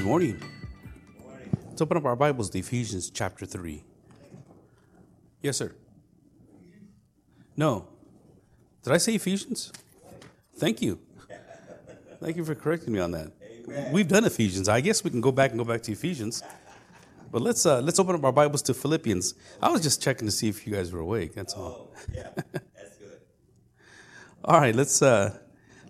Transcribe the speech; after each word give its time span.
Good 0.00 0.06
morning. 0.06 0.42
Let's 1.68 1.82
open 1.82 1.98
up 1.98 2.06
our 2.06 2.16
Bibles 2.16 2.48
to 2.48 2.58
Ephesians 2.58 3.10
chapter 3.10 3.44
3. 3.44 3.84
Yes, 5.42 5.58
sir. 5.58 5.74
No. 7.54 7.86
Did 8.82 8.94
I 8.94 8.96
say 8.96 9.16
Ephesians? 9.16 9.70
Thank 10.56 10.80
you. 10.80 11.00
Thank 12.18 12.38
you 12.38 12.46
for 12.46 12.54
correcting 12.54 12.94
me 12.94 12.98
on 12.98 13.10
that. 13.10 13.30
We've 13.92 14.08
done 14.08 14.24
Ephesians. 14.24 14.70
I 14.70 14.80
guess 14.80 15.04
we 15.04 15.10
can 15.10 15.20
go 15.20 15.32
back 15.32 15.50
and 15.50 15.58
go 15.58 15.66
back 15.66 15.82
to 15.82 15.92
Ephesians. 15.92 16.42
But 17.30 17.42
let's 17.42 17.66
uh, 17.66 17.82
let's 17.82 17.98
open 17.98 18.14
up 18.14 18.24
our 18.24 18.32
Bibles 18.32 18.62
to 18.62 18.72
Philippians. 18.72 19.34
I 19.60 19.68
was 19.68 19.82
just 19.82 20.02
checking 20.02 20.26
to 20.26 20.32
see 20.32 20.48
if 20.48 20.66
you 20.66 20.72
guys 20.72 20.92
were 20.92 21.00
awake. 21.00 21.34
That's 21.34 21.52
all. 21.52 21.90
Oh, 21.94 22.00
yeah, 22.14 22.30
that's 22.34 22.96
good. 22.96 23.20
All 24.46 24.58
right, 24.58 24.74
let's 24.74 25.02
uh, 25.02 25.38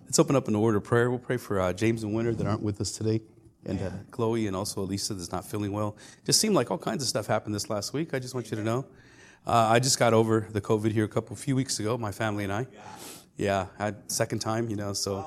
let's 0.03 0.19
open 0.19 0.35
up 0.35 0.49
an 0.49 0.55
order 0.55 0.79
of 0.79 0.83
prayer. 0.83 1.09
We'll 1.09 1.19
pray 1.19 1.37
for 1.37 1.61
uh, 1.61 1.71
James 1.71 2.03
and 2.03 2.13
Winter 2.13 2.35
that 2.35 2.45
aren't 2.45 2.61
with 2.61 2.81
us 2.81 2.91
today, 2.91 3.21
and 3.65 3.79
uh, 3.81 3.89
Chloe, 4.11 4.47
and 4.47 4.55
also 4.55 4.81
Elisa 4.81 5.13
that's 5.13 5.31
not 5.31 5.45
feeling 5.45 5.71
well. 5.71 5.95
Just 6.25 6.39
seemed 6.39 6.55
like 6.55 6.71
all 6.71 6.77
kinds 6.77 7.03
of 7.03 7.09
stuff 7.09 7.27
happened 7.27 7.53
this 7.53 7.69
last 7.69 7.93
week. 7.93 8.13
I 8.13 8.19
just 8.19 8.33
want 8.33 8.51
you 8.51 8.57
to 8.57 8.63
know. 8.63 8.85
Uh, 9.45 9.67
I 9.69 9.79
just 9.79 9.97
got 9.97 10.13
over 10.13 10.47
the 10.51 10.61
COVID 10.61 10.91
here 10.91 11.05
a 11.05 11.07
couple 11.07 11.35
few 11.35 11.55
weeks 11.55 11.79
ago. 11.79 11.97
My 11.97 12.11
family 12.11 12.43
and 12.43 12.53
I. 12.53 12.67
Yeah, 13.37 13.67
I 13.79 13.85
had 13.85 14.11
second 14.11 14.39
time, 14.39 14.69
you 14.69 14.75
know. 14.75 14.93
So, 14.93 15.21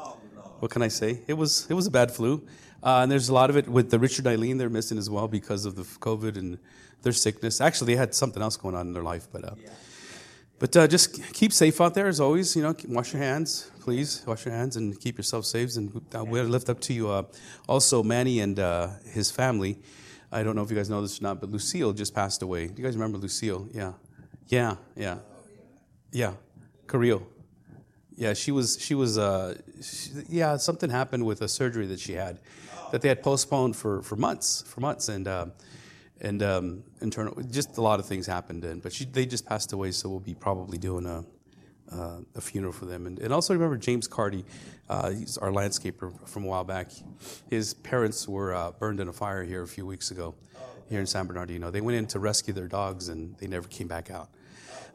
what 0.61 0.71
can 0.71 0.83
I 0.83 0.89
say? 0.89 1.21
It 1.27 1.35
was 1.35 1.67
it 1.69 1.75
was 1.75 1.87
a 1.87 1.91
bad 1.91 2.11
flu, 2.13 2.47
uh, 2.83 3.01
and 3.03 3.11
there's 3.11 3.29
a 3.29 3.35
lot 3.35 3.51
of 3.51 3.57
it 3.57 3.69
with 3.69 3.91
the 3.91 3.99
Richard 3.99 4.27
Eileen. 4.27 4.59
They're 4.59 4.71
missing 4.71 4.99
as 4.99 5.11
well 5.11 5.29
because 5.29 5.65
of 5.65 5.75
the 5.75 5.83
COVID 5.83 6.37
and 6.37 6.59
their 7.03 7.13
sickness. 7.13 7.61
Actually, 7.61 7.95
they 7.95 7.99
had 7.99 8.15
something 8.15 8.43
else 8.43 8.57
going 8.57 8.75
on 8.75 8.87
in 8.87 8.93
their 8.93 9.03
life, 9.03 9.27
but. 9.33 9.45
Uh, 9.45 9.55
but 10.59 10.77
uh, 10.77 10.87
just 10.87 11.33
keep 11.33 11.53
safe 11.53 11.81
out 11.81 11.95
there 11.95 12.07
as 12.07 12.21
always. 12.21 12.55
You 12.55 12.63
know, 12.63 12.75
wash 12.89 13.13
your 13.13 13.23
hands, 13.23 13.71
please. 13.81 14.23
Wash 14.27 14.45
your 14.45 14.55
hands 14.55 14.77
and 14.77 14.99
keep 14.99 15.17
yourself 15.19 15.45
safe. 15.45 15.77
And 15.77 16.01
uh, 16.15 16.25
we 16.25 16.41
lift 16.43 16.69
up 16.69 16.81
to 16.81 16.93
you 16.93 17.11
uh, 17.11 17.25
also 17.69 18.03
Manny 18.03 18.41
and 18.41 18.59
uh, 18.59 18.89
his 19.07 19.31
family. 19.31 19.79
I 20.31 20.43
don't 20.43 20.57
know 20.57 20.63
if 20.63 20.71
you 20.71 20.77
guys 20.77 20.91
know 20.91 21.03
this 21.03 21.21
or 21.21 21.23
not, 21.23 21.41
but 21.41 21.51
Lucille 21.51 21.93
just 21.93 22.15
passed 22.15 22.43
away. 22.43 22.67
Do 22.67 22.75
you 22.81 22.85
guys 22.85 22.97
remember 22.97 23.19
Lucille? 23.19 23.69
Yeah, 23.73 23.93
yeah, 24.49 24.77
yeah, 24.97 25.19
yeah. 26.11 26.35
Carrillo. 26.87 27.27
Yeah, 28.17 28.35
she 28.35 28.53
was. 28.53 28.79
She 28.81 28.95
was. 28.95 29.19
Uh, 29.19 29.59
she, 29.83 30.11
yeah, 30.29 30.57
something 30.57 30.91
happened 30.91 31.25
with 31.27 31.43
a 31.43 31.49
surgery 31.49 31.87
that 31.87 32.01
she 32.01 32.13
had, 32.13 32.41
that 32.93 33.01
they 33.01 33.09
had 33.09 33.23
postponed 33.23 33.77
for 33.77 34.03
for 34.03 34.17
months, 34.17 34.63
for 34.67 34.81
months, 34.81 35.09
and 35.09 35.27
uh, 35.27 35.47
and 36.21 36.43
um, 36.43 36.85
internal. 37.01 37.35
Just 37.51 37.77
a 37.79 37.83
lot 37.83 38.01
of 38.01 38.07
things 38.07 38.27
happened, 38.27 38.65
and 38.65 38.83
but 38.83 38.93
she, 38.93 39.05
they 39.05 39.27
just 39.27 39.47
passed 39.47 39.73
away, 39.73 39.91
so 39.91 40.09
we'll 40.09 40.21
be 40.21 40.35
probably 40.35 40.79
doing 40.79 41.07
a 41.07 41.25
uh, 41.93 42.21
a 42.35 42.41
funeral 42.41 42.73
for 42.73 42.87
them. 42.87 43.07
And, 43.07 43.19
and 43.19 43.33
also 43.33 43.55
remember 43.55 43.77
James 43.77 44.07
Carty, 44.07 44.45
uh, 44.89 45.11
he's 45.11 45.39
our 45.39 45.51
landscaper 45.51 46.27
from 46.29 46.45
a 46.45 46.49
while 46.49 46.65
back. 46.65 46.91
His 47.49 47.75
parents 47.75 48.29
were 48.29 48.55
uh, 48.55 48.73
burned 48.73 49.01
in 49.01 49.09
a 49.09 49.13
fire 49.13 49.43
here 49.45 49.63
a 49.63 49.69
few 49.69 49.87
weeks 49.87 50.11
ago, 50.11 50.35
here 50.89 51.01
in 51.01 51.07
San 51.07 51.27
Bernardino. 51.27 51.71
They 51.71 51.81
went 51.81 51.99
in 51.99 52.07
to 52.09 52.19
rescue 52.19 52.55
their 52.55 52.69
dogs, 52.69 53.09
and 53.09 53.37
they 53.39 53.47
never 53.47 53.69
came 53.69 53.89
back 53.89 54.11
out. 54.11 54.31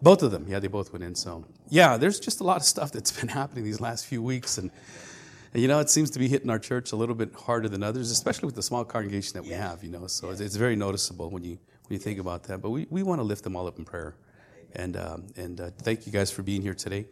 Both 0.02 0.23
of 0.23 0.31
them, 0.31 0.45
yeah, 0.48 0.59
they 0.59 0.67
both 0.67 0.94
went 0.94 1.04
in. 1.04 1.16
So 1.16 1.45
yeah, 1.70 1.98
there's 1.98 2.20
just 2.20 2.39
a 2.39 2.44
lot 2.44 2.58
of 2.58 2.64
stuff 2.64 2.92
that's 2.92 3.11
been 3.11 3.30
happening 3.39 3.64
these 3.64 3.81
last 3.81 4.06
few 4.06 4.22
weeks, 4.22 4.58
and. 4.58 4.72
And, 5.53 5.61
you 5.61 5.67
know, 5.67 5.80
it 5.80 5.89
seems 5.89 6.11
to 6.11 6.19
be 6.19 6.28
hitting 6.28 6.50
our 6.50 6.59
church 6.59 6.92
a 6.92 6.95
little 6.95 7.16
bit 7.16 7.33
harder 7.33 7.67
than 7.67 7.81
others, 7.81 8.11
especially 8.11 8.45
with 8.45 8.55
the 8.55 8.61
small 8.61 8.86
congregation 8.86 9.33
that 9.33 9.44
we 9.44 9.50
have, 9.50 9.83
you 9.83 9.89
know. 9.89 10.05
So 10.08 10.30
it's, 10.30 10.42
it's 10.42 10.55
very 10.55 10.75
noticeable 10.75 11.30
when 11.30 11.44
you, 11.44 11.58
when 11.88 11.94
you 11.94 11.97
think 11.97 12.19
about 12.19 12.44
that. 12.44 12.61
But 12.61 12.69
we, 12.69 12.86
we 12.89 13.02
want 13.02 13.19
to 13.19 13.23
lift 13.23 13.44
them 13.44 13.55
all 13.55 13.66
up 13.66 13.80
in 13.80 13.86
prayer. 13.86 14.16
And, 14.73 14.95
um, 14.95 15.27
and 15.36 15.59
uh, 15.59 15.72
thank 15.80 16.05
you 16.05 16.11
guys 16.11 16.30
for 16.30 16.44
being 16.44 16.61
here 16.61 16.75
today. 16.75 17.05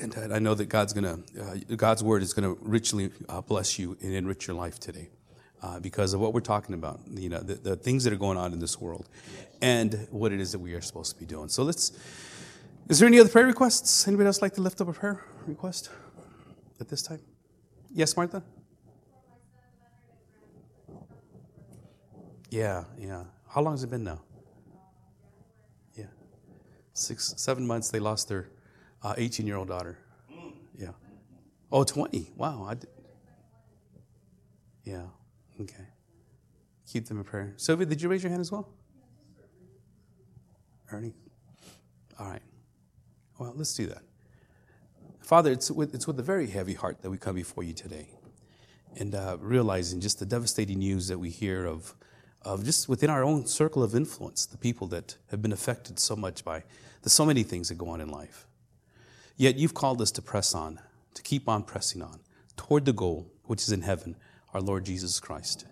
And 0.00 0.16
uh, 0.16 0.34
I 0.34 0.38
know 0.38 0.54
that 0.54 0.66
God's 0.66 0.92
going 0.92 1.04
to, 1.04 1.42
uh, 1.42 1.74
God's 1.76 2.04
word 2.04 2.22
is 2.22 2.32
going 2.32 2.54
to 2.54 2.60
richly 2.62 3.10
uh, 3.28 3.40
bless 3.40 3.78
you 3.78 3.96
and 4.00 4.14
enrich 4.14 4.46
your 4.46 4.56
life 4.56 4.78
today. 4.78 5.08
Uh, 5.62 5.80
because 5.80 6.12
of 6.12 6.20
what 6.20 6.34
we're 6.34 6.40
talking 6.40 6.74
about, 6.74 7.00
you 7.14 7.30
know, 7.30 7.40
the, 7.40 7.54
the 7.54 7.74
things 7.74 8.04
that 8.04 8.12
are 8.12 8.16
going 8.16 8.36
on 8.36 8.52
in 8.52 8.58
this 8.58 8.78
world, 8.78 9.08
and 9.62 10.06
what 10.10 10.30
it 10.30 10.38
is 10.38 10.52
that 10.52 10.58
we 10.58 10.74
are 10.74 10.82
supposed 10.82 11.14
to 11.14 11.18
be 11.18 11.24
doing. 11.24 11.48
So 11.48 11.62
let's. 11.62 11.90
Is 12.90 12.98
there 12.98 13.06
any 13.06 13.18
other 13.18 13.30
prayer 13.30 13.46
requests? 13.46 14.06
Anybody 14.06 14.26
else 14.26 14.42
like 14.42 14.52
to 14.56 14.60
lift 14.60 14.82
up 14.82 14.88
a 14.88 14.92
prayer 14.92 15.24
request 15.46 15.88
at 16.80 16.88
this 16.88 17.02
time? 17.02 17.20
Yes, 17.92 18.16
Martha. 18.16 18.42
Yeah, 22.50 22.84
yeah. 22.98 23.24
How 23.48 23.60
long 23.60 23.74
has 23.74 23.82
it 23.82 23.90
been 23.90 24.04
now? 24.04 24.20
Yeah, 25.96 26.06
six, 26.92 27.34
seven 27.36 27.66
months. 27.66 27.90
They 27.90 28.00
lost 28.00 28.28
their 28.28 28.48
uh, 29.02 29.14
18 29.16 29.46
year 29.46 29.56
old 29.56 29.68
daughter. 29.68 29.98
Yeah. 30.76 30.90
Oh, 31.70 31.84
20. 31.84 32.30
Wow. 32.36 32.66
I 32.68 32.74
did. 32.74 32.88
Yeah. 34.84 35.06
Okay. 35.60 35.86
Keep 36.86 37.06
them 37.06 37.18
in 37.18 37.24
prayer. 37.24 37.54
Sylvia, 37.56 37.86
did 37.86 38.00
you 38.00 38.08
raise 38.08 38.22
your 38.22 38.30
hand 38.30 38.40
as 38.40 38.52
well? 38.52 38.68
Ernie? 40.92 41.14
All 42.18 42.28
right. 42.28 42.42
Well, 43.38 43.52
let's 43.56 43.74
do 43.74 43.86
that. 43.86 44.02
Father, 45.24 45.50
it's 45.50 45.70
with, 45.70 45.94
it's 45.94 46.06
with 46.06 46.20
a 46.20 46.22
very 46.22 46.48
heavy 46.48 46.74
heart 46.74 47.00
that 47.00 47.08
we 47.08 47.16
come 47.16 47.36
before 47.36 47.64
you 47.64 47.72
today. 47.72 48.08
And 48.96 49.14
uh, 49.14 49.38
realizing 49.40 50.02
just 50.02 50.18
the 50.18 50.26
devastating 50.26 50.80
news 50.80 51.08
that 51.08 51.18
we 51.18 51.30
hear 51.30 51.64
of, 51.64 51.94
of 52.42 52.62
just 52.62 52.90
within 52.90 53.08
our 53.08 53.24
own 53.24 53.46
circle 53.46 53.82
of 53.82 53.94
influence, 53.94 54.44
the 54.44 54.58
people 54.58 54.86
that 54.88 55.16
have 55.30 55.40
been 55.40 55.50
affected 55.50 55.98
so 55.98 56.14
much 56.14 56.44
by 56.44 56.62
the 57.00 57.08
so 57.08 57.24
many 57.24 57.42
things 57.42 57.70
that 57.70 57.76
go 57.76 57.88
on 57.88 58.02
in 58.02 58.10
life. 58.10 58.46
Yet 59.38 59.56
you've 59.56 59.72
called 59.72 60.02
us 60.02 60.10
to 60.10 60.20
press 60.20 60.54
on, 60.54 60.78
to 61.14 61.22
keep 61.22 61.48
on 61.48 61.62
pressing 61.62 62.02
on 62.02 62.20
toward 62.58 62.84
the 62.84 62.92
goal, 62.92 63.26
which 63.44 63.62
is 63.62 63.72
in 63.72 63.80
heaven, 63.80 64.16
our 64.52 64.60
Lord 64.60 64.84
Jesus 64.84 65.20
Christ. 65.20 65.64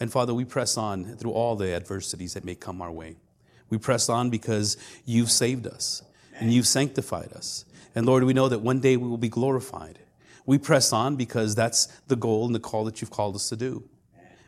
And 0.00 0.10
Father, 0.10 0.34
we 0.34 0.44
press 0.44 0.76
on 0.76 1.16
through 1.16 1.30
all 1.30 1.54
the 1.54 1.72
adversities 1.72 2.34
that 2.34 2.44
may 2.44 2.56
come 2.56 2.82
our 2.82 2.90
way. 2.90 3.18
We 3.68 3.78
press 3.78 4.08
on 4.08 4.30
because 4.30 4.76
you've 5.04 5.30
saved 5.30 5.68
us 5.68 6.02
and 6.40 6.52
you've 6.52 6.66
sanctified 6.66 7.32
us. 7.34 7.64
And 7.94 8.06
Lord, 8.06 8.24
we 8.24 8.32
know 8.32 8.48
that 8.48 8.60
one 8.60 8.80
day 8.80 8.96
we 8.96 9.08
will 9.08 9.18
be 9.18 9.28
glorified. 9.28 9.98
We 10.46 10.58
press 10.58 10.92
on 10.92 11.16
because 11.16 11.54
that's 11.54 11.86
the 12.08 12.16
goal 12.16 12.46
and 12.46 12.54
the 12.54 12.60
call 12.60 12.84
that 12.84 13.00
you've 13.00 13.10
called 13.10 13.34
us 13.34 13.48
to 13.50 13.56
do. 13.56 13.88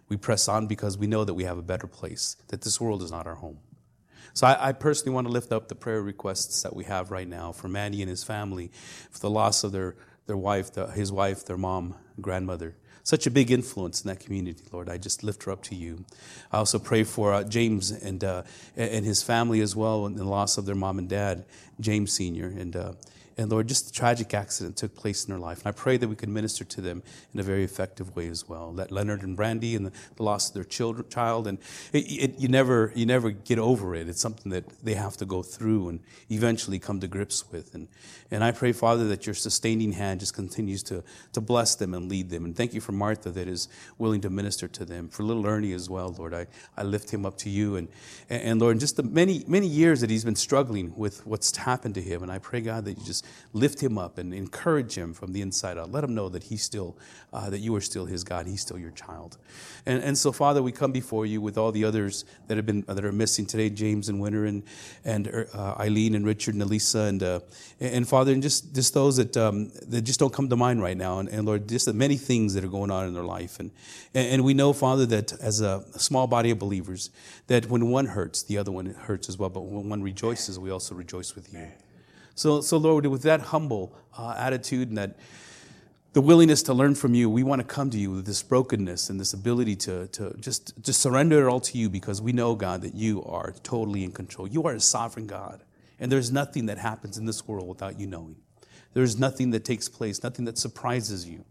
We 0.08 0.16
press 0.16 0.48
on 0.48 0.66
because 0.66 0.98
we 0.98 1.06
know 1.06 1.24
that 1.24 1.34
we 1.34 1.44
have 1.44 1.58
a 1.58 1.62
better 1.62 1.86
place, 1.86 2.36
that 2.48 2.62
this 2.62 2.80
world 2.80 3.02
is 3.02 3.10
not 3.10 3.26
our 3.26 3.36
home. 3.36 3.58
So 4.34 4.46
I, 4.46 4.68
I, 4.68 4.72
personally 4.72 5.14
want 5.14 5.26
to 5.26 5.32
lift 5.32 5.52
up 5.52 5.68
the 5.68 5.74
prayer 5.74 6.02
requests 6.02 6.62
that 6.62 6.74
we 6.74 6.84
have 6.84 7.10
right 7.10 7.28
now 7.28 7.52
for 7.52 7.68
Manny 7.68 8.00
and 8.00 8.08
his 8.08 8.24
family, 8.24 8.70
for 9.10 9.20
the 9.20 9.30
loss 9.30 9.62
of 9.62 9.72
their, 9.72 9.94
their 10.26 10.36
wife, 10.36 10.72
the, 10.72 10.86
his 10.88 11.12
wife, 11.12 11.44
their 11.44 11.58
mom, 11.58 11.94
grandmother. 12.20 12.76
Such 13.04 13.26
a 13.26 13.30
big 13.30 13.50
influence 13.50 14.02
in 14.02 14.08
that 14.08 14.20
community, 14.20 14.62
Lord. 14.70 14.88
I 14.88 14.96
just 14.96 15.22
lift 15.22 15.44
her 15.44 15.52
up 15.52 15.62
to 15.64 15.74
you. 15.74 16.04
I 16.50 16.58
also 16.58 16.78
pray 16.78 17.04
for 17.04 17.34
uh, 17.34 17.44
James 17.44 17.90
and, 17.90 18.22
uh, 18.22 18.44
and 18.76 19.04
his 19.04 19.22
family 19.22 19.60
as 19.60 19.74
well, 19.74 20.06
and 20.06 20.16
the 20.16 20.24
loss 20.24 20.56
of 20.56 20.66
their 20.66 20.74
mom 20.74 20.98
and 20.98 21.08
dad, 21.08 21.44
James 21.80 22.12
Sr. 22.12 22.46
And, 22.46 22.76
uh, 22.76 22.92
and 23.36 23.50
Lord, 23.50 23.66
just 23.66 23.88
a 23.88 23.92
tragic 23.92 24.34
accident 24.34 24.76
took 24.76 24.94
place 24.94 25.24
in 25.24 25.30
their 25.30 25.38
life. 25.38 25.58
And 25.60 25.68
I 25.68 25.72
pray 25.72 25.96
that 25.96 26.08
we 26.08 26.16
can 26.16 26.32
minister 26.32 26.64
to 26.64 26.80
them 26.80 27.02
in 27.32 27.40
a 27.40 27.42
very 27.42 27.64
effective 27.64 28.14
way 28.14 28.28
as 28.28 28.48
well. 28.48 28.72
That 28.72 28.90
Leonard 28.90 29.22
and 29.22 29.36
Brandy 29.36 29.74
and 29.74 29.86
the, 29.86 29.92
the 30.16 30.22
loss 30.22 30.48
of 30.48 30.54
their 30.54 30.64
children, 30.64 31.08
child, 31.08 31.46
and 31.46 31.58
it, 31.92 31.98
it, 31.98 32.38
you 32.38 32.48
never 32.48 32.92
you 32.94 33.06
never 33.06 33.30
get 33.30 33.58
over 33.58 33.94
it. 33.94 34.08
It's 34.08 34.20
something 34.20 34.52
that 34.52 34.68
they 34.84 34.94
have 34.94 35.16
to 35.18 35.24
go 35.24 35.42
through 35.42 35.88
and 35.88 36.00
eventually 36.30 36.78
come 36.78 37.00
to 37.00 37.08
grips 37.08 37.50
with. 37.50 37.74
And 37.74 37.88
and 38.30 38.44
I 38.44 38.50
pray, 38.50 38.72
Father, 38.72 39.08
that 39.08 39.26
your 39.26 39.34
sustaining 39.34 39.92
hand 39.92 40.20
just 40.20 40.34
continues 40.34 40.82
to 40.84 41.02
to 41.32 41.40
bless 41.40 41.74
them 41.74 41.94
and 41.94 42.10
lead 42.10 42.30
them. 42.30 42.44
And 42.44 42.56
thank 42.56 42.74
you 42.74 42.80
for 42.80 42.92
Martha 42.92 43.30
that 43.30 43.48
is 43.48 43.68
willing 43.98 44.20
to 44.22 44.30
minister 44.30 44.68
to 44.68 44.84
them. 44.84 45.08
For 45.08 45.22
little 45.22 45.46
Ernie 45.46 45.72
as 45.72 45.88
well, 45.88 46.14
Lord, 46.18 46.34
I, 46.34 46.46
I 46.76 46.82
lift 46.82 47.12
him 47.12 47.24
up 47.24 47.38
to 47.38 47.50
you. 47.50 47.76
And, 47.76 47.88
and, 48.28 48.42
and 48.42 48.60
Lord, 48.60 48.78
just 48.80 48.96
the 48.96 49.02
many 49.02 49.44
many 49.46 49.66
years 49.66 50.00
that 50.02 50.10
he's 50.10 50.24
been 50.24 50.36
struggling 50.36 50.94
with 50.96 51.26
what's 51.26 51.56
happened 51.56 51.94
to 51.94 52.02
him. 52.02 52.22
And 52.22 52.30
I 52.30 52.38
pray, 52.38 52.60
God, 52.60 52.84
that 52.84 52.98
you 52.98 53.04
just 53.04 53.21
lift 53.52 53.82
him 53.82 53.98
up 53.98 54.18
and 54.18 54.32
encourage 54.32 54.96
him 54.96 55.12
from 55.12 55.32
the 55.32 55.42
inside 55.42 55.78
out. 55.78 55.90
Let 55.90 56.04
him 56.04 56.14
know 56.14 56.28
that 56.28 56.44
he's 56.44 56.62
still, 56.62 56.96
uh, 57.32 57.50
that 57.50 57.58
you 57.58 57.74
are 57.74 57.80
still 57.80 58.06
his 58.06 58.24
God. 58.24 58.46
He's 58.46 58.60
still 58.60 58.78
your 58.78 58.90
child. 58.90 59.38
And, 59.84 60.02
and 60.02 60.16
so, 60.16 60.32
Father, 60.32 60.62
we 60.62 60.72
come 60.72 60.92
before 60.92 61.26
you 61.26 61.40
with 61.40 61.58
all 61.58 61.72
the 61.72 61.84
others 61.84 62.24
that 62.46 62.56
have 62.56 62.66
been 62.66 62.82
that 62.88 63.04
are 63.04 63.12
missing 63.12 63.46
today, 63.46 63.70
James 63.70 64.08
and 64.08 64.20
Winter 64.20 64.44
and 64.44 64.62
and 65.04 65.46
uh, 65.54 65.74
Eileen 65.78 66.14
and 66.14 66.24
Richard 66.24 66.54
and 66.54 66.62
Elisa 66.62 67.00
and 67.00 67.22
uh, 67.22 67.40
and 67.80 68.08
Father, 68.08 68.32
and 68.32 68.42
just 68.42 68.74
just 68.74 68.94
those 68.94 69.16
that 69.16 69.36
um, 69.36 69.70
that 69.88 70.02
just 70.02 70.20
don't 70.20 70.32
come 70.32 70.48
to 70.48 70.56
mind 70.56 70.82
right 70.82 70.96
now. 70.96 71.18
And, 71.18 71.28
and, 71.28 71.46
Lord, 71.46 71.68
just 71.68 71.86
the 71.86 71.92
many 71.92 72.16
things 72.16 72.54
that 72.54 72.64
are 72.64 72.68
going 72.68 72.90
on 72.90 73.06
in 73.06 73.14
their 73.14 73.24
life. 73.24 73.58
And 73.60 73.70
and 74.14 74.44
we 74.44 74.54
know, 74.54 74.72
Father, 74.72 75.06
that 75.06 75.32
as 75.40 75.60
a 75.60 75.84
small 75.98 76.26
body 76.26 76.50
of 76.50 76.58
believers, 76.58 77.10
that 77.48 77.66
when 77.66 77.90
one 77.90 78.06
hurts, 78.06 78.42
the 78.42 78.58
other 78.58 78.72
one 78.72 78.86
hurts 78.86 79.28
as 79.28 79.38
well. 79.38 79.48
But 79.48 79.62
when 79.62 79.88
one 79.88 80.02
rejoices, 80.02 80.58
we 80.58 80.70
also 80.70 80.94
rejoice 80.94 81.34
with 81.34 81.52
you. 81.52 81.68
So, 82.34 82.60
so 82.60 82.76
Lord, 82.76 83.06
with 83.06 83.22
that 83.22 83.40
humble 83.40 83.94
uh, 84.16 84.34
attitude 84.36 84.88
and 84.88 84.98
that 84.98 85.16
the 86.12 86.20
willingness 86.20 86.62
to 86.64 86.74
learn 86.74 86.94
from 86.94 87.14
you, 87.14 87.30
we 87.30 87.42
want 87.42 87.60
to 87.60 87.66
come 87.66 87.88
to 87.90 87.98
you 87.98 88.10
with 88.10 88.26
this 88.26 88.42
brokenness 88.42 89.08
and 89.08 89.18
this 89.18 89.32
ability 89.32 89.76
to, 89.76 90.08
to 90.08 90.34
just, 90.38 90.74
just 90.82 91.00
surrender 91.00 91.46
it 91.46 91.50
all 91.50 91.60
to 91.60 91.78
you 91.78 91.88
because 91.88 92.20
we 92.20 92.32
know, 92.32 92.54
God, 92.54 92.82
that 92.82 92.94
you 92.94 93.24
are 93.24 93.54
totally 93.62 94.04
in 94.04 94.12
control. 94.12 94.46
You 94.46 94.64
are 94.64 94.74
a 94.74 94.80
sovereign 94.80 95.26
God. 95.26 95.62
And 95.98 96.12
there's 96.12 96.30
nothing 96.30 96.66
that 96.66 96.78
happens 96.78 97.16
in 97.16 97.24
this 97.24 97.46
world 97.48 97.66
without 97.66 97.98
you 97.98 98.06
knowing. 98.06 98.36
There's 98.92 99.18
nothing 99.18 99.50
that 99.52 99.64
takes 99.64 99.88
place, 99.88 100.22
nothing 100.22 100.44
that 100.44 100.58
surprises 100.58 101.26
you. 101.26 101.44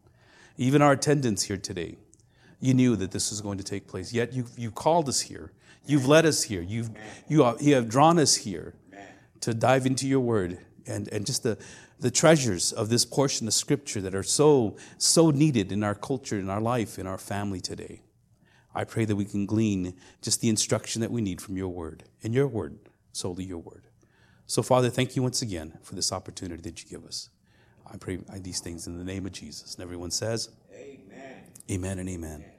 Even 0.57 0.81
our 0.81 0.91
attendance 0.91 1.43
here 1.43 1.57
today. 1.57 1.97
you 2.59 2.75
knew 2.75 2.95
that 2.95 3.09
this 3.09 3.31
was 3.31 3.41
going 3.41 3.57
to 3.57 3.63
take 3.63 3.87
place. 3.87 4.13
Yet 4.13 4.33
you, 4.33 4.45
you 4.55 4.69
called 4.69 5.09
us 5.09 5.21
here. 5.21 5.51
You've 5.87 6.07
led 6.07 6.27
us 6.27 6.43
here. 6.43 6.61
You've, 6.61 6.91
you, 7.27 7.43
are, 7.43 7.55
you 7.59 7.73
have 7.73 7.89
drawn 7.89 8.19
us 8.19 8.35
here 8.35 8.75
to 9.39 9.55
dive 9.55 9.87
into 9.87 10.07
your 10.07 10.19
word 10.19 10.59
and, 10.87 11.07
and 11.09 11.25
just 11.25 11.43
the, 11.43 11.57
the 11.99 12.11
treasures 12.11 12.71
of 12.71 12.89
this 12.89 13.05
portion 13.05 13.47
of 13.47 13.53
scripture 13.53 14.01
that 14.01 14.15
are 14.15 14.23
so, 14.23 14.77
so 14.97 15.29
needed 15.29 15.71
in 15.71 15.83
our 15.83 15.95
culture, 15.95 16.39
in 16.39 16.49
our 16.49 16.61
life, 16.61 16.97
in 16.97 17.07
our 17.07 17.17
family 17.17 17.61
today. 17.61 18.01
I 18.73 18.85
pray 18.85 19.05
that 19.05 19.15
we 19.15 19.25
can 19.25 19.45
glean 19.45 19.93
just 20.21 20.41
the 20.41 20.49
instruction 20.49 21.01
that 21.01 21.11
we 21.11 21.21
need 21.21 21.41
from 21.41 21.57
your 21.57 21.69
word, 21.69 22.03
and 22.23 22.33
your 22.33 22.47
word, 22.47 22.79
solely 23.11 23.43
your 23.43 23.57
word. 23.57 23.83
So, 24.45 24.61
Father, 24.61 24.89
thank 24.89 25.15
you 25.15 25.23
once 25.23 25.41
again 25.41 25.77
for 25.81 25.95
this 25.95 26.11
opportunity 26.11 26.61
that 26.63 26.83
you 26.83 26.89
give 26.89 27.05
us. 27.05 27.29
I 27.91 27.97
pray 27.97 28.19
these 28.37 28.59
things 28.59 28.87
in 28.87 28.97
the 28.97 29.03
name 29.03 29.25
of 29.25 29.33
Jesus. 29.33 29.75
And 29.75 29.83
everyone 29.83 30.11
says, 30.11 30.49
Amen. 30.73 31.43
Amen 31.69 31.99
and 31.99 32.09
amen. 32.09 32.50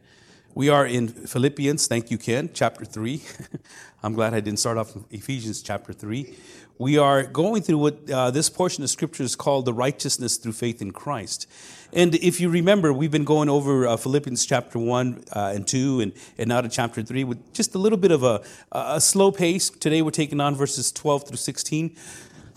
We 0.54 0.68
are 0.68 0.84
in 0.84 1.08
Philippians, 1.08 1.86
thank 1.86 2.10
you, 2.10 2.18
Ken, 2.18 2.50
chapter 2.52 2.84
3. 2.84 3.22
I'm 4.02 4.12
glad 4.12 4.34
I 4.34 4.40
didn't 4.40 4.58
start 4.58 4.76
off 4.76 4.94
in 4.94 5.06
Ephesians 5.10 5.62
chapter 5.62 5.94
3. 5.94 6.36
We 6.76 6.98
are 6.98 7.22
going 7.22 7.62
through 7.62 7.78
what 7.78 8.10
uh, 8.10 8.30
this 8.30 8.50
portion 8.50 8.84
of 8.84 8.90
scripture 8.90 9.22
is 9.22 9.34
called 9.34 9.64
the 9.64 9.72
righteousness 9.72 10.36
through 10.36 10.52
faith 10.52 10.82
in 10.82 10.90
Christ. 10.90 11.48
And 11.94 12.14
if 12.16 12.38
you 12.38 12.50
remember, 12.50 12.92
we've 12.92 13.10
been 13.10 13.24
going 13.24 13.48
over 13.48 13.86
uh, 13.86 13.96
Philippians 13.96 14.44
chapter 14.44 14.78
1 14.78 15.24
uh, 15.32 15.52
and 15.54 15.66
2 15.66 16.00
and, 16.00 16.12
and 16.36 16.50
now 16.50 16.60
to 16.60 16.68
chapter 16.68 17.02
3 17.02 17.24
with 17.24 17.54
just 17.54 17.74
a 17.74 17.78
little 17.78 17.98
bit 17.98 18.10
of 18.10 18.22
a, 18.22 18.42
a 18.72 19.00
slow 19.00 19.32
pace. 19.32 19.70
Today 19.70 20.02
we're 20.02 20.10
taking 20.10 20.38
on 20.38 20.54
verses 20.54 20.92
12 20.92 21.28
through 21.28 21.36
16. 21.38 21.96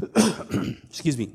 Excuse 0.89 1.17
me. 1.17 1.31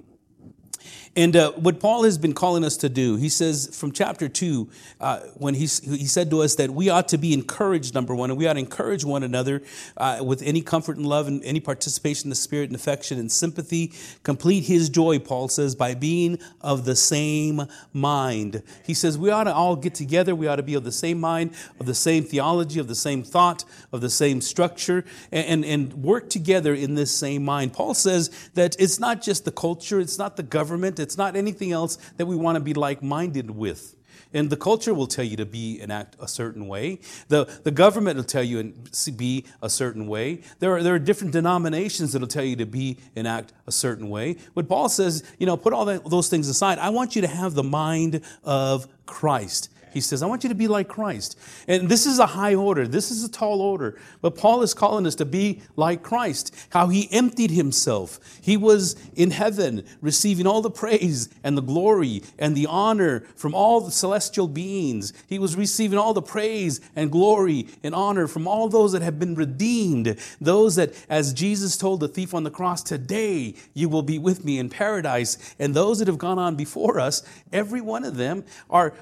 And 1.17 1.35
uh, 1.35 1.51
what 1.53 1.81
Paul 1.81 2.05
has 2.05 2.19
been 2.19 2.35
calling 2.35 2.63
us 2.63 2.77
to 2.79 2.89
do, 2.89 3.17
he 3.17 3.29
says 3.29 3.77
from 3.77 3.91
chapter 3.91 4.29
2, 4.29 4.71
uh, 5.01 5.19
when 5.35 5.55
he, 5.55 5.63
he 5.63 6.07
said 6.07 6.31
to 6.31 6.43
us 6.43 6.55
that 6.55 6.71
we 6.71 6.89
ought 6.89 7.09
to 7.09 7.19
be 7.19 7.35
encouraged, 7.35 7.95
number 7.95 8.15
one, 8.15 8.31
and 8.31 8.39
we 8.39 8.47
ought 8.47 8.53
to 8.53 8.61
encourage 8.61 9.05
one 9.05 9.25
another 9.25 9.61
uh, 9.97 10.21
with 10.23 10.41
any 10.43 10.63
comfort 10.63 10.99
and 10.99 11.07
love 11.07 11.27
and 11.27 11.43
any 11.43 11.59
participation 11.59 12.27
in 12.27 12.31
the 12.31 12.37
spirit 12.37 12.71
and 12.71 12.77
affection 12.77 13.19
and 13.19 13.33
sympathy. 13.33 13.93
Complete 14.23 14.67
his 14.67 14.89
joy, 14.89 15.19
Paul 15.19 15.49
says, 15.49 15.75
by 15.75 15.95
being 15.95 16.39
of 16.61 16.85
the 16.85 16.95
same 16.95 17.67
mind. 17.93 18.63
He 18.85 18.95
says 18.95 19.19
we 19.19 19.31
ought 19.31 19.45
to 19.45 19.55
all 19.55 19.75
get 19.75 19.97
together. 19.97 20.37
We 20.37 20.47
ought 20.47 20.57
to 20.57 20.63
be 20.63 20.75
of 20.75 20.85
the 20.85 20.93
same 20.93 21.19
mind, 21.19 21.57
of 21.81 21.87
the 21.87 21.95
same 21.95 22.23
theology, 22.23 22.79
of 22.79 22.87
the 22.87 22.95
same 22.95 23.25
thought, 23.25 23.65
of 23.93 24.01
the 24.01 24.11
same 24.11 24.41
structure, 24.41 25.05
and, 25.33 25.65
and, 25.65 25.65
and 25.65 26.05
work 26.05 26.31
together 26.31 26.73
in 26.73 26.95
this 26.95 27.11
same 27.11 27.45
mind. 27.45 27.73
Paul 27.73 27.95
says 27.95 28.31
that 28.55 28.77
it's 28.79 29.01
not 29.01 29.23
just 29.23 29.45
the 29.45 29.51
culture, 29.51 29.99
it's 29.99 30.17
not 30.17 30.37
the 30.37 30.45
government, 30.45 31.00
it's 31.01 31.17
not 31.17 31.37
anything 31.37 31.73
else 31.73 31.97
that 32.17 32.27
we 32.27 32.37
want 32.37 32.57
to 32.57 32.61
be 32.61 32.75
like 32.75 33.03
minded 33.03 33.51
with. 33.51 33.97
And 34.33 34.49
the 34.49 34.57
culture 34.57 34.95
will 34.95 35.09
tell 35.09 35.25
you 35.25 35.37
to 35.39 35.47
be 35.47 35.81
and 35.81 35.91
act 35.91 36.15
a 36.21 36.29
certain 36.29 36.69
way. 36.69 37.01
The, 37.29 37.47
the 37.65 37.73
government 37.73 38.17
will 38.17 38.25
tell 38.25 38.43
you 38.43 38.73
to 38.93 39.13
be 39.13 39.47
a 39.61 39.69
certain 39.69 40.07
way. 40.07 40.43
There 40.61 40.77
are, 40.77 40.83
there 40.83 40.95
are 40.95 41.01
different 41.01 41.33
denominations 41.33 42.13
that 42.13 42.21
will 42.21 42.29
tell 42.29 42.45
you 42.45 42.57
to 42.57 42.67
be 42.67 42.99
and 43.17 43.27
act 43.27 43.53
a 43.67 43.73
certain 43.73 44.09
way. 44.09 44.37
But 44.55 44.69
Paul 44.69 44.89
says, 44.89 45.25
you 45.39 45.47
know, 45.47 45.57
put 45.57 45.73
all 45.73 45.85
that, 45.87 46.09
those 46.09 46.29
things 46.29 46.49
aside. 46.49 46.79
I 46.79 46.91
want 46.91 47.17
you 47.17 47.23
to 47.23 47.29
have 47.29 47.55
the 47.55 47.65
mind 47.65 48.21
of 48.45 48.87
Christ. 49.05 49.70
He 49.93 50.01
says, 50.01 50.23
I 50.23 50.27
want 50.27 50.43
you 50.43 50.49
to 50.49 50.55
be 50.55 50.69
like 50.69 50.89
Christ. 50.89 51.39
And 51.67 51.89
this 51.89 52.07
is 52.07 52.19
a 52.19 52.27
high 52.27 52.55
order. 52.55 52.87
This 52.87 53.11
is 53.11 53.25
a 53.25 53.31
tall 53.31 53.61
order. 53.61 53.99
But 54.21 54.37
Paul 54.37 54.63
is 54.63 54.75
calling 54.75 55.07
us 55.07 55.15
to 55.17 55.25
be 55.25 55.63
like 55.77 56.03
Christ. 56.03 56.55
How 56.71 56.89
he 56.89 57.09
emptied 57.13 57.51
himself. 57.51 58.21
He 58.41 58.57
was 58.57 58.97
in 59.15 59.31
heaven 59.31 59.85
receiving 60.01 60.47
all 60.47 60.63
the 60.63 60.71
praise 60.71 61.29
and 61.43 61.57
the 61.57 61.63
glory 61.63 62.23
and 62.39 62.57
the 62.57 62.67
honor 62.67 63.21
from 63.37 63.55
all 63.55 63.81
the 63.81 63.91
celestial 63.91 64.49
beings. 64.49 65.13
He 65.27 65.39
was 65.39 65.57
receiving 65.57 65.99
all 65.99 66.15
the 66.15 66.23
praise 66.23 66.81
and 66.95 67.11
glory 67.11 67.67
and 67.83 67.95
honor 67.95 68.27
from 68.27 68.47
all 68.47 68.69
those 68.69 68.93
that 68.93 69.03
have 69.03 69.19
been 69.19 69.35
redeemed. 69.35 70.17
Those 70.41 70.77
that, 70.77 70.95
as 71.09 71.33
Jesus 71.33 71.77
told 71.77 72.01
the 72.01 72.09
thief 72.09 72.35
on 72.35 72.45
the 72.45 72.51
cross, 72.51 72.83
today 72.83 73.55
you 73.75 73.89
will 73.89 74.03
be 74.03 74.19
with 74.19 74.45
me 74.45 74.59
in 74.59 74.69
paradise. 74.69 75.55
And 75.59 75.75
those 75.75 75.99
that 75.99 76.09
have 76.09 76.19
gone 76.19 76.39
on 76.39 76.57
before 76.57 77.01
us, 77.01 77.23
every 77.53 77.81
one 77.81 78.05
of 78.05 78.17
them 78.17 78.45
are, 78.69 78.95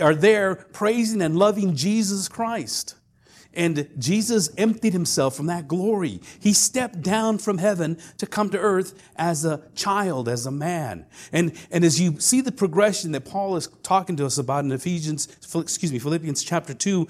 are 0.00 0.14
there 0.20 0.54
praising 0.54 1.22
and 1.22 1.36
loving 1.36 1.74
Jesus 1.74 2.28
Christ. 2.28 2.94
And 3.54 3.88
Jesus 3.98 4.50
emptied 4.56 4.92
himself 4.92 5.34
from 5.34 5.46
that 5.46 5.66
glory. 5.66 6.20
He 6.38 6.52
stepped 6.52 7.02
down 7.02 7.38
from 7.38 7.58
heaven 7.58 7.98
to 8.18 8.26
come 8.26 8.50
to 8.50 8.58
earth 8.58 9.10
as 9.16 9.44
a 9.44 9.62
child, 9.74 10.28
as 10.28 10.46
a 10.46 10.50
man. 10.50 11.06
And, 11.32 11.52
and 11.70 11.84
as 11.84 12.00
you 12.00 12.20
see 12.20 12.40
the 12.40 12.52
progression 12.52 13.12
that 13.12 13.24
Paul 13.24 13.56
is 13.56 13.68
talking 13.82 14.16
to 14.16 14.26
us 14.26 14.38
about 14.38 14.64
in 14.64 14.70
Ephesians, 14.70 15.26
excuse 15.54 15.92
me, 15.92 15.98
Philippians 15.98 16.44
chapter 16.44 16.74
2, 16.74 17.08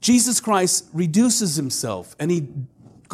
Jesus 0.00 0.40
Christ 0.40 0.88
reduces 0.92 1.56
himself 1.56 2.16
and 2.18 2.30
he 2.30 2.48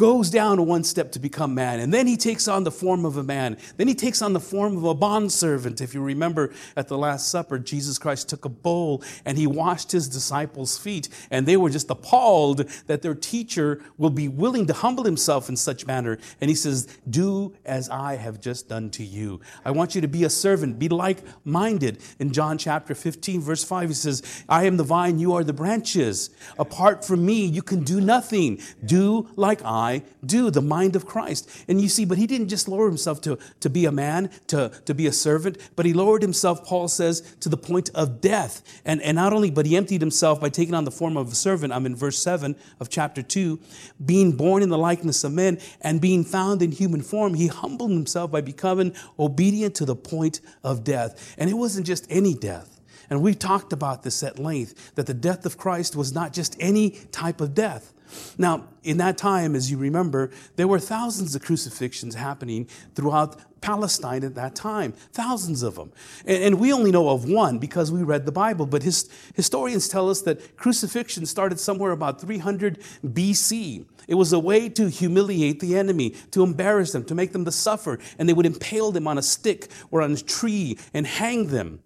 goes 0.01 0.31
down 0.31 0.65
one 0.65 0.83
step 0.83 1.11
to 1.11 1.19
become 1.19 1.53
man. 1.53 1.79
And 1.79 1.93
then 1.93 2.07
he 2.07 2.17
takes 2.17 2.47
on 2.47 2.63
the 2.63 2.71
form 2.71 3.05
of 3.05 3.17
a 3.17 3.23
man. 3.23 3.55
Then 3.77 3.87
he 3.87 3.93
takes 3.93 4.23
on 4.23 4.33
the 4.33 4.39
form 4.39 4.75
of 4.75 4.83
a 4.83 4.95
bondservant. 4.95 5.79
If 5.79 5.93
you 5.93 6.01
remember 6.01 6.51
at 6.75 6.87
the 6.87 6.97
Last 6.97 7.29
Supper, 7.29 7.59
Jesus 7.59 7.99
Christ 7.99 8.27
took 8.27 8.43
a 8.43 8.49
bowl 8.49 9.03
and 9.25 9.37
he 9.37 9.45
washed 9.45 9.91
his 9.91 10.09
disciples' 10.09 10.75
feet. 10.75 11.07
And 11.29 11.45
they 11.45 11.55
were 11.55 11.69
just 11.69 11.87
appalled 11.91 12.67
that 12.87 13.03
their 13.03 13.13
teacher 13.13 13.79
will 13.99 14.09
be 14.09 14.27
willing 14.27 14.65
to 14.65 14.73
humble 14.73 15.03
himself 15.03 15.49
in 15.49 15.55
such 15.55 15.85
manner. 15.85 16.17
And 16.41 16.49
he 16.49 16.55
says, 16.55 16.87
Do 17.07 17.53
as 17.63 17.87
I 17.87 18.15
have 18.15 18.41
just 18.41 18.69
done 18.69 18.89
to 18.91 19.03
you. 19.03 19.39
I 19.63 19.69
want 19.69 19.93
you 19.93 20.01
to 20.01 20.07
be 20.07 20.23
a 20.23 20.31
servant, 20.31 20.79
be 20.79 20.89
like 20.89 21.19
minded. 21.45 21.99
In 22.17 22.33
John 22.33 22.57
chapter 22.57 22.95
15, 22.95 23.39
verse 23.39 23.63
5, 23.63 23.89
he 23.89 23.93
says, 23.93 24.43
I 24.49 24.63
am 24.63 24.77
the 24.77 24.83
vine, 24.83 25.19
you 25.19 25.35
are 25.35 25.43
the 25.43 25.53
branches. 25.53 26.31
Apart 26.57 27.05
from 27.05 27.23
me, 27.23 27.45
you 27.45 27.61
can 27.61 27.83
do 27.83 28.01
nothing. 28.01 28.59
Do 28.83 29.29
like 29.35 29.63
I 29.63 29.90
I 29.91 30.03
do, 30.25 30.49
the 30.49 30.61
mind 30.61 30.95
of 30.95 31.05
Christ. 31.05 31.49
And 31.67 31.81
you 31.81 31.89
see, 31.89 32.05
but 32.05 32.17
he 32.17 32.27
didn't 32.27 32.49
just 32.49 32.67
lower 32.67 32.87
himself 32.87 33.21
to, 33.21 33.37
to 33.59 33.69
be 33.69 33.85
a 33.85 33.91
man, 33.91 34.29
to, 34.47 34.71
to 34.85 34.93
be 34.93 35.07
a 35.07 35.11
servant, 35.11 35.57
but 35.75 35.85
he 35.85 35.93
lowered 35.93 36.21
himself, 36.21 36.65
Paul 36.65 36.87
says, 36.87 37.21
to 37.41 37.49
the 37.49 37.57
point 37.57 37.89
of 37.93 38.21
death. 38.21 38.81
And, 38.85 39.01
and 39.01 39.15
not 39.15 39.33
only, 39.33 39.51
but 39.51 39.65
he 39.65 39.75
emptied 39.75 40.01
himself 40.01 40.39
by 40.39 40.49
taking 40.49 40.73
on 40.73 40.85
the 40.85 40.91
form 40.91 41.17
of 41.17 41.31
a 41.31 41.35
servant. 41.35 41.73
I'm 41.73 41.85
in 41.85 41.95
verse 41.95 42.17
7 42.19 42.55
of 42.79 42.89
chapter 42.89 43.21
2. 43.21 43.59
Being 44.03 44.31
born 44.33 44.63
in 44.63 44.69
the 44.69 44.77
likeness 44.77 45.23
of 45.23 45.33
men 45.33 45.59
and 45.81 46.01
being 46.01 46.23
found 46.23 46.61
in 46.61 46.71
human 46.71 47.01
form, 47.01 47.33
he 47.33 47.47
humbled 47.47 47.91
himself 47.91 48.31
by 48.31 48.41
becoming 48.41 48.93
obedient 49.19 49.75
to 49.75 49.85
the 49.85 49.95
point 49.95 50.41
of 50.63 50.83
death. 50.83 51.35
And 51.37 51.49
it 51.49 51.53
wasn't 51.53 51.85
just 51.85 52.07
any 52.09 52.33
death. 52.33 52.81
And 53.09 53.21
we 53.21 53.35
talked 53.35 53.73
about 53.73 54.03
this 54.03 54.23
at 54.23 54.39
length 54.39 54.95
that 54.95 55.05
the 55.05 55.13
death 55.13 55.45
of 55.45 55.57
Christ 55.57 55.97
was 55.97 56.13
not 56.13 56.31
just 56.31 56.55
any 56.61 56.91
type 57.11 57.41
of 57.41 57.53
death. 57.53 57.93
Now, 58.37 58.67
in 58.83 58.97
that 58.97 59.17
time, 59.17 59.55
as 59.55 59.69
you 59.69 59.77
remember, 59.77 60.31
there 60.55 60.67
were 60.67 60.79
thousands 60.79 61.35
of 61.35 61.43
crucifixions 61.43 62.15
happening 62.15 62.67
throughout 62.95 63.39
Palestine 63.61 64.23
at 64.23 64.35
that 64.35 64.55
time, 64.55 64.93
thousands 65.13 65.61
of 65.61 65.75
them. 65.75 65.91
And, 66.25 66.59
we 66.59 66.73
only 66.73 66.91
know 66.91 67.09
of 67.09 67.29
one 67.29 67.59
because 67.59 67.91
we 67.91 68.01
read 68.03 68.25
the 68.25 68.31
Bible, 68.31 68.65
but 68.65 68.83
his, 68.83 69.09
historians 69.35 69.87
tell 69.87 70.09
us 70.09 70.21
that 70.23 70.57
crucifixion 70.57 71.25
started 71.25 71.59
somewhere 71.59 71.91
about 71.91 72.19
300 72.19 72.79
BC. 73.05 73.85
It 74.07 74.15
was 74.15 74.33
a 74.33 74.39
way 74.39 74.67
to 74.69 74.89
humiliate 74.89 75.59
the 75.59 75.77
enemy, 75.77 76.15
to 76.31 76.43
embarrass 76.43 76.91
them, 76.91 77.05
to 77.05 77.15
make 77.15 77.31
them 77.31 77.45
to 77.45 77.51
suffer, 77.51 77.99
and 78.17 78.27
they 78.27 78.33
would 78.33 78.47
impale 78.47 78.91
them 78.91 79.07
on 79.07 79.17
a 79.17 79.21
stick 79.21 79.69
or 79.91 80.01
on 80.01 80.11
a 80.11 80.17
tree 80.17 80.77
and 80.93 81.05
hang 81.05 81.47
them. 81.47 81.81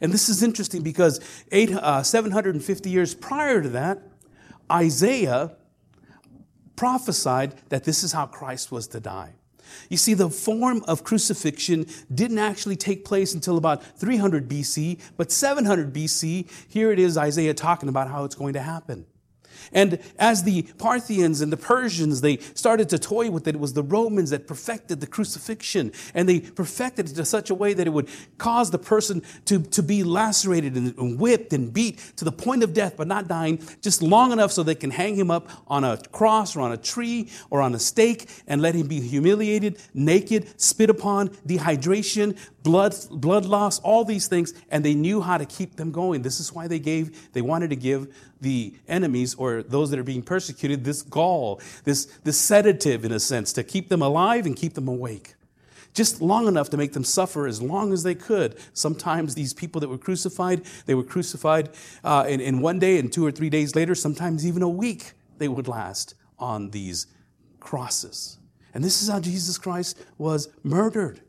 And 0.00 0.12
this 0.12 0.28
is 0.28 0.42
interesting 0.42 0.82
because 0.82 1.20
eight, 1.50 1.72
uh, 1.72 2.02
750 2.02 2.90
years 2.90 3.14
prior 3.14 3.62
to 3.62 3.68
that, 3.70 4.02
Isaiah 4.70 5.52
prophesied 6.76 7.54
that 7.70 7.84
this 7.84 8.04
is 8.04 8.12
how 8.12 8.26
Christ 8.26 8.70
was 8.70 8.86
to 8.88 9.00
die. 9.00 9.32
You 9.88 9.96
see, 9.96 10.14
the 10.14 10.30
form 10.30 10.82
of 10.86 11.04
crucifixion 11.04 11.86
didn't 12.12 12.38
actually 12.38 12.76
take 12.76 13.04
place 13.04 13.34
until 13.34 13.56
about 13.56 13.82
300 13.82 14.48
BC, 14.48 15.00
but 15.16 15.32
700 15.32 15.92
BC, 15.92 16.48
here 16.68 16.92
it 16.92 16.98
is 16.98 17.16
Isaiah 17.16 17.54
talking 17.54 17.88
about 17.88 18.08
how 18.08 18.24
it's 18.24 18.34
going 18.34 18.52
to 18.52 18.60
happen. 18.60 19.06
And 19.72 19.98
as 20.18 20.44
the 20.44 20.62
Parthians 20.78 21.40
and 21.40 21.52
the 21.52 21.56
Persians, 21.56 22.20
they 22.20 22.38
started 22.54 22.88
to 22.90 22.98
toy 22.98 23.30
with 23.30 23.46
it, 23.48 23.54
it 23.54 23.60
was 23.60 23.72
the 23.72 23.82
Romans 23.82 24.30
that 24.30 24.46
perfected 24.46 25.00
the 25.00 25.06
crucifixion. 25.06 25.92
And 26.14 26.28
they 26.28 26.40
perfected 26.40 27.10
it 27.10 27.18
in 27.18 27.24
such 27.24 27.50
a 27.50 27.54
way 27.54 27.74
that 27.74 27.86
it 27.86 27.90
would 27.90 28.08
cause 28.38 28.70
the 28.70 28.78
person 28.78 29.22
to, 29.46 29.62
to 29.62 29.82
be 29.82 30.02
lacerated 30.02 30.74
and 30.74 31.18
whipped 31.18 31.52
and 31.52 31.72
beat 31.72 31.98
to 32.16 32.24
the 32.24 32.32
point 32.32 32.62
of 32.62 32.72
death, 32.72 32.96
but 32.96 33.06
not 33.06 33.28
dying, 33.28 33.60
just 33.82 34.02
long 34.02 34.32
enough 34.32 34.52
so 34.52 34.62
they 34.62 34.74
can 34.74 34.90
hang 34.90 35.16
him 35.16 35.30
up 35.30 35.48
on 35.66 35.84
a 35.84 35.98
cross 36.12 36.56
or 36.56 36.60
on 36.60 36.72
a 36.72 36.76
tree 36.76 37.28
or 37.50 37.60
on 37.60 37.74
a 37.74 37.78
stake 37.78 38.28
and 38.46 38.62
let 38.62 38.74
him 38.74 38.86
be 38.86 39.00
humiliated, 39.00 39.78
naked, 39.94 40.60
spit 40.60 40.90
upon, 40.90 41.28
dehydration, 41.46 42.36
blood, 42.66 42.94
blood 43.10 43.46
loss, 43.46 43.78
all 43.78 44.04
these 44.04 44.26
things, 44.26 44.52
and 44.70 44.84
they 44.84 44.94
knew 44.94 45.20
how 45.20 45.38
to 45.38 45.46
keep 45.46 45.76
them 45.76 45.92
going. 45.92 46.22
This 46.22 46.40
is 46.40 46.52
why 46.52 46.66
they 46.66 46.80
gave, 46.80 47.32
they 47.32 47.42
wanted 47.42 47.70
to 47.70 47.76
give 47.76 48.12
the 48.40 48.74
enemies 48.88 49.34
or 49.36 49.62
those 49.62 49.88
that 49.90 49.98
are 49.98 50.04
being 50.12 50.22
persecuted 50.22 50.84
this 50.84 51.02
gall, 51.02 51.60
this, 51.84 52.06
this 52.24 52.38
sedative 52.38 53.04
in 53.04 53.12
a 53.12 53.20
sense, 53.20 53.52
to 53.52 53.62
keep 53.62 53.88
them 53.88 54.02
alive 54.02 54.46
and 54.46 54.56
keep 54.56 54.74
them 54.74 54.88
awake. 54.88 55.34
just 55.96 56.20
long 56.20 56.46
enough 56.46 56.70
to 56.70 56.76
make 56.76 56.92
them 56.92 57.02
suffer 57.02 57.46
as 57.46 57.60
long 57.60 57.92
as 57.92 58.02
they 58.02 58.14
could. 58.14 58.56
Sometimes 58.74 59.34
these 59.34 59.54
people 59.54 59.80
that 59.80 59.88
were 59.88 59.98
crucified, 59.98 60.62
they 60.84 60.94
were 60.94 61.02
crucified 61.02 61.70
uh, 62.04 62.26
in, 62.28 62.40
in 62.40 62.60
one 62.60 62.78
day 62.78 62.98
and 62.98 63.12
two 63.12 63.26
or 63.26 63.32
three 63.32 63.50
days 63.50 63.74
later, 63.74 63.94
sometimes 63.94 64.46
even 64.46 64.62
a 64.62 64.68
week 64.68 65.12
they 65.38 65.48
would 65.48 65.66
last 65.66 66.14
on 66.38 66.70
these 66.70 67.06
crosses. 67.58 68.38
And 68.74 68.84
this 68.84 69.02
is 69.02 69.08
how 69.08 69.20
Jesus 69.20 69.56
Christ 69.56 69.98
was 70.18 70.50
murdered. 70.62 71.22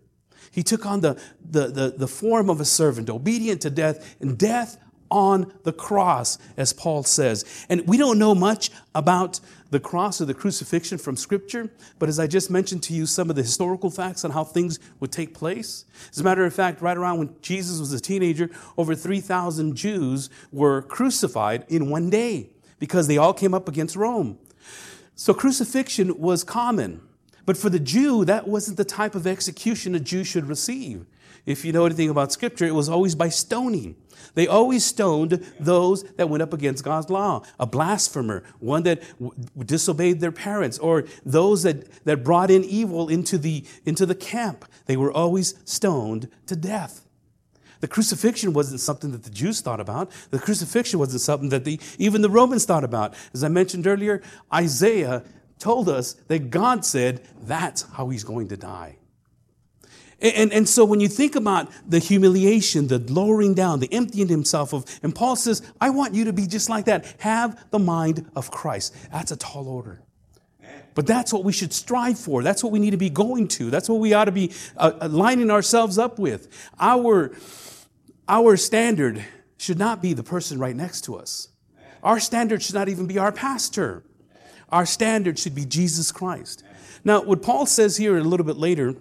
He 0.51 0.63
took 0.63 0.85
on 0.85 1.01
the, 1.01 1.19
the, 1.49 1.67
the, 1.67 1.93
the 1.97 2.07
form 2.07 2.49
of 2.49 2.59
a 2.59 2.65
servant, 2.65 3.09
obedient 3.09 3.61
to 3.61 3.69
death, 3.69 4.15
and 4.19 4.37
death 4.37 4.77
on 5.09 5.53
the 5.63 5.73
cross, 5.73 6.37
as 6.57 6.73
Paul 6.73 7.03
says. 7.03 7.65
And 7.69 7.87
we 7.87 7.97
don't 7.97 8.19
know 8.19 8.35
much 8.35 8.71
about 8.93 9.39
the 9.69 9.79
cross 9.79 10.21
or 10.21 10.25
the 10.25 10.33
crucifixion 10.33 10.97
from 10.97 11.17
Scripture, 11.17 11.69
but 11.99 12.09
as 12.09 12.19
I 12.19 12.27
just 12.27 12.49
mentioned 12.49 12.83
to 12.83 12.93
you, 12.93 13.05
some 13.05 13.29
of 13.29 13.35
the 13.35 13.41
historical 13.41 13.89
facts 13.89 14.23
on 14.23 14.31
how 14.31 14.43
things 14.43 14.79
would 14.99 15.11
take 15.11 15.33
place. 15.33 15.85
As 16.11 16.19
a 16.19 16.23
matter 16.23 16.45
of 16.45 16.53
fact, 16.53 16.81
right 16.81 16.95
around 16.95 17.19
when 17.19 17.35
Jesus 17.41 17.79
was 17.79 17.91
a 17.93 17.99
teenager, 17.99 18.49
over 18.77 18.95
3,000 18.95 19.75
Jews 19.75 20.29
were 20.51 20.81
crucified 20.81 21.65
in 21.67 21.89
one 21.89 22.09
day 22.09 22.49
because 22.79 23.07
they 23.07 23.17
all 23.17 23.33
came 23.33 23.53
up 23.53 23.67
against 23.67 23.95
Rome. 23.95 24.37
So 25.15 25.33
crucifixion 25.33 26.17
was 26.19 26.43
common. 26.43 27.01
But 27.47 27.55
for 27.55 27.69
the 27.69 27.79
Jew, 27.79 28.25
that 28.25 28.45
wasn't 28.45 28.75
the 28.75 28.83
type 28.83 29.15
of 29.15 29.25
execution 29.25 29.95
a 29.95 30.01
Jew 30.01 30.25
should 30.25 30.49
receive. 30.49 31.05
If 31.45 31.63
you 31.63 31.71
know 31.71 31.85
anything 31.85 32.09
about 32.09 32.33
Scripture, 32.33 32.65
it 32.65 32.75
was 32.75 32.89
always 32.89 33.15
by 33.15 33.29
stoning. 33.29 33.95
They 34.33 34.47
always 34.47 34.83
stoned 34.83 35.49
those 35.57 36.03
that 36.17 36.29
went 36.29 36.43
up 36.43 36.51
against 36.51 36.83
God's 36.83 37.09
law. 37.09 37.43
A 37.57 37.65
blasphemer, 37.65 38.43
one 38.59 38.83
that 38.83 39.01
w- 39.17 39.31
disobeyed 39.65 40.19
their 40.19 40.33
parents, 40.33 40.77
or 40.77 41.05
those 41.25 41.63
that, 41.63 41.89
that 42.03 42.21
brought 42.21 42.51
in 42.51 42.65
evil 42.65 43.07
into 43.07 43.37
the, 43.37 43.63
into 43.85 44.05
the 44.05 44.13
camp. 44.13 44.65
They 44.85 44.97
were 44.97 45.11
always 45.11 45.55
stoned 45.63 46.29
to 46.47 46.55
death. 46.57 47.05
The 47.79 47.87
crucifixion 47.87 48.51
wasn't 48.51 48.81
something 48.81 49.11
that 49.11 49.23
the 49.23 49.29
Jews 49.29 49.61
thought 49.61 49.79
about. 49.79 50.11
The 50.31 50.39
crucifixion 50.39 50.99
wasn't 50.99 51.21
something 51.21 51.47
that 51.49 51.63
the, 51.63 51.79
even 51.97 52.21
the 52.21 52.29
Romans 52.29 52.65
thought 52.65 52.83
about. 52.83 53.13
As 53.33 53.41
I 53.41 53.47
mentioned 53.47 53.87
earlier, 53.87 54.21
Isaiah 54.53 55.23
told 55.59 55.89
us 55.89 56.13
that 56.27 56.49
God 56.49 56.85
said 56.85 57.21
that's 57.41 57.83
how 57.93 58.09
he's 58.09 58.23
going 58.23 58.49
to 58.49 58.57
die. 58.57 58.97
And, 60.19 60.51
and 60.51 60.67
so 60.67 60.83
when 60.83 60.99
you 60.99 61.07
think 61.07 61.35
about 61.35 61.71
the 61.87 61.99
humiliation, 61.99 62.87
the 62.87 62.97
lowering 62.97 63.53
down, 63.53 63.79
the 63.79 63.93
emptying 63.93 64.27
himself 64.27 64.73
of, 64.73 64.85
and 65.03 65.13
Paul 65.13 65.35
says, 65.35 65.61
I 65.79 65.91
want 65.91 66.15
you 66.15 66.25
to 66.25 66.33
be 66.33 66.47
just 66.47 66.69
like 66.69 66.85
that. 66.85 67.05
Have 67.19 67.69
the 67.69 67.77
mind 67.77 68.29
of 68.35 68.49
Christ. 68.49 68.95
That's 69.11 69.31
a 69.31 69.35
tall 69.37 69.67
order. 69.67 70.01
But 70.95 71.05
that's 71.05 71.31
what 71.31 71.43
we 71.43 71.53
should 71.53 71.71
strive 71.71 72.17
for. 72.17 72.41
That's 72.41 72.63
what 72.63 72.73
we 72.73 72.79
need 72.79 72.91
to 72.91 72.97
be 72.97 73.11
going 73.11 73.47
to. 73.49 73.69
That's 73.69 73.87
what 73.87 73.99
we 73.99 74.13
ought 74.13 74.25
to 74.25 74.31
be 74.31 74.51
uh, 74.75 75.07
lining 75.11 75.51
ourselves 75.51 75.99
up 75.99 76.17
with. 76.17 76.47
Our, 76.79 77.35
our 78.27 78.57
standard 78.57 79.23
should 79.57 79.77
not 79.77 80.01
be 80.01 80.13
the 80.13 80.23
person 80.23 80.57
right 80.57 80.75
next 80.75 81.01
to 81.01 81.15
us. 81.15 81.49
Our 82.01 82.19
standard 82.19 82.63
should 82.63 82.73
not 82.73 82.89
even 82.89 83.05
be 83.05 83.19
our 83.19 83.31
pastor. 83.31 84.03
Our 84.69 84.85
standard 84.85 85.39
should 85.39 85.55
be 85.55 85.65
Jesus 85.65 86.11
Christ. 86.11 86.63
Now, 87.03 87.21
what 87.21 87.41
Paul 87.41 87.65
says 87.65 87.97
here 87.97 88.17
a 88.17 88.23
little 88.23 88.45
bit 88.45 88.57
later, 88.57 88.95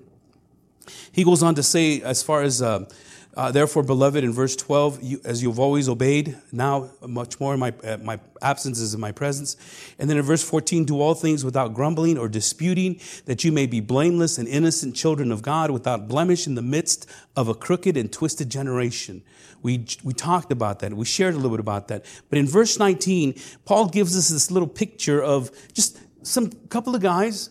he 1.10 1.24
goes 1.24 1.42
on 1.42 1.54
to 1.56 1.62
say, 1.62 2.00
as 2.02 2.22
far 2.22 2.42
as, 2.42 2.62
uh, 2.62 2.88
uh, 3.36 3.52
therefore, 3.52 3.82
beloved, 3.82 4.24
in 4.24 4.32
verse 4.32 4.56
12, 4.56 5.02
you, 5.02 5.20
as 5.24 5.42
you've 5.42 5.58
always 5.58 5.90
obeyed, 5.90 6.36
now 6.52 6.90
much 7.06 7.38
more 7.38 7.52
in 7.52 7.60
my, 7.60 7.72
uh, 7.84 7.98
my 7.98 8.18
absence 8.40 8.80
is 8.80 8.94
in 8.94 9.00
my 9.00 9.12
presence. 9.12 9.56
And 9.98 10.08
then 10.08 10.16
in 10.16 10.22
verse 10.22 10.42
14, 10.42 10.86
do 10.86 11.00
all 11.02 11.12
things 11.12 11.44
without 11.44 11.74
grumbling 11.74 12.16
or 12.16 12.28
disputing, 12.28 12.98
that 13.26 13.44
you 13.44 13.52
may 13.52 13.66
be 13.66 13.80
blameless 13.80 14.38
and 14.38 14.48
innocent 14.48 14.96
children 14.96 15.30
of 15.30 15.42
God 15.42 15.70
without 15.70 16.08
blemish 16.08 16.46
in 16.46 16.54
the 16.54 16.62
midst 16.62 17.10
of 17.36 17.48
a 17.48 17.54
crooked 17.54 17.98
and 17.98 18.10
twisted 18.10 18.48
generation. 18.48 19.22
We, 19.62 19.84
we 20.02 20.14
talked 20.14 20.50
about 20.50 20.78
that. 20.78 20.94
We 20.94 21.04
shared 21.04 21.34
a 21.34 21.36
little 21.36 21.50
bit 21.50 21.60
about 21.60 21.88
that. 21.88 22.06
But 22.30 22.38
in 22.38 22.46
verse 22.46 22.78
19, 22.78 23.34
Paul 23.66 23.88
gives 23.88 24.16
us 24.16 24.30
this 24.30 24.50
little 24.50 24.68
picture 24.68 25.22
of 25.22 25.50
just 25.74 25.98
some 26.22 26.50
couple 26.70 26.94
of 26.94 27.02
guys 27.02 27.50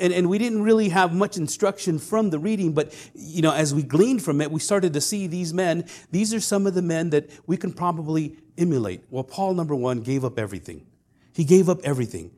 and, 0.00 0.12
and 0.12 0.28
we 0.28 0.38
didn't 0.38 0.62
really 0.62 0.88
have 0.88 1.14
much 1.14 1.36
instruction 1.36 1.98
from 1.98 2.30
the 2.30 2.38
reading, 2.38 2.72
but 2.72 2.94
you 3.14 3.42
know, 3.42 3.52
as 3.52 3.74
we 3.74 3.82
gleaned 3.82 4.22
from 4.22 4.40
it, 4.40 4.50
we 4.50 4.60
started 4.60 4.92
to 4.94 5.00
see 5.00 5.26
these 5.26 5.52
men. 5.52 5.86
These 6.10 6.32
are 6.34 6.40
some 6.40 6.66
of 6.66 6.74
the 6.74 6.82
men 6.82 7.10
that 7.10 7.30
we 7.46 7.56
can 7.56 7.72
probably 7.72 8.36
emulate. 8.58 9.04
Well, 9.10 9.24
Paul, 9.24 9.54
number 9.54 9.74
one, 9.74 10.00
gave 10.00 10.24
up 10.24 10.38
everything. 10.38 10.86
He 11.34 11.44
gave 11.44 11.68
up 11.68 11.80
everything. 11.84 12.30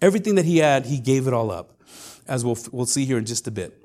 Everything 0.00 0.34
that 0.34 0.44
he 0.44 0.58
had, 0.58 0.86
he 0.86 0.98
gave 0.98 1.26
it 1.26 1.32
all 1.32 1.50
up, 1.50 1.80
as 2.28 2.44
we'll, 2.44 2.58
we'll 2.70 2.86
see 2.86 3.04
here 3.04 3.18
in 3.18 3.24
just 3.24 3.46
a 3.46 3.50
bit. 3.50 3.82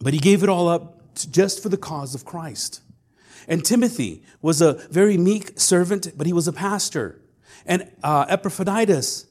But 0.00 0.12
he 0.12 0.20
gave 0.20 0.42
it 0.42 0.48
all 0.48 0.68
up 0.68 1.02
just 1.14 1.62
for 1.62 1.68
the 1.68 1.76
cause 1.76 2.14
of 2.14 2.24
Christ. 2.24 2.82
And 3.48 3.64
Timothy 3.64 4.22
was 4.42 4.60
a 4.60 4.74
very 4.90 5.16
meek 5.16 5.58
servant, 5.58 6.12
but 6.16 6.26
he 6.26 6.32
was 6.32 6.46
a 6.46 6.52
pastor. 6.52 7.20
And 7.66 7.90
uh, 8.02 8.26
Epaphroditus, 8.28 9.26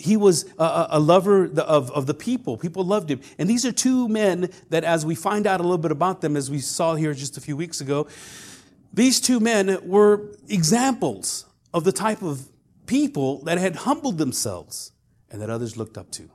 he 0.00 0.16
was 0.16 0.46
a, 0.58 0.86
a 0.92 1.00
lover 1.00 1.44
of, 1.60 1.90
of 1.90 2.06
the 2.06 2.14
people. 2.14 2.56
People 2.56 2.84
loved 2.84 3.10
him. 3.10 3.20
And 3.38 3.48
these 3.48 3.66
are 3.66 3.72
two 3.72 4.08
men 4.08 4.50
that, 4.70 4.82
as 4.82 5.04
we 5.04 5.14
find 5.14 5.46
out 5.46 5.60
a 5.60 5.62
little 5.62 5.78
bit 5.78 5.92
about 5.92 6.22
them, 6.22 6.36
as 6.36 6.50
we 6.50 6.58
saw 6.58 6.94
here 6.94 7.12
just 7.12 7.36
a 7.36 7.40
few 7.40 7.56
weeks 7.56 7.80
ago, 7.80 8.06
these 8.92 9.20
two 9.20 9.40
men 9.40 9.78
were 9.86 10.22
examples 10.48 11.44
of 11.74 11.84
the 11.84 11.92
type 11.92 12.22
of 12.22 12.48
people 12.86 13.42
that 13.44 13.58
had 13.58 13.76
humbled 13.76 14.18
themselves 14.18 14.92
and 15.30 15.40
that 15.42 15.50
others 15.50 15.76
looked 15.76 15.98
up 15.98 16.10
to. 16.12 16.30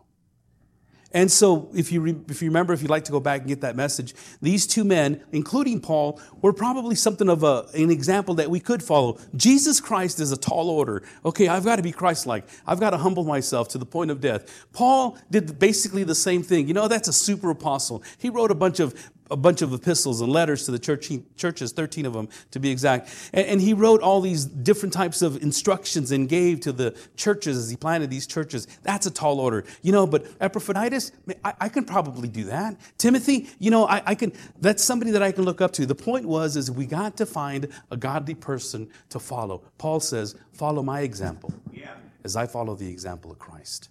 And 1.16 1.32
so, 1.32 1.70
if 1.74 1.94
you, 1.94 2.02
re- 2.02 2.16
if 2.28 2.42
you 2.42 2.50
remember, 2.50 2.74
if 2.74 2.82
you'd 2.82 2.92
like 2.92 3.06
to 3.06 3.12
go 3.14 3.22
back 3.22 3.40
and 3.40 3.48
get 3.48 3.62
that 3.62 3.78
message, 3.78 4.14
these 4.42 4.68
two 4.68 4.84
men, 4.84 5.24
including 5.32 5.80
Paul, 5.80 6.20
were 6.42 6.52
probably 6.52 6.94
something 6.94 7.30
of 7.30 7.42
a, 7.42 7.66
an 7.74 7.90
example 7.90 8.36
that 8.36 8.50
we 8.50 8.60
could 8.60 8.84
follow. 8.84 9.18
Jesus 9.34 9.80
Christ 9.80 10.20
is 10.20 10.34
a 10.34 10.38
tall 10.38 10.70
order. 10.70 11.04
Okay, 11.24 11.48
I've 11.48 11.64
got 11.64 11.78
to 11.78 11.82
be 11.82 11.94
Christ 11.94 12.28
like. 12.28 12.46
I've 12.68 12.82
got 12.82 12.90
to 12.90 12.98
humble 12.98 13.24
myself 13.24 13.70
to 13.70 13.78
the 13.78 13.86
point 13.86 14.12
of 14.12 14.20
death. 14.20 14.68
Paul 14.74 15.18
did 15.32 15.58
basically 15.58 16.04
the 16.04 16.14
same 16.14 16.44
thing. 16.44 16.68
You 16.68 16.74
know, 16.74 16.90
that's 16.90 17.08
a 17.08 17.14
super 17.14 17.50
apostle. 17.50 18.04
He 18.18 18.30
wrote 18.30 18.52
a 18.52 18.56
bunch 18.56 18.82
of 18.82 18.94
a 19.32 19.38
bunch 19.38 19.62
of 19.62 19.74
epistles 19.74 20.22
and 20.22 20.32
letters 20.32 20.66
to 20.66 20.72
the 20.72 20.80
church, 20.80 21.12
churches, 21.36 21.72
13 21.72 22.06
of 22.06 22.14
them 22.14 22.30
to 22.52 22.60
be 22.60 22.70
exact. 22.70 23.10
And, 23.34 23.48
and, 23.48 23.62
he 23.62 23.74
wrote 23.74 24.02
all 24.02 24.22
these 24.22 24.46
different 24.46 24.94
types 24.94 25.22
of 25.22 25.42
instructions 25.42 26.12
and 26.12 26.30
gave 26.30 26.60
to 26.62 26.72
the 26.72 26.96
churches 27.16 27.58
as 27.58 27.70
he 27.70 27.76
planted 27.76 28.10
these 28.10 28.28
churches. 28.28 28.68
That's 28.84 29.08
a 29.08 29.12
tall 29.12 29.40
order. 29.40 29.66
You 29.82 29.92
know, 29.92 30.06
but 30.06 30.28
Epaphroditus, 30.40 31.12
I, 31.44 31.54
I 31.62 31.70
can 31.70 31.86
probably 31.86 32.28
do 32.28 32.46
that. 32.46 32.76
Timothy, 32.98 33.50
you 33.58 33.72
know, 33.72 33.86
I, 33.86 34.04
I, 34.06 34.16
can, 34.16 34.32
that's 34.60 34.84
somebody 34.84 35.12
that 35.12 35.24
I 35.24 35.32
can 35.32 35.44
look 35.44 35.62
up 35.62 35.72
to. 35.74 35.86
The 35.86 35.96
point 35.96 36.26
was, 36.26 36.56
is 36.56 36.70
we 36.70 36.86
got 36.86 37.18
to 37.18 37.26
find 37.26 37.68
a 37.90 37.98
godly 37.98 38.36
person 38.36 38.90
to 39.10 39.20
follow. 39.20 39.64
Paul 39.78 40.00
says, 40.00 40.36
follow 40.54 40.84
my 40.84 41.02
example 41.02 41.54
yeah. 41.74 41.96
as 42.24 42.36
I 42.36 42.46
follow 42.46 42.76
the 42.76 42.88
example 42.88 43.32
of 43.32 43.40
Christ. 43.40 43.90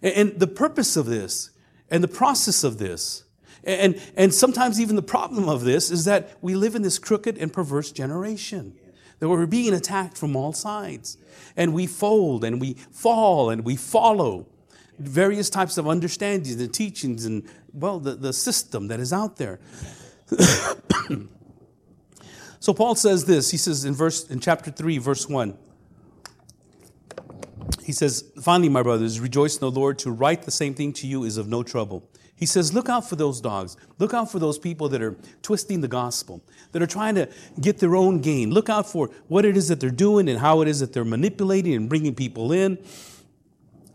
and, 0.00 0.14
and 0.14 0.40
the 0.40 0.46
purpose 0.46 0.96
of 0.96 1.06
this 1.06 1.50
and 1.90 2.02
the 2.02 2.08
process 2.08 2.64
of 2.64 2.78
this 2.78 3.24
and, 3.66 4.00
and 4.16 4.32
sometimes 4.32 4.80
even 4.80 4.94
the 4.94 5.02
problem 5.02 5.48
of 5.48 5.64
this 5.64 5.90
is 5.90 6.04
that 6.04 6.38
we 6.40 6.54
live 6.54 6.76
in 6.76 6.82
this 6.82 7.00
crooked 7.00 7.36
and 7.36 7.52
perverse 7.52 7.90
generation. 7.90 8.78
That 9.18 9.28
we're 9.28 9.46
being 9.46 9.74
attacked 9.74 10.16
from 10.16 10.36
all 10.36 10.52
sides. 10.52 11.18
And 11.56 11.74
we 11.74 11.86
fold 11.86 12.44
and 12.44 12.60
we 12.60 12.74
fall 12.74 13.50
and 13.50 13.64
we 13.64 13.74
follow 13.74 14.46
various 14.98 15.50
types 15.50 15.78
of 15.78 15.88
understandings 15.88 16.60
and 16.60 16.72
teachings 16.72 17.26
and, 17.26 17.42
well, 17.72 17.98
the, 17.98 18.14
the 18.14 18.32
system 18.32 18.86
that 18.88 19.00
is 19.00 19.12
out 19.12 19.36
there. 19.36 19.58
so 22.60 22.72
Paul 22.72 22.94
says 22.94 23.24
this. 23.24 23.50
He 23.50 23.56
says 23.56 23.84
in 23.84 23.94
verse 23.94 24.30
in 24.30 24.38
chapter 24.38 24.70
3, 24.70 24.98
verse 24.98 25.28
1. 25.28 25.58
He 27.84 27.92
says, 27.92 28.24
Finally, 28.40 28.68
my 28.68 28.82
brothers, 28.82 29.18
rejoice 29.18 29.56
in 29.56 29.60
the 29.60 29.70
Lord. 29.70 29.98
To 30.00 30.10
write 30.10 30.42
the 30.42 30.50
same 30.50 30.74
thing 30.74 30.92
to 30.94 31.06
you 31.06 31.24
is 31.24 31.36
of 31.36 31.48
no 31.48 31.62
trouble. 31.62 32.08
He 32.36 32.46
says, 32.46 32.74
Look 32.74 32.88
out 32.88 33.08
for 33.08 33.16
those 33.16 33.40
dogs. 33.40 33.76
Look 33.98 34.12
out 34.12 34.30
for 34.30 34.38
those 34.38 34.58
people 34.58 34.88
that 34.90 35.02
are 35.02 35.16
twisting 35.42 35.80
the 35.80 35.88
gospel, 35.88 36.42
that 36.72 36.82
are 36.82 36.86
trying 36.86 37.14
to 37.14 37.28
get 37.60 37.78
their 37.78 37.96
own 37.96 38.20
gain. 38.20 38.50
Look 38.50 38.68
out 38.68 38.86
for 38.86 39.10
what 39.28 39.44
it 39.44 39.56
is 39.56 39.68
that 39.68 39.80
they're 39.80 39.90
doing 39.90 40.28
and 40.28 40.38
how 40.38 40.60
it 40.60 40.68
is 40.68 40.80
that 40.80 40.92
they're 40.92 41.04
manipulating 41.04 41.74
and 41.74 41.88
bringing 41.88 42.14
people 42.14 42.52
in. 42.52 42.78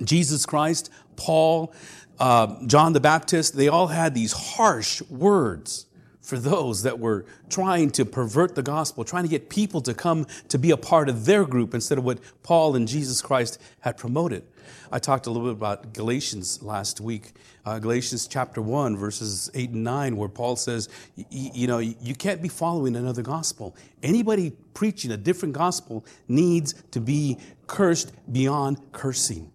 Jesus 0.03 0.45
Christ, 0.47 0.91
Paul, 1.15 1.73
uh, 2.19 2.55
John 2.65 2.93
the 2.93 2.99
Baptist, 2.99 3.55
they 3.55 3.67
all 3.67 3.87
had 3.87 4.15
these 4.15 4.33
harsh 4.33 5.01
words 5.03 5.85
for 6.21 6.37
those 6.37 6.83
that 6.83 6.99
were 6.99 7.25
trying 7.49 7.89
to 7.91 8.05
pervert 8.05 8.55
the 8.55 8.63
gospel, 8.63 9.03
trying 9.03 9.23
to 9.23 9.29
get 9.29 9.49
people 9.49 9.81
to 9.81 9.93
come 9.93 10.25
to 10.47 10.57
be 10.57 10.71
a 10.71 10.77
part 10.77 11.09
of 11.09 11.25
their 11.25 11.45
group 11.45 11.73
instead 11.73 11.97
of 11.97 12.03
what 12.03 12.19
Paul 12.43 12.75
and 12.75 12.87
Jesus 12.87 13.21
Christ 13.21 13.59
had 13.81 13.97
promoted. 13.97 14.43
I 14.91 14.99
talked 14.99 15.27
a 15.27 15.31
little 15.31 15.47
bit 15.47 15.57
about 15.57 15.93
Galatians 15.93 16.61
last 16.61 17.01
week, 17.01 17.33
uh, 17.65 17.79
Galatians 17.79 18.27
chapter 18.27 18.61
1, 18.61 18.97
verses 18.97 19.49
8 19.53 19.71
and 19.71 19.83
9, 19.83 20.17
where 20.17 20.29
Paul 20.29 20.55
says, 20.55 20.89
you 21.29 21.67
know, 21.67 21.79
you 21.79 22.15
can't 22.15 22.41
be 22.41 22.49
following 22.49 22.95
another 22.95 23.21
gospel. 23.21 23.75
Anybody 24.03 24.51
preaching 24.73 25.11
a 25.11 25.17
different 25.17 25.53
gospel 25.53 26.05
needs 26.27 26.73
to 26.91 26.99
be 26.99 27.37
cursed 27.67 28.11
beyond 28.31 28.79
cursing. 28.91 29.51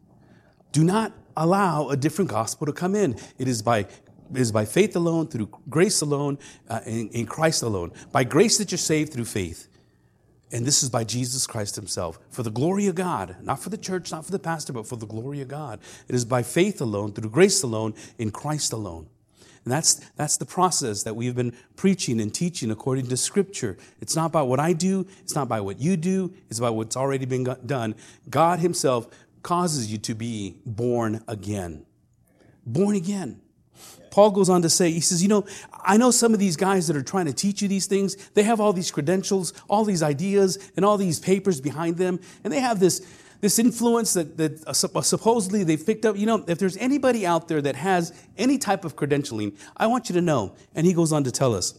Do 0.73 0.85
not 0.85 1.13
allow 1.37 1.89
a 1.89 1.97
different 1.97 2.31
gospel 2.31 2.67
to 2.67 2.73
come 2.73 2.95
in. 2.95 3.17
It 3.39 3.49
is 3.49 3.63
by 3.63 3.87
is 4.35 4.51
by 4.51 4.65
faith 4.65 4.97
alone, 4.97 5.29
through 5.29 5.49
grace 5.69 6.01
alone, 6.01 6.39
uh, 6.69 6.81
in, 6.85 7.09
in 7.11 7.27
Christ 7.27 7.63
alone. 7.63 7.93
By 8.11 8.25
grace 8.25 8.59
that 8.59 8.73
you're 8.73 8.79
saved 8.79 9.13
through 9.13 9.27
faith. 9.27 9.69
And 10.53 10.65
this 10.65 10.83
is 10.83 10.91
by 10.91 11.03
Jesus 11.03 11.47
Christ 11.47 11.75
Himself. 11.75 12.19
For 12.31 12.43
the 12.43 12.51
glory 12.51 12.87
of 12.87 12.95
God, 12.95 13.37
not 13.43 13.59
for 13.59 13.69
the 13.69 13.79
church, 13.79 14.13
not 14.13 14.25
for 14.25 14.31
the 14.31 14.39
pastor, 14.39 14.73
but 14.73 14.87
for 14.87 14.97
the 14.97 15.07
glory 15.07 15.41
of 15.41 15.49
God. 15.49 15.81
It 16.09 16.15
is 16.15 16.25
by 16.25 16.43
faith 16.43 16.81
alone, 16.81 17.13
through 17.13 17.31
grace 17.31 17.63
alone, 17.63 17.95
in 18.19 18.31
Christ 18.31 18.73
alone. 18.73 19.09
And 19.65 19.73
that's, 19.73 19.95
that's 20.15 20.37
the 20.37 20.47
process 20.47 21.03
that 21.03 21.17
we've 21.17 21.35
been 21.35 21.53
preaching 21.75 22.21
and 22.21 22.33
teaching 22.33 22.71
according 22.71 23.09
to 23.09 23.17
Scripture. 23.17 23.77
It's 24.01 24.15
not 24.15 24.27
about 24.27 24.47
what 24.47 24.61
I 24.61 24.73
do, 24.73 25.09
it's 25.23 25.35
not 25.35 25.43
about 25.43 25.65
what 25.65 25.81
you 25.81 25.97
do, 25.97 26.33
it's 26.49 26.61
about 26.61 26.77
what's 26.77 26.97
already 26.97 27.27
been 27.27 27.43
done. 27.67 27.97
God 28.31 28.61
Himself 28.61 29.09
causes 29.43 29.91
you 29.91 29.99
to 29.99 30.15
be 30.15 30.59
born 30.65 31.25
again. 31.27 31.85
Born 32.65 32.95
again. 32.95 33.41
Paul 34.11 34.31
goes 34.31 34.49
on 34.49 34.63
to 34.63 34.71
say, 34.71 34.91
he 34.91 35.01
says, 35.01 35.23
You 35.23 35.29
know, 35.29 35.45
I 35.85 35.97
know 35.97 36.11
some 36.11 36.33
of 36.33 36.41
these 36.41 36.57
guys 36.57 36.87
that 36.87 36.97
are 36.97 37.03
trying 37.03 37.27
to 37.27 37.33
teach 37.33 37.61
you 37.61 37.69
these 37.69 37.87
things, 37.87 38.17
they 38.31 38.43
have 38.43 38.61
all 38.61 38.73
these 38.73 38.91
credentials, 38.91 39.53
all 39.69 39.85
these 39.85 40.03
ideas, 40.03 40.59
and 40.77 40.85
all 40.85 40.97
these 40.97 41.21
papers 41.21 41.61
behind 41.61 41.97
them, 41.97 42.21
and 42.43 42.53
they 42.53 42.61
have 42.61 42.81
this, 42.81 43.07
this 43.41 43.59
influence 43.59 44.15
that, 44.15 44.37
that 44.39 44.67
uh, 44.67 44.73
supposedly 44.73 45.65
they've 45.65 45.85
picked 45.85 46.07
up. 46.07 46.17
You 46.17 46.27
know, 46.27 46.45
if 46.49 46.59
there's 46.59 46.77
anybody 46.79 47.27
out 47.27 47.49
there 47.49 47.61
that 47.61 47.77
has 47.77 48.13
any 48.39 48.59
type 48.59 48.85
of 48.85 48.97
credentialing, 48.97 49.57
I 49.77 49.87
want 49.87 50.09
you 50.09 50.15
to 50.15 50.23
know. 50.23 50.55
And 50.75 50.87
he 50.87 50.93
goes 50.93 51.13
on 51.13 51.25
to 51.25 51.31
tell 51.31 51.55
us 51.55 51.75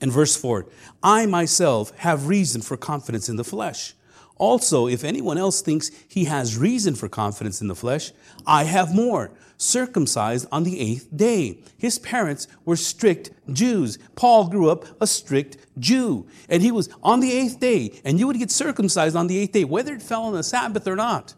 in 0.00 0.10
verse 0.10 0.36
4 0.36 0.66
I 1.02 1.26
myself 1.26 1.96
have 1.98 2.28
reason 2.28 2.62
for 2.62 2.76
confidence 2.76 3.28
in 3.28 3.36
the 3.36 3.44
flesh. 3.44 3.94
Also, 4.36 4.88
if 4.88 5.04
anyone 5.04 5.38
else 5.38 5.60
thinks 5.60 5.90
he 6.08 6.24
has 6.24 6.56
reason 6.56 6.94
for 6.94 7.08
confidence 7.08 7.60
in 7.60 7.68
the 7.68 7.74
flesh, 7.74 8.12
I 8.46 8.64
have 8.64 8.94
more 8.94 9.30
circumcised 9.56 10.46
on 10.50 10.64
the 10.64 10.80
eighth 10.80 11.08
day. 11.16 11.58
His 11.78 11.98
parents 11.98 12.48
were 12.64 12.76
strict 12.76 13.30
Jews. 13.52 13.98
Paul 14.16 14.48
grew 14.48 14.70
up 14.70 14.84
a 15.00 15.06
strict 15.06 15.56
Jew, 15.78 16.26
and 16.48 16.62
he 16.62 16.72
was 16.72 16.88
on 17.02 17.20
the 17.20 17.32
eighth 17.32 17.60
day, 17.60 18.00
and 18.04 18.18
you 18.18 18.26
would 18.26 18.38
get 18.38 18.50
circumcised 18.50 19.14
on 19.14 19.28
the 19.28 19.38
eighth 19.38 19.52
day, 19.52 19.64
whether 19.64 19.94
it 19.94 20.02
fell 20.02 20.24
on 20.24 20.34
the 20.34 20.42
Sabbath 20.42 20.86
or 20.88 20.96
not. 20.96 21.34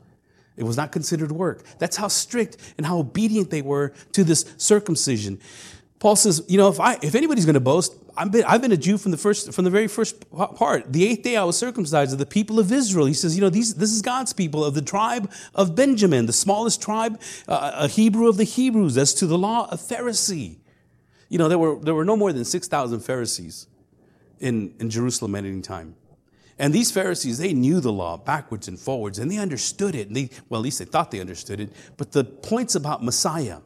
It 0.57 0.65
was 0.65 0.79
not 0.79 0.91
considered 0.91 1.31
work. 1.33 1.65
That's 1.79 1.97
how 1.97 2.09
strict 2.09 2.57
and 2.79 2.87
how 2.87 2.99
obedient 2.99 3.51
they 3.51 3.61
were 3.61 3.93
to 4.13 4.25
this 4.25 4.47
circumcision. 4.57 5.39
Paul 5.99 6.17
says, 6.17 6.45
you 6.47 6.59
know, 6.59 6.69
if 6.69 6.79
I 6.79 6.99
if 7.03 7.15
anybody's 7.15 7.47
going 7.47 7.55
to 7.55 7.61
boast, 7.61 7.95
I've 8.17 8.33
been, 8.33 8.45
I've 8.45 8.63
been 8.63 8.73
a 8.73 8.77
Jew 8.77 8.97
from 8.97 9.11
the 9.11 9.17
first, 9.17 9.53
from 9.53 9.65
the 9.65 9.71
very 9.71 9.89
first 9.89 10.31
part. 10.31 10.93
The 10.93 11.07
eighth 11.07 11.23
day 11.23 11.37
I 11.37 11.45
was 11.45 11.59
circumcised 11.59 12.13
of 12.13 12.19
the 12.19 12.27
people 12.27 12.59
of 12.59 12.73
Israel. 12.73 13.07
He 13.07 13.15
says, 13.15 13.35
you 13.35 13.43
know, 13.43 13.51
these, 13.51 13.75
this 13.75 13.93
is 13.93 14.01
God's 14.01 14.33
people 14.33 14.65
of 14.65 14.75
the 14.75 14.83
tribe 14.83 15.31
of 15.55 15.75
Benjamin, 15.75 16.27
the 16.27 16.33
smallest 16.33 16.81
tribe, 16.81 17.21
uh, 17.47 17.73
a 17.75 17.89
Hebrew 17.89 18.29
of 18.29 18.39
the 18.39 18.45
Hebrews, 18.45 18.97
as 18.97 19.13
to 19.15 19.27
the 19.27 19.37
law, 19.37 19.69
a 19.71 19.77
Pharisee. 19.77 20.57
You 21.29 21.39
know, 21.39 21.49
there 21.49 21.59
were, 21.59 21.79
there 21.79 21.95
were 21.95 22.05
no 22.05 22.17
more 22.17 22.33
than 22.33 22.45
6,000 22.45 23.01
Pharisees 23.01 23.67
in, 24.41 24.75
in 24.79 24.89
Jerusalem 24.89 25.35
at 25.35 25.45
any 25.45 25.61
time. 25.61 25.97
And 26.59 26.73
these 26.73 26.91
Pharisees, 26.91 27.37
they 27.37 27.53
knew 27.53 27.81
the 27.81 27.93
law 27.93 28.17
backwards 28.17 28.67
and 28.67 28.79
forwards, 28.79 29.19
and 29.19 29.31
they 29.31 29.37
understood 29.37 29.95
it. 29.95 30.07
And 30.07 30.17
they, 30.17 30.31
well, 30.49 30.61
at 30.61 30.65
least 30.65 30.79
they 30.79 30.87
thought 30.87 31.11
they 31.11 31.21
understood 31.21 31.61
it. 31.61 31.71
But 31.99 32.13
the 32.13 32.25
points 32.25 32.75
about 32.75 33.05
Messiah, 33.05 33.59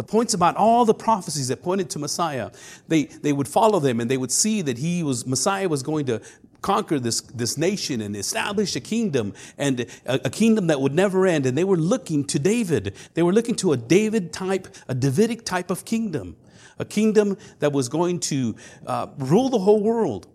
the 0.00 0.04
points 0.04 0.32
about 0.32 0.56
all 0.56 0.86
the 0.86 0.94
prophecies 0.94 1.48
that 1.48 1.62
pointed 1.62 1.90
to 1.90 1.98
Messiah, 1.98 2.50
they, 2.88 3.04
they 3.04 3.34
would 3.34 3.46
follow 3.46 3.80
them 3.80 4.00
and 4.00 4.10
they 4.10 4.16
would 4.16 4.32
see 4.32 4.62
that 4.62 4.78
he 4.78 5.02
was, 5.02 5.26
Messiah 5.26 5.68
was 5.68 5.82
going 5.82 6.06
to 6.06 6.22
conquer 6.62 6.98
this, 6.98 7.20
this 7.20 7.58
nation 7.58 8.00
and 8.00 8.16
establish 8.16 8.74
a 8.74 8.80
kingdom 8.80 9.34
and 9.58 9.80
a, 10.06 10.20
a, 10.24 10.30
kingdom 10.30 10.68
that 10.68 10.80
would 10.80 10.94
never 10.94 11.26
end. 11.26 11.44
And 11.44 11.58
they 11.58 11.64
were 11.64 11.76
looking 11.76 12.24
to 12.28 12.38
David. 12.38 12.96
They 13.12 13.22
were 13.22 13.34
looking 13.34 13.54
to 13.56 13.74
a 13.74 13.76
David 13.76 14.32
type, 14.32 14.68
a 14.88 14.94
Davidic 14.94 15.44
type 15.44 15.70
of 15.70 15.84
kingdom, 15.84 16.38
a 16.78 16.86
kingdom 16.86 17.36
that 17.58 17.74
was 17.74 17.90
going 17.90 18.20
to 18.20 18.56
uh, 18.86 19.08
rule 19.18 19.50
the 19.50 19.58
whole 19.58 19.82
world. 19.82 20.28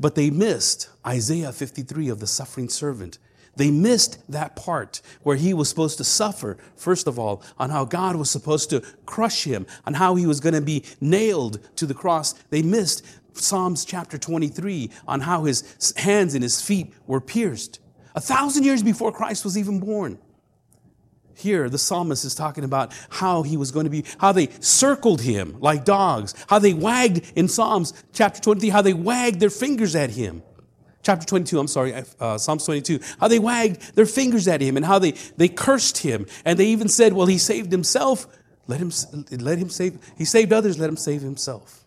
But 0.00 0.14
they 0.14 0.30
missed 0.30 0.88
Isaiah 1.06 1.52
53 1.52 2.08
of 2.08 2.20
the 2.20 2.26
suffering 2.26 2.70
servant. 2.70 3.18
They 3.56 3.70
missed 3.70 4.18
that 4.30 4.56
part 4.56 5.00
where 5.22 5.36
he 5.36 5.54
was 5.54 5.68
supposed 5.68 5.98
to 5.98 6.04
suffer, 6.04 6.56
first 6.76 7.06
of 7.06 7.18
all, 7.18 7.42
on 7.58 7.70
how 7.70 7.84
God 7.84 8.16
was 8.16 8.30
supposed 8.30 8.70
to 8.70 8.80
crush 9.06 9.44
him, 9.44 9.66
on 9.86 9.94
how 9.94 10.14
he 10.16 10.26
was 10.26 10.40
going 10.40 10.54
to 10.54 10.60
be 10.60 10.84
nailed 11.00 11.60
to 11.76 11.86
the 11.86 11.94
cross. 11.94 12.32
They 12.50 12.62
missed 12.62 13.04
Psalms 13.32 13.84
chapter 13.84 14.18
23 14.18 14.90
on 15.06 15.20
how 15.20 15.44
his 15.44 15.94
hands 15.96 16.34
and 16.34 16.42
his 16.42 16.60
feet 16.60 16.92
were 17.06 17.20
pierced. 17.20 17.80
A 18.14 18.20
thousand 18.20 18.64
years 18.64 18.82
before 18.82 19.12
Christ 19.12 19.44
was 19.44 19.58
even 19.58 19.80
born. 19.80 20.18
Here, 21.36 21.68
the 21.68 21.78
psalmist 21.78 22.24
is 22.24 22.34
talking 22.36 22.62
about 22.62 22.92
how 23.10 23.42
he 23.42 23.56
was 23.56 23.72
going 23.72 23.84
to 23.84 23.90
be, 23.90 24.04
how 24.18 24.30
they 24.30 24.50
circled 24.60 25.20
him 25.20 25.56
like 25.58 25.84
dogs, 25.84 26.32
how 26.48 26.60
they 26.60 26.72
wagged 26.72 27.32
in 27.34 27.48
Psalms 27.48 27.92
chapter 28.12 28.40
23, 28.40 28.70
how 28.70 28.82
they 28.82 28.94
wagged 28.94 29.40
their 29.40 29.50
fingers 29.50 29.96
at 29.96 30.10
him 30.10 30.44
chapter 31.04 31.26
22, 31.26 31.60
I'm 31.60 31.68
sorry, 31.68 31.94
uh, 32.18 32.38
Psalms 32.38 32.64
22, 32.64 32.98
how 33.20 33.28
they 33.28 33.38
wagged 33.38 33.94
their 33.94 34.06
fingers 34.06 34.48
at 34.48 34.60
him 34.60 34.76
and 34.76 34.84
how 34.84 34.98
they, 34.98 35.12
they 35.36 35.48
cursed 35.48 35.98
him. 35.98 36.26
And 36.44 36.58
they 36.58 36.66
even 36.66 36.88
said, 36.88 37.12
well, 37.12 37.26
he 37.26 37.38
saved 37.38 37.70
himself. 37.70 38.26
Let 38.66 38.80
him, 38.80 38.90
let 39.30 39.58
him 39.58 39.68
save, 39.68 39.98
he 40.16 40.24
saved 40.24 40.52
others, 40.52 40.78
let 40.78 40.88
him 40.88 40.96
save 40.96 41.20
himself. 41.20 41.84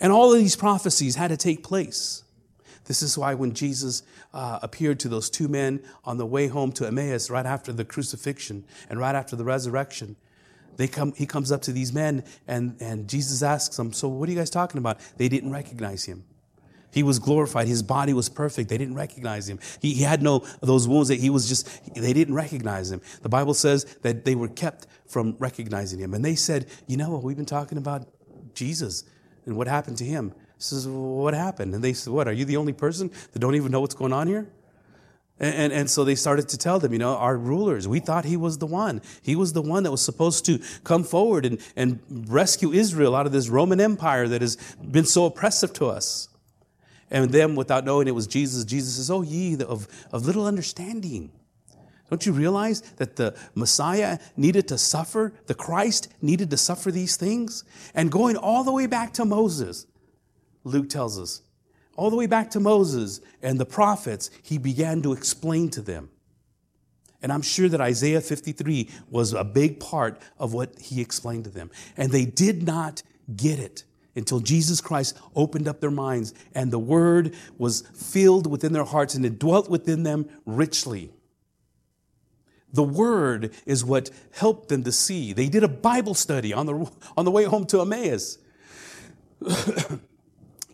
And 0.00 0.12
all 0.12 0.32
of 0.32 0.38
these 0.38 0.56
prophecies 0.56 1.16
had 1.16 1.28
to 1.28 1.36
take 1.36 1.64
place. 1.64 2.22
This 2.84 3.02
is 3.02 3.18
why 3.18 3.34
when 3.34 3.52
Jesus 3.54 4.02
uh, 4.32 4.60
appeared 4.62 5.00
to 5.00 5.08
those 5.08 5.28
two 5.28 5.48
men 5.48 5.82
on 6.04 6.16
the 6.16 6.26
way 6.26 6.46
home 6.46 6.72
to 6.72 6.86
Emmaus 6.86 7.28
right 7.28 7.44
after 7.44 7.72
the 7.72 7.84
crucifixion 7.84 8.64
and 8.88 8.98
right 8.98 9.14
after 9.14 9.36
the 9.36 9.44
resurrection, 9.44 10.16
they 10.76 10.88
come, 10.88 11.12
he 11.16 11.26
comes 11.26 11.52
up 11.52 11.62
to 11.62 11.72
these 11.72 11.92
men 11.92 12.24
and, 12.46 12.76
and 12.80 13.08
Jesus 13.08 13.42
asks 13.42 13.76
them, 13.76 13.92
So 13.92 14.08
what 14.08 14.28
are 14.28 14.32
you 14.32 14.38
guys 14.38 14.50
talking 14.50 14.78
about? 14.78 14.98
They 15.18 15.28
didn't 15.28 15.52
recognize 15.52 16.04
him. 16.04 16.24
He 16.92 17.02
was 17.02 17.18
glorified. 17.18 17.68
His 17.68 17.82
body 17.82 18.12
was 18.12 18.28
perfect. 18.28 18.68
They 18.68 18.78
didn't 18.78 18.94
recognize 18.94 19.48
him. 19.48 19.58
He, 19.80 19.94
he 19.94 20.02
had 20.02 20.22
no 20.22 20.44
those 20.60 20.88
wounds 20.88 21.08
that 21.08 21.20
he 21.20 21.30
was 21.30 21.48
just, 21.48 21.94
they 21.94 22.12
didn't 22.12 22.34
recognize 22.34 22.90
him. 22.90 23.00
The 23.22 23.28
Bible 23.28 23.54
says 23.54 23.84
that 24.02 24.24
they 24.24 24.34
were 24.34 24.48
kept 24.48 24.86
from 25.06 25.36
recognizing 25.38 25.98
him. 25.98 26.14
And 26.14 26.24
they 26.24 26.34
said, 26.34 26.66
you 26.86 26.96
know 26.96 27.10
what, 27.10 27.22
we've 27.22 27.36
been 27.36 27.46
talking 27.46 27.78
about 27.78 28.08
Jesus 28.54 29.04
and 29.46 29.56
what 29.56 29.66
happened 29.66 29.98
to 29.98 30.04
him. 30.04 30.32
Says, 30.58 30.86
what 30.86 31.32
happened? 31.32 31.74
And 31.74 31.82
they 31.82 31.94
said, 31.94 32.12
what, 32.12 32.28
are 32.28 32.32
you 32.32 32.44
the 32.44 32.58
only 32.58 32.74
person 32.74 33.10
that 33.32 33.38
don't 33.38 33.54
even 33.54 33.72
know 33.72 33.80
what's 33.80 33.94
going 33.94 34.12
on 34.12 34.26
here? 34.26 34.46
And, 35.38 35.54
and, 35.54 35.72
and, 35.72 35.90
so 35.90 36.04
they 36.04 36.14
started 36.14 36.50
to 36.50 36.58
tell 36.58 36.78
them, 36.78 36.92
you 36.92 36.98
know, 36.98 37.16
our 37.16 37.34
rulers, 37.34 37.88
we 37.88 37.98
thought 37.98 38.26
he 38.26 38.36
was 38.36 38.58
the 38.58 38.66
one. 38.66 39.00
He 39.22 39.34
was 39.34 39.54
the 39.54 39.62
one 39.62 39.84
that 39.84 39.90
was 39.90 40.02
supposed 40.02 40.44
to 40.46 40.60
come 40.84 41.02
forward 41.02 41.46
and, 41.46 41.58
and 41.76 42.00
rescue 42.28 42.72
Israel 42.72 43.16
out 43.16 43.24
of 43.24 43.32
this 43.32 43.48
Roman 43.48 43.80
Empire 43.80 44.28
that 44.28 44.42
has 44.42 44.56
been 44.90 45.06
so 45.06 45.24
oppressive 45.24 45.72
to 45.74 45.86
us. 45.86 46.28
And 47.10 47.30
them, 47.30 47.56
without 47.56 47.84
knowing 47.84 48.06
it 48.06 48.14
was 48.14 48.26
Jesus, 48.26 48.64
Jesus 48.64 48.96
says, 48.96 49.10
Oh, 49.10 49.22
ye 49.22 49.60
of, 49.62 49.88
of 50.12 50.26
little 50.26 50.46
understanding. 50.46 51.32
Don't 52.08 52.26
you 52.26 52.32
realize 52.32 52.80
that 52.96 53.16
the 53.16 53.36
Messiah 53.54 54.18
needed 54.36 54.68
to 54.68 54.78
suffer? 54.78 55.32
The 55.46 55.54
Christ 55.54 56.08
needed 56.20 56.50
to 56.50 56.56
suffer 56.56 56.90
these 56.90 57.16
things? 57.16 57.64
And 57.94 58.10
going 58.10 58.36
all 58.36 58.64
the 58.64 58.72
way 58.72 58.86
back 58.86 59.12
to 59.14 59.24
Moses, 59.24 59.86
Luke 60.64 60.88
tells 60.88 61.18
us, 61.18 61.42
all 61.96 62.10
the 62.10 62.16
way 62.16 62.26
back 62.26 62.50
to 62.50 62.60
Moses 62.60 63.20
and 63.42 63.60
the 63.60 63.66
prophets, 63.66 64.30
he 64.42 64.58
began 64.58 65.02
to 65.02 65.12
explain 65.12 65.68
to 65.70 65.82
them. 65.82 66.10
And 67.22 67.32
I'm 67.32 67.42
sure 67.42 67.68
that 67.68 67.80
Isaiah 67.80 68.20
53 68.20 68.88
was 69.10 69.32
a 69.32 69.44
big 69.44 69.78
part 69.78 70.20
of 70.38 70.54
what 70.54 70.78
he 70.78 71.00
explained 71.00 71.44
to 71.44 71.50
them. 71.50 71.70
And 71.96 72.10
they 72.10 72.24
did 72.24 72.62
not 72.62 73.02
get 73.36 73.58
it 73.58 73.84
until 74.16 74.40
Jesus 74.40 74.80
Christ 74.80 75.16
opened 75.34 75.68
up 75.68 75.80
their 75.80 75.90
minds 75.90 76.34
and 76.54 76.70
the 76.70 76.78
word 76.78 77.34
was 77.58 77.82
filled 77.94 78.46
within 78.46 78.72
their 78.72 78.84
hearts 78.84 79.14
and 79.14 79.24
it 79.24 79.38
dwelt 79.38 79.70
within 79.70 80.02
them 80.02 80.28
richly. 80.44 81.10
The 82.72 82.82
word 82.82 83.52
is 83.66 83.84
what 83.84 84.10
helped 84.32 84.68
them 84.68 84.84
to 84.84 84.92
see. 84.92 85.32
They 85.32 85.48
did 85.48 85.64
a 85.64 85.68
Bible 85.68 86.14
study 86.14 86.52
on 86.52 86.66
the, 86.66 86.90
on 87.16 87.24
the 87.24 87.30
way 87.30 87.44
home 87.44 87.66
to 87.66 87.80
Emmaus. 87.80 88.38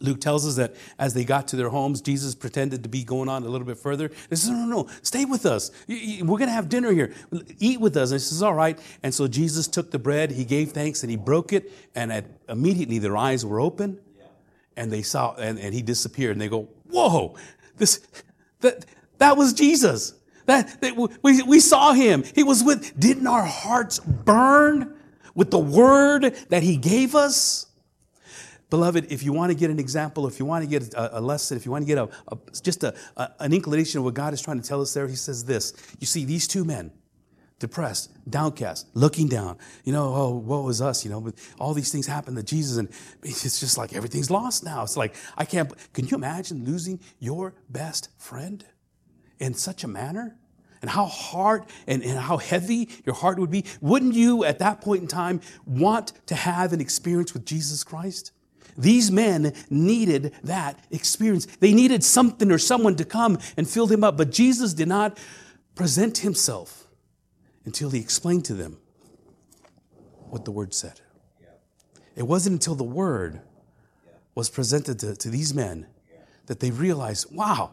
Luke 0.01 0.21
tells 0.21 0.47
us 0.47 0.57
that 0.57 0.75
as 0.99 1.15
they 1.15 1.25
got 1.25 1.49
to 1.49 1.57
their 1.57 1.69
homes, 1.69 2.01
Jesus 2.01 2.35
pretended 2.35 2.83
to 2.83 2.89
be 2.89 3.05
going 3.05 3.29
on 3.29 3.43
a 3.43 3.49
little 3.49 3.67
bit 3.67 3.79
further. 3.79 4.09
He 4.31 4.37
says, 4.37 4.51
No, 4.51 4.57
no, 4.57 4.83
no, 4.83 4.89
stay 5.03 5.25
with 5.25 5.47
us. 5.47 5.71
We're 5.89 6.25
going 6.25 6.47
to 6.47 6.53
have 6.53 6.69
dinner 6.69 6.93
here. 6.93 7.15
Eat 7.59 7.81
with 7.81 7.97
us. 7.97 8.11
And 8.11 8.21
he 8.21 8.25
says, 8.25 8.43
All 8.43 8.55
right. 8.55 8.79
And 9.03 9.15
so 9.15 9.29
Jesus 9.29 9.69
took 9.69 9.91
the 9.91 9.99
bread, 9.99 10.31
he 10.31 10.45
gave 10.45 10.73
thanks, 10.73 11.03
and 11.03 11.11
he 11.11 11.17
broke 11.17 11.53
it. 11.53 11.73
And 11.95 12.13
at, 12.13 12.27
immediately 12.49 12.99
their 12.99 13.17
eyes 13.17 13.45
were 13.45 13.61
open 13.61 13.99
and 14.77 14.93
they 14.93 15.03
saw, 15.03 15.35
and, 15.35 15.59
and 15.59 15.75
he 15.75 15.83
disappeared. 15.83 16.33
And 16.33 16.41
they 16.41 16.49
go, 16.49 16.69
Whoa, 16.91 17.35
this, 17.77 18.07
that, 18.61 18.85
that 19.19 19.37
was 19.37 19.53
Jesus. 19.53 20.15
That, 20.47 20.81
that 20.81 20.97
we, 21.23 21.43
we 21.43 21.59
saw 21.59 21.93
him. 21.93 22.23
He 22.35 22.45
was 22.45 22.63
with, 22.63 22.99
didn't 22.99 23.27
our 23.27 23.45
hearts 23.45 23.99
burn 23.99 24.95
with 25.35 25.51
the 25.51 25.59
word 25.59 26.37
that 26.51 26.63
he 26.63 26.77
gave 26.77 27.17
us? 27.17 27.67
Beloved, 28.69 29.13
if 29.13 29.23
you 29.23 29.33
want 29.33 29.53
to 29.53 29.57
get 29.57 29.71
an 29.71 29.79
example, 29.79 30.27
if 30.27 30.41
you 30.41 30.45
want 30.45 30.65
to 30.65 30.69
get 30.69 30.93
a, 30.95 31.19
a 31.19 31.21
lesson, 31.21 31.57
if 31.57 31.65
you 31.65 31.71
want 31.71 31.83
to 31.83 31.87
get 31.87 31.99
a, 31.99 32.09
a 32.29 32.39
just 32.63 32.83
a, 32.83 32.95
an 33.39 33.53
inclination 33.53 33.99
of 33.99 34.05
what 34.05 34.15
God 34.15 34.35
is 34.35 34.41
trying 34.41 34.61
to 34.61 34.69
tell 34.69 34.83
us 34.83 34.93
there, 34.93 35.07
he 35.07 35.15
says 35.15 35.45
this. 35.45 35.73
You 36.01 36.07
see, 36.07 36.25
these 36.25 36.49
two 36.49 36.65
men, 36.65 36.91
depressed, 37.61 38.11
downcast, 38.29 38.89
looking 38.95 39.29
down. 39.29 39.59
You 39.85 39.93
know, 39.93 40.13
oh, 40.13 40.31
what 40.31 40.65
was 40.65 40.83
us? 40.83 41.05
You 41.05 41.13
know, 41.13 41.33
all 41.61 41.75
these 41.75 41.93
things 41.93 42.09
happened 42.09 42.37
to 42.39 42.43
Jesus, 42.43 42.77
and 42.77 42.89
it's 43.23 43.61
just 43.61 43.79
like 43.79 43.95
everything's 43.95 44.33
lost 44.33 44.65
now. 44.65 44.83
It's 44.83 44.97
like 44.97 45.15
I 45.37 45.45
can't. 45.45 45.73
Can 45.93 46.09
you 46.09 46.17
imagine 46.17 46.65
losing 46.65 46.99
your 47.21 47.55
best 47.69 48.09
friend 48.19 48.65
in 49.39 49.55
such 49.55 49.85
a 49.85 49.89
manner? 49.89 50.37
And 50.83 50.91
how 50.91 51.07
hard 51.07 51.65
and, 51.87 52.05
and 52.05 52.19
how 52.19 52.37
heavy 52.37 52.91
your 53.05 53.15
heart 53.15 53.39
would 53.39 53.51
be. 53.51 53.65
Wouldn't 53.81 54.15
you, 54.15 54.45
at 54.45 54.59
that 54.59 54.83
point 54.83 55.03
in 55.03 55.09
time, 55.09 55.41
want 55.65 56.13
to 56.27 56.35
have 56.35 56.73
an 56.75 56.81
experience 56.81 57.33
with 57.33 57.47
Jesus 57.47 57.83
Christ? 57.83 58.31
These 58.79 59.11
men 59.11 59.55
needed 59.71 60.35
that 60.45 60.79
experience. 60.91 61.47
They 61.47 61.73
needed 61.73 62.05
something 62.05 62.51
or 62.51 62.59
someone 62.59 62.97
to 62.97 63.05
come 63.05 63.39
and 63.57 63.69
fill 63.69 63.87
them 63.87 64.05
up. 64.05 64.17
But 64.17 64.31
Jesus 64.31 64.75
did 64.75 64.89
not 64.89 65.19
present 65.75 66.19
himself 66.19 66.87
until 67.65 67.91
he 67.91 68.01
explained 68.01 68.45
to 68.47 68.55
them 68.55 68.79
what 70.31 70.45
the 70.45 70.51
word 70.51 70.75
said. 70.75 71.01
It 72.15 72.25
wasn't 72.25 72.55
until 72.55 72.75
the 72.75 72.85
word 72.85 73.41
was 74.35 74.49
presented 74.49 74.99
to, 75.01 75.17
to 75.17 75.29
these 75.29 75.55
men 75.55 75.87
that 76.47 76.61
they 76.61 76.71
realized, 76.71 77.35
wow, 77.35 77.73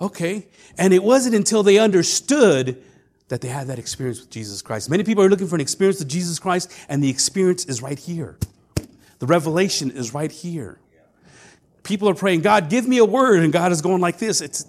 okay. 0.00 0.46
And 0.78 0.92
it 0.92 1.02
wasn't 1.02 1.34
until 1.34 1.62
they 1.62 1.78
understood 1.78 2.82
that 3.28 3.40
they 3.40 3.48
had 3.48 3.68
that 3.68 3.78
experience 3.78 4.20
with 4.20 4.30
Jesus 4.30 4.62
Christ. 4.62 4.90
Many 4.90 5.02
people 5.02 5.24
are 5.24 5.30
looking 5.30 5.46
for 5.46 5.54
an 5.54 5.60
experience 5.60 5.98
with 5.98 6.08
Jesus 6.08 6.38
Christ, 6.38 6.72
and 6.88 7.02
the 7.02 7.08
experience 7.08 7.64
is 7.64 7.80
right 7.82 7.98
here. 7.98 8.38
The 9.24 9.28
revelation 9.28 9.90
is 9.90 10.12
right 10.12 10.30
here. 10.30 10.78
People 11.82 12.10
are 12.10 12.14
praying, 12.14 12.42
God, 12.42 12.68
give 12.68 12.86
me 12.86 12.98
a 12.98 13.06
word, 13.06 13.42
and 13.42 13.50
God 13.50 13.72
is 13.72 13.80
going 13.80 14.02
like 14.02 14.18
this. 14.18 14.42
It's 14.42 14.66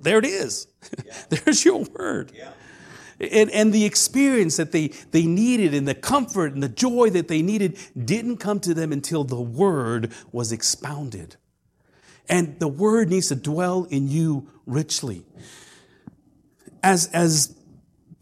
there 0.00 0.16
it 0.16 0.24
is. 0.24 0.66
Yeah. 1.04 1.12
There's 1.28 1.62
your 1.62 1.84
word. 1.84 2.32
Yeah 2.34 2.52
and, 3.20 3.50
and 3.50 3.72
the 3.72 3.84
experience 3.84 4.56
that 4.56 4.72
they, 4.72 4.88
they 5.12 5.26
needed 5.26 5.74
and 5.74 5.86
the 5.86 5.94
comfort 5.94 6.54
and 6.54 6.62
the 6.62 6.68
joy 6.68 7.10
that 7.10 7.28
they 7.28 7.42
needed 7.42 7.78
didn't 8.02 8.38
come 8.38 8.58
to 8.60 8.74
them 8.74 8.90
until 8.90 9.22
the 9.24 9.40
word 9.40 10.10
was 10.32 10.50
expounded. 10.50 11.36
And 12.28 12.58
the 12.58 12.68
word 12.68 13.10
needs 13.10 13.28
to 13.28 13.36
dwell 13.36 13.84
in 13.84 14.08
you 14.08 14.48
richly. 14.66 15.24
As, 16.82 17.06
as 17.12 17.54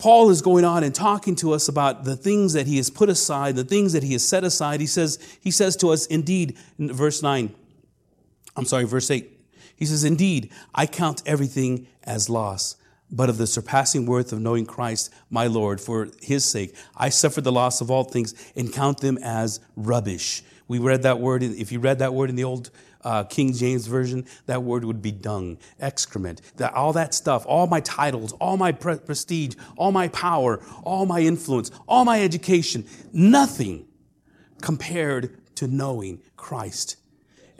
Paul 0.00 0.30
is 0.30 0.40
going 0.40 0.64
on 0.64 0.82
and 0.82 0.94
talking 0.94 1.36
to 1.36 1.52
us 1.52 1.68
about 1.68 2.04
the 2.04 2.16
things 2.16 2.54
that 2.54 2.66
he 2.66 2.78
has 2.78 2.88
put 2.88 3.10
aside, 3.10 3.54
the 3.54 3.64
things 3.64 3.92
that 3.92 4.02
he 4.02 4.14
has 4.14 4.26
set 4.26 4.42
aside, 4.42 4.80
he 4.80 4.86
says, 4.86 5.18
he 5.42 5.50
says 5.50 5.76
to 5.76 5.90
us, 5.90 6.06
indeed, 6.06 6.56
in 6.78 6.90
verse 6.90 7.22
9, 7.22 7.54
I'm 8.56 8.64
sorry, 8.64 8.84
verse 8.84 9.10
8, 9.10 9.30
he 9.76 9.84
says, 9.84 10.02
Indeed, 10.02 10.50
I 10.74 10.86
count 10.86 11.22
everything 11.26 11.86
as 12.02 12.30
loss 12.30 12.76
but 13.12 13.28
of 13.28 13.38
the 13.38 13.46
surpassing 13.46 14.06
worth 14.06 14.32
of 14.32 14.40
knowing 14.40 14.64
Christ, 14.64 15.12
my 15.30 15.46
Lord, 15.46 15.80
for 15.80 16.08
his 16.22 16.44
sake. 16.44 16.74
I 16.96 17.08
suffered 17.08 17.44
the 17.44 17.52
loss 17.52 17.80
of 17.80 17.90
all 17.90 18.04
things 18.04 18.34
and 18.54 18.72
count 18.72 19.00
them 19.00 19.18
as 19.18 19.60
rubbish. 19.76 20.44
We 20.68 20.78
read 20.78 21.02
that 21.02 21.18
word, 21.18 21.42
if 21.42 21.72
you 21.72 21.80
read 21.80 21.98
that 21.98 22.14
word 22.14 22.30
in 22.30 22.36
the 22.36 22.44
old 22.44 22.70
uh, 23.04 23.24
King 23.24 23.52
James 23.52 23.86
Version, 23.86 24.26
that 24.46 24.62
word 24.62 24.84
would 24.84 25.02
be 25.02 25.12
dung, 25.12 25.58
excrement. 25.78 26.40
That, 26.56 26.74
all 26.74 26.92
that 26.92 27.14
stuff, 27.14 27.44
all 27.46 27.66
my 27.66 27.80
titles, 27.80 28.32
all 28.34 28.56
my 28.56 28.72
pre- 28.72 28.98
prestige, 28.98 29.54
all 29.76 29.92
my 29.92 30.08
power, 30.08 30.60
all 30.84 31.06
my 31.06 31.20
influence, 31.20 31.70
all 31.88 32.04
my 32.04 32.22
education, 32.22 32.86
nothing 33.12 33.86
compared 34.60 35.54
to 35.56 35.66
knowing 35.66 36.20
Christ 36.36 36.96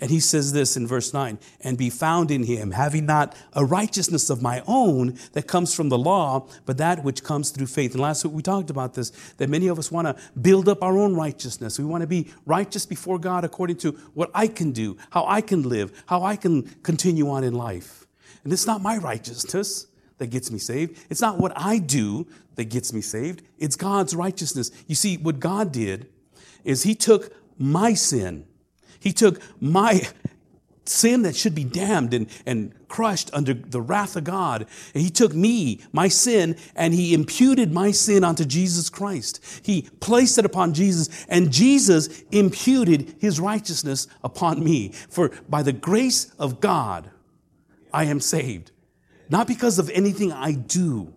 and 0.01 0.11
he 0.11 0.19
says 0.19 0.53
this 0.53 0.77
in 0.77 0.87
verse 0.87 1.13
9 1.13 1.39
and 1.61 1.77
be 1.77 1.91
found 1.91 2.31
in 2.31 2.45
him, 2.45 2.71
having 2.71 3.05
not 3.05 3.37
a 3.53 3.65
righteousness 3.65 4.31
of 4.31 4.41
my 4.41 4.63
own 4.67 5.19
that 5.33 5.47
comes 5.47 5.75
from 5.75 5.91
the 5.91 5.99
law, 5.99 6.49
but 6.65 6.79
that 6.79 7.05
which 7.05 7.23
comes 7.23 7.51
through 7.51 7.67
faith. 7.67 7.93
And 7.93 8.01
last 8.01 8.25
week 8.25 8.35
we 8.35 8.43
talked 8.43 8.71
about 8.71 8.95
this 8.95 9.11
that 9.37 9.51
many 9.51 9.69
of 9.69 9.79
us 9.79 9.93
want 9.93 10.07
to 10.07 10.17
build 10.41 10.69
up 10.69 10.83
our 10.83 10.97
own 10.97 11.15
righteousness. 11.15 11.79
We 11.79 11.85
want 11.85 12.01
to 12.01 12.07
be 12.07 12.33
righteous 12.47 12.87
before 12.87 13.19
God 13.19 13.45
according 13.45 13.77
to 13.79 13.93
what 14.15 14.31
I 14.35 14.47
can 14.47 14.73
do, 14.73 14.97
how 15.11 15.27
I 15.27 15.43
can 15.43 15.69
live, 15.69 16.03
how 16.07 16.23
I 16.23 16.37
can 16.37 16.63
continue 16.83 17.29
on 17.29 17.45
in 17.45 17.53
life. 17.53 18.07
And 18.43 18.53
it's 18.53 18.67
not 18.67 18.81
my 18.81 18.97
righteousness 18.97 19.87
that 20.17 20.29
gets 20.29 20.51
me 20.51 20.59
saved. 20.59 20.99
It's 21.11 21.21
not 21.21 21.39
what 21.39 21.53
I 21.55 21.79
do 21.79 22.27
that 22.55 22.65
gets 22.65 22.93
me 22.93 23.03
saved. 23.03 23.43
It's 23.59 23.77
God's 23.77 24.17
righteousness. 24.17 24.71
You 24.87 24.95
see, 24.95 25.19
what 25.19 25.41
God 25.41 25.73
did 25.73 26.09
is 26.65 26.85
He 26.85 26.95
took 26.95 27.35
my 27.59 27.93
sin 27.93 28.47
he 29.01 29.13
took 29.13 29.41
my 29.61 30.03
sin 30.85 31.23
that 31.23 31.37
should 31.37 31.55
be 31.55 31.65
damned 31.65 32.13
and, 32.13 32.27
and 32.47 32.75
crushed 32.89 33.31
under 33.33 33.55
the 33.55 33.81
wrath 33.81 34.17
of 34.17 34.25
God. 34.25 34.67
And 34.95 35.03
he 35.03 35.11
took 35.11 35.35
me, 35.35 35.81
my 35.93 36.09
sin, 36.09 36.57
and 36.75 36.93
he 36.93 37.15
imputed 37.15 37.73
my 37.73 37.91
sin 37.91 38.25
onto 38.25 38.45
Jesus 38.45 38.91
Christ. 38.91 39.41
He 39.63 39.83
placed 40.01 40.39
it 40.39 40.45
upon 40.45 40.75
Jesus, 40.75 41.27
and 41.29 41.53
Jesus 41.53 42.23
imputed 42.31 43.15
his 43.19 43.41
righteousness 43.41 44.07
upon 44.23 44.63
me. 44.63 44.93
For 45.09 45.31
by 45.49 45.63
the 45.63 45.73
grace 45.73 46.33
of 46.39 46.61
God, 46.61 47.11
I 47.93 48.05
am 48.05 48.21
saved. 48.21 48.73
Not 49.29 49.47
because 49.47 49.79
of 49.79 49.91
anything 49.91 50.33
I 50.33 50.53
do 50.53 51.15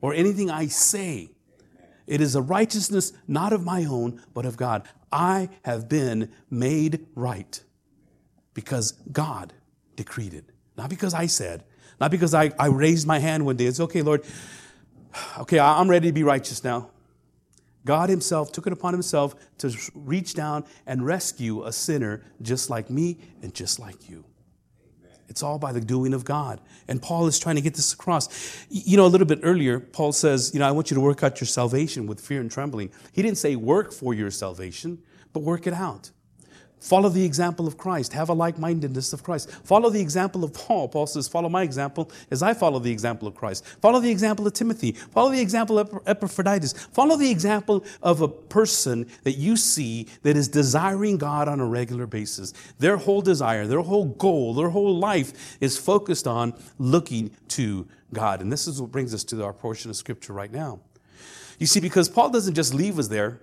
or 0.00 0.14
anything 0.14 0.50
I 0.50 0.66
say. 0.66 1.30
It 2.06 2.20
is 2.20 2.36
a 2.36 2.42
righteousness 2.42 3.12
not 3.26 3.52
of 3.52 3.64
my 3.64 3.84
own, 3.84 4.22
but 4.32 4.46
of 4.46 4.56
God. 4.56 4.88
I 5.12 5.48
have 5.62 5.88
been 5.88 6.30
made 6.50 7.06
right 7.14 7.60
because 8.54 8.92
God 9.12 9.52
decreed 9.94 10.34
it. 10.34 10.44
Not 10.76 10.90
because 10.90 11.14
I 11.14 11.26
said, 11.26 11.64
not 12.00 12.10
because 12.10 12.34
I, 12.34 12.52
I 12.58 12.66
raised 12.66 13.06
my 13.06 13.18
hand 13.18 13.46
one 13.46 13.56
day. 13.56 13.66
It's 13.66 13.80
okay, 13.80 14.02
Lord. 14.02 14.24
Okay, 15.38 15.58
I'm 15.58 15.88
ready 15.88 16.08
to 16.08 16.12
be 16.12 16.22
righteous 16.22 16.62
now. 16.62 16.90
God 17.86 18.10
Himself 18.10 18.52
took 18.52 18.66
it 18.66 18.72
upon 18.72 18.92
Himself 18.92 19.34
to 19.58 19.74
reach 19.94 20.34
down 20.34 20.64
and 20.86 21.06
rescue 21.06 21.64
a 21.64 21.72
sinner 21.72 22.22
just 22.42 22.68
like 22.68 22.90
me 22.90 23.18
and 23.42 23.54
just 23.54 23.78
like 23.78 24.10
you. 24.10 24.24
It's 25.28 25.42
all 25.42 25.58
by 25.58 25.72
the 25.72 25.80
doing 25.80 26.14
of 26.14 26.24
God. 26.24 26.60
And 26.88 27.02
Paul 27.02 27.26
is 27.26 27.38
trying 27.38 27.56
to 27.56 27.60
get 27.60 27.74
this 27.74 27.92
across. 27.92 28.28
You 28.70 28.96
know, 28.96 29.06
a 29.06 29.08
little 29.08 29.26
bit 29.26 29.40
earlier, 29.42 29.80
Paul 29.80 30.12
says, 30.12 30.52
You 30.54 30.60
know, 30.60 30.68
I 30.68 30.70
want 30.72 30.90
you 30.90 30.94
to 30.94 31.00
work 31.00 31.22
out 31.22 31.40
your 31.40 31.46
salvation 31.46 32.06
with 32.06 32.20
fear 32.20 32.40
and 32.40 32.50
trembling. 32.50 32.90
He 33.12 33.22
didn't 33.22 33.38
say 33.38 33.56
work 33.56 33.92
for 33.92 34.14
your 34.14 34.30
salvation, 34.30 35.02
but 35.32 35.40
work 35.40 35.66
it 35.66 35.74
out. 35.74 36.10
Follow 36.80 37.08
the 37.08 37.24
example 37.24 37.66
of 37.66 37.78
Christ. 37.78 38.12
Have 38.12 38.28
a 38.28 38.34
like 38.34 38.58
mindedness 38.58 39.12
of 39.12 39.22
Christ. 39.22 39.50
Follow 39.64 39.88
the 39.90 40.00
example 40.00 40.44
of 40.44 40.52
Paul. 40.52 40.88
Paul 40.88 41.06
says, 41.06 41.26
Follow 41.26 41.48
my 41.48 41.62
example 41.62 42.10
as 42.30 42.42
I 42.42 42.54
follow 42.54 42.78
the 42.78 42.92
example 42.92 43.26
of 43.26 43.34
Christ. 43.34 43.66
Follow 43.80 43.98
the 43.98 44.10
example 44.10 44.46
of 44.46 44.52
Timothy. 44.52 44.92
Follow 44.92 45.30
the 45.30 45.40
example 45.40 45.78
of 45.78 45.98
Epaphroditus. 46.06 46.74
Follow 46.74 47.16
the 47.16 47.30
example 47.30 47.84
of 48.02 48.20
a 48.20 48.28
person 48.28 49.06
that 49.24 49.32
you 49.32 49.56
see 49.56 50.06
that 50.22 50.36
is 50.36 50.48
desiring 50.48 51.16
God 51.16 51.48
on 51.48 51.60
a 51.60 51.66
regular 51.66 52.06
basis. 52.06 52.52
Their 52.78 52.98
whole 52.98 53.22
desire, 53.22 53.66
their 53.66 53.80
whole 53.80 54.06
goal, 54.06 54.54
their 54.54 54.68
whole 54.68 54.96
life 54.96 55.56
is 55.60 55.78
focused 55.78 56.26
on 56.26 56.54
looking 56.78 57.30
to 57.48 57.88
God. 58.12 58.42
And 58.42 58.52
this 58.52 58.68
is 58.68 58.80
what 58.80 58.92
brings 58.92 59.14
us 59.14 59.24
to 59.24 59.42
our 59.42 59.54
portion 59.54 59.90
of 59.90 59.96
Scripture 59.96 60.34
right 60.34 60.52
now. 60.52 60.80
You 61.58 61.66
see, 61.66 61.80
because 61.80 62.08
Paul 62.08 62.28
doesn't 62.30 62.54
just 62.54 62.74
leave 62.74 62.98
us 62.98 63.08
there 63.08 63.40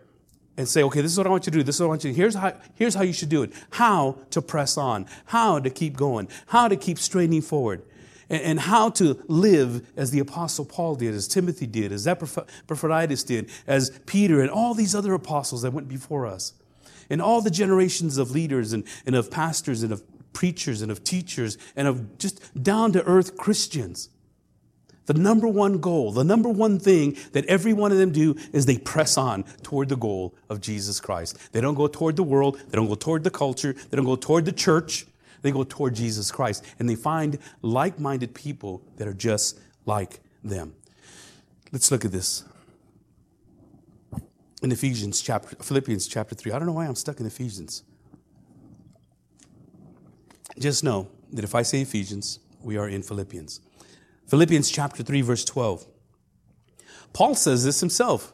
and 0.58 0.68
say, 0.68 0.84
okay, 0.84 1.02
this 1.02 1.12
is 1.12 1.18
what 1.18 1.28
I 1.28 1.30
want 1.30 1.46
you 1.46 1.52
to 1.52 1.58
do. 1.60 1.64
This 1.64 1.76
is 1.76 1.82
what 1.82 1.88
I 1.88 1.90
want 1.90 2.04
you 2.04 2.12
to 2.12 2.16
do. 2.16 2.22
Here's 2.22 2.36
how, 2.36 2.54
here's 2.76 2.96
how 2.96 3.02
you 3.02 3.14
should 3.14 3.30
do 3.30 3.44
it. 3.44 3.54
How 3.72 4.18
to 4.30 4.42
press 4.42 4.78
on. 4.78 5.08
How 5.26 5.60
to 5.60 5.70
keep 5.70 5.98
going. 5.98 6.28
How 6.48 6.68
to 6.68 6.76
keep 6.76 7.00
straining 7.00 7.42
forward. 7.42 7.82
And, 8.30 8.42
and 8.42 8.60
how 8.60 8.90
to 8.92 9.24
live 9.28 9.88
as 9.98 10.12
the 10.12 10.20
Apostle 10.20 10.66
Paul 10.66 10.96
did, 10.96 11.14
as 11.14 11.28
Timothy 11.28 11.66
did, 11.66 11.92
as 11.92 12.08
Epaphroditus 12.08 13.24
did, 13.24 13.50
as 13.66 14.00
Peter 14.06 14.42
and 14.42 14.50
all 14.50 14.74
these 14.74 14.94
other 14.94 15.14
apostles 15.14 15.64
that 15.64 15.74
went 15.74 15.88
before 15.88 16.28
us. 16.28 16.54
And 17.10 17.22
all 17.22 17.42
the 17.42 17.52
generations 17.52 18.18
of 18.18 18.32
leaders 18.32 18.74
and, 18.74 18.86
and 19.06 19.16
of 19.16 19.30
pastors 19.32 19.84
and 19.84 19.92
of 19.92 20.04
preachers 20.34 20.82
and 20.82 20.92
of 20.92 21.04
teachers 21.04 21.58
and 21.76 21.88
of 21.88 22.18
just 22.18 22.64
down 22.64 22.92
to 22.94 23.04
earth 23.04 23.38
Christians. 23.38 24.10
The 25.06 25.14
number 25.14 25.48
one 25.48 25.80
goal, 25.80 26.12
the 26.12 26.24
number 26.24 26.50
one 26.50 26.80
thing 26.80 27.18
that 27.34 27.46
every 27.46 27.74
one 27.74 27.92
of 27.92 27.98
them 27.98 28.12
do 28.12 28.36
is 28.54 28.66
they 28.66 28.78
press 28.78 29.18
on 29.18 29.44
toward 29.62 29.90
the 29.90 29.98
goal 29.98 30.34
of 30.50 30.62
Jesus 30.62 31.00
Christ. 31.00 31.38
They 31.52 31.60
don't 31.60 31.76
go 31.76 31.88
toward 31.88 32.16
the 32.16 32.24
world, 32.24 32.62
they 32.70 32.78
don't 32.78 32.88
go 32.88 32.96
toward 32.96 33.24
the 33.24 33.30
culture, 33.30 33.74
they 33.74 33.98
don't 33.98 34.06
go 34.06 34.16
toward 34.16 34.46
the 34.46 34.54
church, 34.54 35.06
they 35.42 35.52
go 35.52 35.64
toward 35.64 35.96
Jesus 35.96 36.32
Christ. 36.32 36.64
And 36.80 36.88
they 36.88 36.96
find 36.96 37.38
like 37.62 38.00
minded 38.00 38.34
people 38.34 38.82
that 38.96 39.08
are 39.08 39.14
just 39.14 39.60
like 39.86 40.22
them. 40.44 40.74
Let's 41.74 41.92
look 41.92 42.06
at 42.06 42.12
this. 42.12 42.46
In 44.62 44.72
Ephesians 44.72 45.20
chapter 45.20 45.58
Philippians 45.58 46.08
chapter 46.08 46.36
3. 46.36 46.54
I 46.54 46.60
don't 46.60 46.68
know 46.68 46.74
why 46.74 46.86
I'm 46.86 46.96
stuck 46.96 47.20
in 47.20 47.26
Ephesians. 47.26 47.84
Just 50.58 50.84
know 50.84 51.10
that 51.34 51.44
if 51.44 51.56
I 51.56 51.64
say 51.64 51.82
Ephesians, 51.82 52.40
we 52.62 52.78
are 52.78 52.88
in 52.88 53.04
Philippians. 53.04 53.60
Philippians 54.28 54.70
chapter 54.72 55.04
3, 55.04 55.22
verse 55.22 55.46
12. 55.46 55.86
Paul 57.14 57.36
says 57.36 57.64
this 57.64 57.80
himself. 57.80 58.34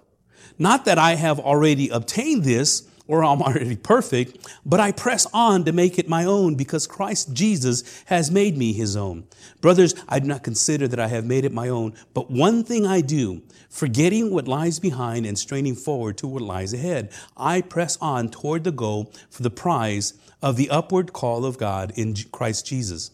Not 0.58 0.86
that 0.86 0.98
I 0.98 1.16
have 1.16 1.40
already 1.40 1.90
obtained 1.90 2.44
this 2.44 2.88
or 3.10 3.24
I'm 3.24 3.42
already 3.42 3.76
perfect, 3.76 4.48
but 4.64 4.80
I 4.80 4.92
press 4.92 5.26
on 5.34 5.66
to 5.66 5.72
make 5.72 5.98
it 5.98 6.08
my 6.08 6.26
own 6.26 6.54
because 6.54 6.86
Christ 6.86 7.34
Jesus 7.34 8.04
has 8.06 8.30
made 8.30 8.56
me 8.56 8.72
his 8.72 8.96
own. 8.96 9.26
Brothers, 9.62 9.96
I 10.08 10.20
do 10.20 10.28
not 10.28 10.44
consider 10.44 10.88
that 10.88 11.00
I 11.00 11.08
have 11.08 11.26
made 11.26 11.44
it 11.44 11.52
my 11.52 11.70
own, 11.70 11.96
but 12.14 12.30
one 12.30 12.64
thing 12.64 12.86
I 12.86 13.02
do, 13.02 13.42
forgetting 13.68 14.32
what 14.32 14.48
lies 14.48 14.80
behind 14.80 15.26
and 15.26 15.40
straining 15.40 15.76
forward 15.76 16.20
to 16.20 16.28
what 16.28 16.44
lies 16.44 16.72
ahead, 16.72 17.12
I 17.36 17.62
press 17.62 17.98
on 18.00 18.30
toward 18.30 18.64
the 18.64 18.72
goal 18.72 19.12
for 19.32 19.42
the 19.42 19.50
prize 19.50 20.14
of 20.42 20.56
the 20.56 20.70
upward 20.70 21.12
call 21.12 21.46
of 21.46 21.58
God 21.58 21.92
in 21.96 22.16
Christ 22.32 22.68
Jesus. 22.68 23.10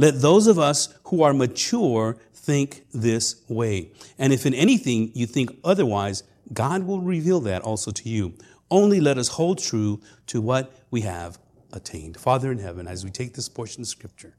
Let 0.00 0.22
those 0.22 0.46
of 0.46 0.58
us 0.58 0.94
who 1.04 1.22
are 1.22 1.34
mature 1.34 2.16
think 2.32 2.86
this 2.90 3.42
way. 3.50 3.92
And 4.18 4.32
if 4.32 4.46
in 4.46 4.54
anything 4.54 5.10
you 5.12 5.26
think 5.26 5.58
otherwise, 5.62 6.22
God 6.54 6.84
will 6.84 7.02
reveal 7.02 7.38
that 7.40 7.60
also 7.60 7.90
to 7.90 8.08
you. 8.08 8.32
Only 8.70 8.98
let 8.98 9.18
us 9.18 9.28
hold 9.28 9.58
true 9.58 10.00
to 10.28 10.40
what 10.40 10.74
we 10.90 11.02
have 11.02 11.38
attained. 11.70 12.16
Father 12.16 12.50
in 12.50 12.60
heaven, 12.60 12.88
as 12.88 13.04
we 13.04 13.10
take 13.10 13.34
this 13.34 13.50
portion 13.50 13.82
of 13.82 13.88
scripture, 13.88 14.38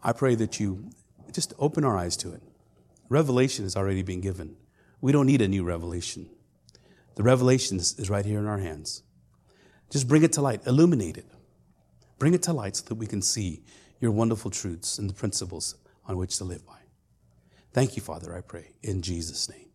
I 0.00 0.12
pray 0.12 0.36
that 0.36 0.60
you 0.60 0.90
just 1.32 1.54
open 1.58 1.84
our 1.84 1.98
eyes 1.98 2.16
to 2.18 2.32
it. 2.32 2.44
Revelation 3.08 3.64
has 3.64 3.74
already 3.74 4.02
been 4.02 4.20
given. 4.20 4.54
We 5.00 5.10
don't 5.10 5.26
need 5.26 5.42
a 5.42 5.48
new 5.48 5.64
revelation. 5.64 6.30
The 7.16 7.24
revelation 7.24 7.78
is 7.78 8.08
right 8.08 8.24
here 8.24 8.38
in 8.38 8.46
our 8.46 8.58
hands. 8.58 9.02
Just 9.90 10.06
bring 10.06 10.22
it 10.22 10.32
to 10.34 10.40
light, 10.40 10.64
illuminate 10.68 11.16
it. 11.16 11.26
Bring 12.20 12.32
it 12.32 12.44
to 12.44 12.52
light 12.52 12.76
so 12.76 12.84
that 12.84 12.94
we 12.94 13.08
can 13.08 13.22
see 13.22 13.64
your 14.02 14.10
wonderful 14.10 14.50
truths 14.50 14.98
and 14.98 15.08
the 15.08 15.14
principles 15.14 15.76
on 16.06 16.18
which 16.18 16.36
to 16.38 16.44
live 16.44 16.66
by. 16.66 16.78
Thank 17.72 17.96
you, 17.96 18.02
Father, 18.02 18.36
I 18.36 18.42
pray. 18.42 18.74
In 18.82 19.00
Jesus' 19.00 19.48
name, 19.48 19.68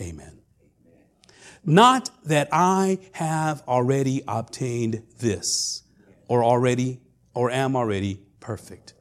amen. 0.00 0.40
Not 1.64 2.10
that 2.24 2.48
I 2.50 2.98
have 3.12 3.62
already 3.68 4.22
obtained 4.26 5.02
this 5.18 5.82
or 6.26 6.42
already 6.42 7.00
or 7.34 7.50
am 7.50 7.76
already 7.76 8.20
perfect. 8.40 8.94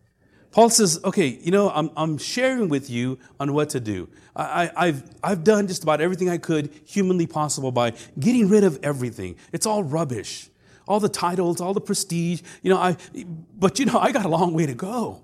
Paul 0.52 0.70
says, 0.70 1.00
okay, 1.04 1.28
you 1.28 1.50
know, 1.50 1.72
I'm, 1.72 1.90
I'm 1.98 2.20
sharing 2.20 2.70
with 2.70 2.90
you 2.90 3.18
on 3.40 3.54
what 3.54 3.72
to 3.72 3.80
do. 3.80 4.08
I, 4.36 4.70
have 4.76 5.16
I've 5.24 5.44
done 5.44 5.68
just 5.68 5.82
about 5.82 6.00
everything 6.00 6.30
I 6.30 6.38
could 6.38 6.72
humanly 6.86 7.26
possible 7.26 7.72
by 7.72 7.94
getting 8.20 8.50
rid 8.50 8.64
of 8.64 8.80
everything. 8.84 9.36
It's 9.52 9.66
all 9.66 9.84
rubbish. 9.84 10.50
All 10.88 11.00
the 11.00 11.10
titles, 11.10 11.62
all 11.62 11.74
the 11.74 11.82
prestige, 11.82 12.42
you 12.62 12.70
know, 12.70 12.78
I, 12.78 12.98
but 13.58 13.80
you 13.80 13.86
know, 13.86 14.00
I 14.00 14.12
got 14.12 14.26
a 14.26 14.30
long 14.30 14.54
way 14.54 14.66
to 14.66 14.74
go. 14.74 15.24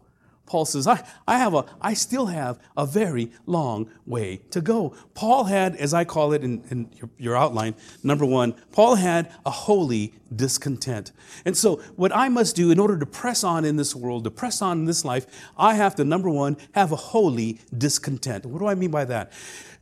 Paul 0.50 0.66
says, 0.66 0.88
I, 0.88 1.04
I 1.28 1.38
have 1.38 1.54
a, 1.54 1.64
I 1.80 1.94
still 1.94 2.26
have 2.26 2.60
a 2.76 2.86
very 2.86 3.32
long 3.46 3.90
way 4.08 4.42
to 4.50 4.62
go. 4.62 4.96
Paul 5.14 5.44
had, 5.44 5.76
as 5.76 5.94
I 5.94 6.04
call 6.06 6.34
it 6.34 6.44
in, 6.44 6.64
in 6.72 6.90
your, 6.96 7.10
your 7.18 7.38
outline, 7.38 7.76
number 8.04 8.26
one, 8.26 8.54
Paul 8.72 8.96
had 8.96 9.32
a 9.46 9.52
holy 9.52 10.16
discontent. 10.36 11.12
And 11.46 11.56
so 11.56 11.78
what 11.96 12.14
I 12.16 12.30
must 12.30 12.56
do 12.56 12.72
in 12.72 12.80
order 12.80 12.98
to 12.98 13.06
press 13.06 13.44
on 13.44 13.64
in 13.64 13.76
this 13.76 13.96
world, 13.96 14.24
to 14.24 14.32
press 14.32 14.62
on 14.62 14.80
in 14.80 14.86
this 14.86 15.06
life, 15.06 15.28
I 15.56 15.76
have 15.76 15.96
to, 15.96 16.04
number 16.04 16.32
one, 16.32 16.58
have 16.74 16.92
a 16.92 16.96
holy 16.96 17.60
discontent. 17.78 18.46
What 18.46 18.60
do 18.60 18.68
I 18.68 18.74
mean 18.74 18.92
by 18.92 19.06
that? 19.06 19.32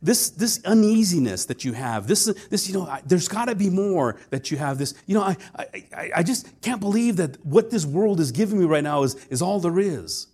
This, 0.02 0.30
this 0.30 0.60
uneasiness 0.64 1.46
that 1.46 1.64
you 1.64 1.72
have, 1.72 2.06
this, 2.06 2.26
this 2.50 2.68
you 2.68 2.74
know, 2.74 2.86
I, 2.86 3.02
there's 3.06 3.26
got 3.26 3.46
to 3.46 3.54
be 3.54 3.70
more 3.70 4.16
that 4.30 4.50
you 4.50 4.58
have. 4.58 4.78
This, 4.78 4.94
you 5.06 5.14
know, 5.14 5.22
I, 5.22 5.36
I, 5.56 6.10
I 6.16 6.22
just 6.22 6.60
can't 6.60 6.80
believe 6.80 7.16
that 7.16 7.44
what 7.44 7.70
this 7.70 7.86
world 7.86 8.20
is 8.20 8.30
giving 8.30 8.58
me 8.60 8.66
right 8.66 8.84
now 8.84 9.02
is, 9.02 9.14
is 9.26 9.42
all 9.42 9.60
there 9.60 9.78
is 9.78 10.28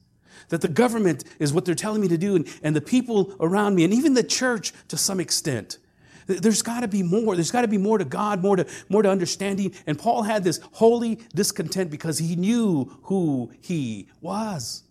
that 0.49 0.61
the 0.61 0.69
government 0.69 1.25
is 1.39 1.53
what 1.53 1.65
they're 1.65 1.75
telling 1.75 2.01
me 2.01 2.09
to 2.09 2.19
do, 2.19 2.37
and, 2.37 2.49
and 2.63 2.75
the 2.75 2.81
people 2.81 3.35
around 3.41 3.75
me, 3.75 3.85
and 3.85 3.93
even 3.93 4.15
the 4.15 4.23
church 4.23 4.73
to 4.89 4.97
some 4.97 5.21
extent. 5.21 5.79
There's 6.27 6.63
got 6.63 6.81
to 6.81 6.89
be 6.89 7.03
more. 7.03 7.35
There's 7.35 7.51
got 7.51 7.63
to 7.63 7.69
be 7.69 7.79
more 7.79 7.99
to 7.99 8.05
God, 8.05 8.43
more 8.43 8.57
to, 8.57 8.67
more 8.89 9.03
to 9.03 9.11
understanding. 9.11 9.75
And 9.87 9.99
Paul 9.99 10.23
had 10.23 10.43
this 10.43 10.59
holy 10.73 11.21
discontent 11.35 11.91
because 11.91 12.19
he 12.19 12.35
knew 12.35 12.99
who 13.03 13.53
he 13.61 14.09
was. 14.21 14.85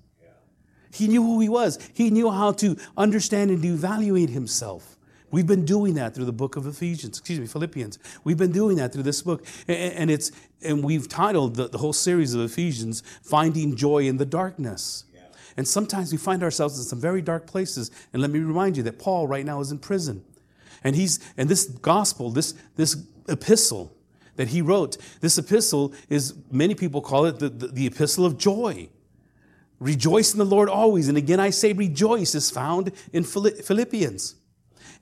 He 0.91 1.07
knew 1.07 1.23
who 1.23 1.39
he 1.39 1.49
was. 1.49 1.79
He 1.93 2.11
knew 2.11 2.29
how 2.29 2.51
to 2.53 2.77
understand 2.95 3.49
and 3.49 3.65
evaluate 3.65 4.29
himself. 4.29 4.95
We've 5.31 5.47
been 5.47 5.65
doing 5.65 5.95
that 5.95 6.13
through 6.13 6.25
the 6.25 6.31
book 6.31 6.55
of 6.55 6.67
Ephesians, 6.67 7.17
excuse 7.17 7.39
me, 7.39 7.47
Philippians. 7.47 7.97
We've 8.23 8.37
been 8.37 8.51
doing 8.51 8.77
that 8.77 8.93
through 8.93 9.01
this 9.01 9.23
book. 9.23 9.43
And, 9.67 10.11
it's 10.11 10.31
and 10.61 10.83
we've 10.83 11.09
titled 11.09 11.55
the, 11.55 11.67
the 11.67 11.79
whole 11.79 11.93
series 11.93 12.35
of 12.35 12.41
Ephesians, 12.41 13.01
Finding 13.23 13.75
Joy 13.75 14.03
in 14.03 14.17
the 14.17 14.27
Darkness. 14.27 15.05
And 15.57 15.67
sometimes 15.67 16.11
we 16.11 16.17
find 16.17 16.43
ourselves 16.43 16.77
in 16.77 16.85
some 16.85 16.99
very 16.99 17.21
dark 17.21 17.47
places. 17.47 17.91
And 18.11 18.21
let 18.21 18.31
me 18.31 18.39
remind 18.39 18.77
you 18.77 18.83
that 18.83 18.99
Paul 18.99 19.27
right 19.27 19.45
now 19.45 19.59
is 19.59 19.71
in 19.71 19.79
prison. 19.79 20.23
And 20.83 20.95
he's 20.95 21.19
and 21.37 21.47
this 21.49 21.65
gospel, 21.65 22.29
this 22.29 22.53
this 22.75 22.97
epistle 23.27 23.95
that 24.35 24.49
he 24.49 24.61
wrote, 24.61 24.97
this 25.21 25.37
epistle 25.37 25.93
is 26.09 26.33
many 26.51 26.73
people 26.73 27.01
call 27.01 27.25
it 27.25 27.39
the, 27.39 27.49
the, 27.49 27.67
the 27.67 27.87
epistle 27.87 28.25
of 28.25 28.37
joy. 28.37 28.89
Rejoice 29.79 30.33
in 30.33 30.39
the 30.39 30.45
Lord 30.45 30.69
always. 30.69 31.07
And 31.07 31.17
again, 31.17 31.39
I 31.39 31.49
say 31.49 31.73
rejoice 31.73 32.35
is 32.35 32.49
found 32.49 32.91
in 33.11 33.23
Philippians. 33.23 34.35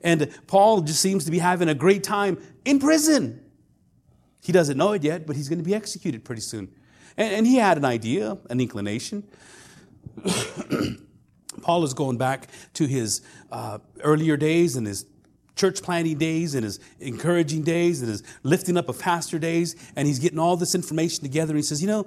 And 0.02 0.28
Paul 0.46 0.80
just 0.80 1.00
seems 1.00 1.24
to 1.24 1.30
be 1.30 1.38
having 1.38 1.68
a 1.68 1.74
great 1.74 2.02
time 2.02 2.38
in 2.64 2.78
prison. 2.78 3.40
He 4.42 4.52
doesn't 4.52 4.76
know 4.76 4.92
it 4.92 5.04
yet, 5.04 5.26
but 5.26 5.36
he's 5.36 5.48
going 5.48 5.60
to 5.60 5.64
be 5.64 5.74
executed 5.74 6.24
pretty 6.24 6.42
soon. 6.42 6.68
And, 7.16 7.32
and 7.32 7.46
he 7.46 7.56
had 7.56 7.78
an 7.78 7.84
idea, 7.84 8.38
an 8.50 8.60
inclination. 8.60 9.22
Paul 11.62 11.84
is 11.84 11.94
going 11.94 12.18
back 12.18 12.48
to 12.74 12.86
his 12.86 13.22
uh, 13.50 13.78
earlier 14.02 14.36
days 14.36 14.76
and 14.76 14.86
his 14.86 15.06
church 15.54 15.82
planting 15.82 16.18
days 16.18 16.54
and 16.54 16.64
his 16.64 16.80
encouraging 16.98 17.62
days 17.62 18.00
and 18.00 18.10
his 18.10 18.22
lifting 18.42 18.76
up 18.76 18.88
of 18.88 18.98
pastor 18.98 19.38
days, 19.38 19.76
and 19.96 20.08
he's 20.08 20.18
getting 20.18 20.38
all 20.38 20.56
this 20.56 20.74
information 20.74 21.22
together. 21.22 21.50
And 21.50 21.58
he 21.58 21.62
says, 21.62 21.80
You 21.80 21.88
know, 21.88 22.06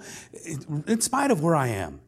in 0.87 1.01
spite 1.01 1.31
of 1.31 1.41
where 1.41 1.55
I 1.55 1.67
am, 1.67 2.01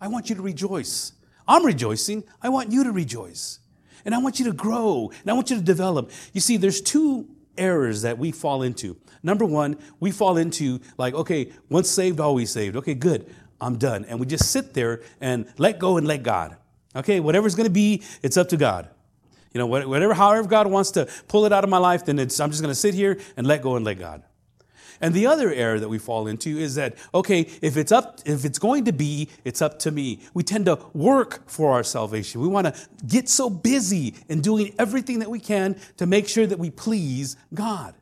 I 0.00 0.08
want 0.08 0.28
you 0.30 0.36
to 0.36 0.42
rejoice. 0.42 1.12
I'm 1.48 1.64
rejoicing. 1.64 2.24
I 2.42 2.48
want 2.48 2.72
you 2.72 2.84
to 2.84 2.92
rejoice. 2.92 3.60
And 4.04 4.14
I 4.14 4.18
want 4.18 4.38
you 4.38 4.46
to 4.46 4.52
grow 4.52 5.10
and 5.22 5.30
I 5.30 5.34
want 5.34 5.50
you 5.50 5.56
to 5.56 5.62
develop. 5.62 6.10
You 6.32 6.40
see, 6.40 6.56
there's 6.56 6.80
two 6.80 7.28
errors 7.58 8.02
that 8.02 8.18
we 8.18 8.30
fall 8.30 8.62
into. 8.62 8.96
Number 9.22 9.44
one, 9.44 9.78
we 9.98 10.12
fall 10.12 10.36
into 10.36 10.80
like, 10.96 11.14
okay, 11.14 11.52
once 11.68 11.88
saved, 11.88 12.20
always 12.20 12.50
saved. 12.50 12.76
Okay, 12.76 12.94
good. 12.94 13.32
I'm 13.60 13.78
done. 13.78 14.04
And 14.04 14.20
we 14.20 14.26
just 14.26 14.50
sit 14.50 14.74
there 14.74 15.02
and 15.20 15.46
let 15.58 15.78
go 15.78 15.96
and 15.96 16.06
let 16.06 16.22
God. 16.22 16.56
Okay, 16.94 17.20
whatever's 17.20 17.54
going 17.54 17.66
to 17.66 17.72
be, 17.72 18.02
it's 18.22 18.36
up 18.36 18.48
to 18.50 18.56
God. 18.56 18.88
You 19.52 19.58
know, 19.58 19.66
whatever, 19.66 20.12
however 20.12 20.48
God 20.48 20.66
wants 20.66 20.90
to 20.92 21.08
pull 21.28 21.46
it 21.46 21.52
out 21.52 21.64
of 21.64 21.70
my 21.70 21.78
life, 21.78 22.04
then 22.04 22.18
it's, 22.18 22.38
I'm 22.40 22.50
just 22.50 22.62
going 22.62 22.70
to 22.70 22.78
sit 22.78 22.94
here 22.94 23.18
and 23.36 23.46
let 23.46 23.62
go 23.62 23.76
and 23.76 23.84
let 23.84 23.98
God. 23.98 24.22
And 25.00 25.14
the 25.14 25.26
other 25.26 25.52
error 25.52 25.78
that 25.78 25.88
we 25.88 25.98
fall 25.98 26.26
into 26.26 26.56
is 26.58 26.74
that, 26.76 26.96
okay, 27.14 27.40
if 27.60 27.76
it's 27.76 27.92
up, 27.92 28.20
if 28.24 28.44
it's 28.44 28.58
going 28.58 28.86
to 28.86 28.92
be, 28.92 29.28
it's 29.44 29.60
up 29.60 29.78
to 29.80 29.90
me. 29.90 30.20
We 30.32 30.42
tend 30.42 30.66
to 30.66 30.78
work 30.94 31.48
for 31.48 31.72
our 31.72 31.84
salvation. 31.84 32.40
We 32.40 32.48
want 32.48 32.66
to 32.66 32.74
get 33.06 33.28
so 33.28 33.50
busy 33.50 34.14
in 34.28 34.40
doing 34.40 34.74
everything 34.78 35.18
that 35.18 35.30
we 35.30 35.38
can 35.38 35.78
to 35.98 36.06
make 36.06 36.28
sure 36.28 36.46
that 36.46 36.58
we 36.58 36.70
please 36.70 37.36
God. 37.52 37.94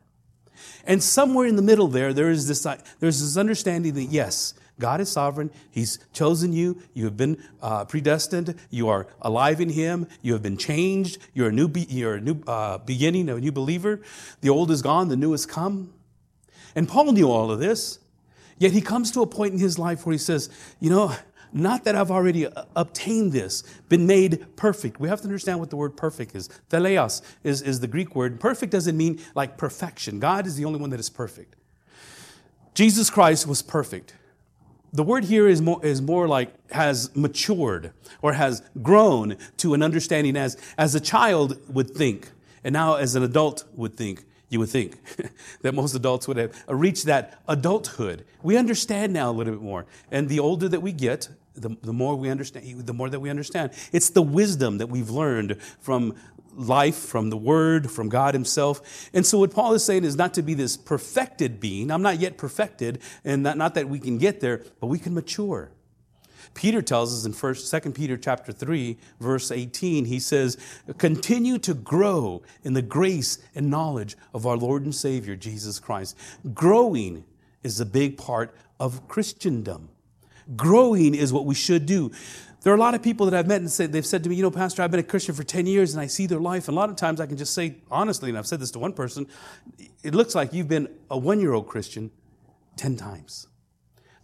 And 0.85 1.01
somewhere 1.01 1.47
in 1.47 1.55
the 1.55 1.61
middle 1.61 1.87
there, 1.87 2.13
there 2.13 2.29
is 2.29 2.47
this, 2.47 2.63
there's 2.99 3.19
this 3.21 3.37
understanding 3.37 3.93
that 3.95 4.05
yes, 4.05 4.53
God 4.79 4.99
is 4.99 5.09
sovereign. 5.09 5.51
He's 5.71 5.99
chosen 6.11 6.51
you. 6.51 6.81
You 6.93 7.05
have 7.05 7.15
been 7.15 7.41
uh, 7.61 7.85
predestined. 7.85 8.55
You 8.69 8.89
are 8.89 9.07
alive 9.21 9.61
in 9.61 9.69
Him. 9.69 10.07
You 10.21 10.33
have 10.33 10.43
been 10.43 10.57
changed. 10.57 11.17
You're 11.33 11.49
a 11.49 11.51
new, 11.51 11.67
be- 11.67 11.87
you're 11.89 12.15
a 12.15 12.21
new 12.21 12.41
uh, 12.45 12.79
beginning, 12.79 13.29
a 13.29 13.39
new 13.39 13.51
believer. 13.51 14.01
The 14.41 14.49
old 14.49 14.71
is 14.71 14.81
gone, 14.81 15.07
the 15.07 15.15
new 15.15 15.31
has 15.31 15.45
come. 15.45 15.93
And 16.75 16.89
Paul 16.89 17.13
knew 17.13 17.29
all 17.31 17.51
of 17.51 17.59
this. 17.59 17.99
Yet 18.57 18.71
he 18.71 18.81
comes 18.81 19.11
to 19.11 19.21
a 19.21 19.27
point 19.27 19.53
in 19.53 19.59
his 19.59 19.79
life 19.79 20.05
where 20.05 20.13
he 20.13 20.17
says, 20.17 20.49
You 20.81 20.89
know, 20.89 21.15
not 21.53 21.85
that 21.85 21.95
I've 21.95 22.11
already 22.11 22.47
uh, 22.47 22.65
obtained 22.75 23.31
this, 23.31 23.63
been 23.87 24.05
made 24.05 24.45
perfect. 24.57 24.99
We 24.99 25.07
have 25.07 25.21
to 25.21 25.25
understand 25.25 25.61
what 25.61 25.69
the 25.69 25.77
word 25.77 25.95
perfect 25.95 26.35
is. 26.35 26.49
Teleos 26.69 27.21
is, 27.43 27.61
is 27.61 27.79
the 27.79 27.87
Greek 27.87 28.13
word. 28.13 28.41
Perfect 28.41 28.73
doesn't 28.73 28.97
mean 28.97 29.21
like 29.35 29.57
perfection. 29.57 30.19
God 30.19 30.45
is 30.47 30.57
the 30.57 30.65
only 30.65 30.79
one 30.79 30.89
that 30.89 30.99
is 30.99 31.09
perfect. 31.09 31.55
Jesus 32.73 33.09
Christ 33.09 33.47
was 33.47 33.61
perfect 33.61 34.13
the 34.95 35.03
word 35.03 35.25
here 35.25 35.47
is 35.47 35.61
more, 35.61 35.83
is 35.85 36.01
more 36.01 36.27
like 36.27 36.53
has 36.71 37.13
matured 37.15 37.91
or 38.21 38.33
has 38.33 38.61
grown 38.81 39.37
to 39.57 39.73
an 39.73 39.83
understanding 39.83 40.37
as, 40.37 40.57
as 40.77 40.95
a 40.95 40.99
child 40.99 41.57
would 41.73 41.91
think, 41.91 42.31
and 42.63 42.73
now 42.73 42.95
as 42.95 43.15
an 43.15 43.23
adult 43.23 43.65
would 43.73 43.95
think. 43.95 44.23
You 44.47 44.59
would 44.59 44.69
think 44.69 44.99
that 45.63 45.73
most 45.73 45.95
adults 45.95 46.27
would 46.27 46.37
have 46.37 46.53
reached 46.67 47.05
that 47.05 47.41
adulthood. 47.47 48.25
We 48.43 48.57
understand 48.57 49.11
now 49.11 49.31
a 49.31 49.33
little 49.33 49.53
bit 49.53 49.61
more. 49.61 49.85
And 50.11 50.29
the 50.29 50.39
older 50.39 50.69
that 50.69 50.81
we 50.81 50.91
get, 50.91 51.27
the, 51.55 51.75
the 51.81 51.91
more 51.91 52.15
we 52.15 52.29
understand, 52.29 52.85
the 52.85 52.93
more 52.93 53.09
that 53.09 53.19
we 53.19 53.29
understand. 53.29 53.71
It's 53.91 54.11
the 54.11 54.21
wisdom 54.21 54.77
that 54.77 54.87
we've 54.87 55.09
learned 55.09 55.59
from 55.79 56.15
life 56.55 56.95
from 56.95 57.29
the 57.29 57.37
Word, 57.37 57.91
from 57.91 58.09
God 58.09 58.33
Himself. 58.33 59.09
And 59.13 59.25
so, 59.25 59.39
what 59.39 59.51
Paul 59.51 59.73
is 59.73 59.83
saying 59.83 60.03
is 60.03 60.15
not 60.15 60.33
to 60.35 60.41
be 60.41 60.53
this 60.53 60.77
perfected 60.77 61.59
being. 61.59 61.91
I'm 61.91 62.01
not 62.01 62.19
yet 62.19 62.37
perfected, 62.37 63.01
and 63.23 63.43
not, 63.43 63.57
not 63.57 63.75
that 63.75 63.89
we 63.89 63.99
can 63.99 64.17
get 64.17 64.39
there, 64.39 64.63
but 64.79 64.87
we 64.87 64.99
can 64.99 65.13
mature. 65.13 65.71
Peter 66.53 66.81
tells 66.81 67.13
us 67.13 67.25
in 67.25 67.33
first, 67.33 67.69
2 67.69 67.91
Peter 67.91 68.17
chapter 68.17 68.51
3, 68.51 68.97
verse 69.19 69.51
18, 69.51 70.05
he 70.05 70.19
says, 70.19 70.57
continue 70.97 71.57
to 71.59 71.73
grow 71.73 72.41
in 72.63 72.73
the 72.73 72.81
grace 72.81 73.39
and 73.53 73.69
knowledge 73.69 74.15
of 74.33 74.47
our 74.47 74.55
Lord 74.55 74.83
and 74.83 74.95
Savior, 74.95 75.35
Jesus 75.35 75.79
Christ. 75.79 76.17
Growing 76.53 77.25
is 77.61 77.79
a 77.79 77.85
big 77.85 78.17
part 78.17 78.55
of 78.79 79.05
Christendom. 79.09 79.89
Growing 80.55 81.13
is 81.13 81.33
what 81.33 81.45
we 81.45 81.55
should 81.55 81.85
do. 81.85 82.11
There 82.65 82.73
are 82.73 82.75
a 82.75 82.79
lot 82.79 82.95
of 82.95 83.03
people 83.03 83.27
that 83.27 83.37
I've 83.37 83.45
met 83.45 83.61
and 83.61 83.71
said, 83.71 83.91
they've 83.91 84.03
said 84.03 84.23
to 84.23 84.29
me, 84.29 84.37
you 84.37 84.41
know, 84.41 84.49
Pastor, 84.49 84.81
I've 84.81 84.89
been 84.89 84.99
a 84.99 85.03
Christian 85.03 85.35
for 85.35 85.43
10 85.43 85.67
years 85.67 85.93
and 85.93 86.01
I 86.01 86.07
see 86.07 86.25
their 86.25 86.39
life. 86.39 86.67
And 86.67 86.75
a 86.75 86.79
lot 86.79 86.89
of 86.89 86.95
times 86.95 87.21
I 87.21 87.27
can 87.27 87.37
just 87.37 87.53
say 87.53 87.75
honestly, 87.91 88.29
and 88.29 88.39
I've 88.39 88.47
said 88.47 88.59
this 88.59 88.71
to 88.71 88.79
one 88.79 88.91
person, 88.91 89.27
it 90.01 90.15
looks 90.15 90.33
like 90.33 90.51
you've 90.51 90.67
been 90.67 90.89
a 91.11 91.15
one 91.15 91.39
year 91.39 91.53
old 91.53 91.67
Christian 91.67 92.09
10 92.77 92.97
times. 92.97 93.45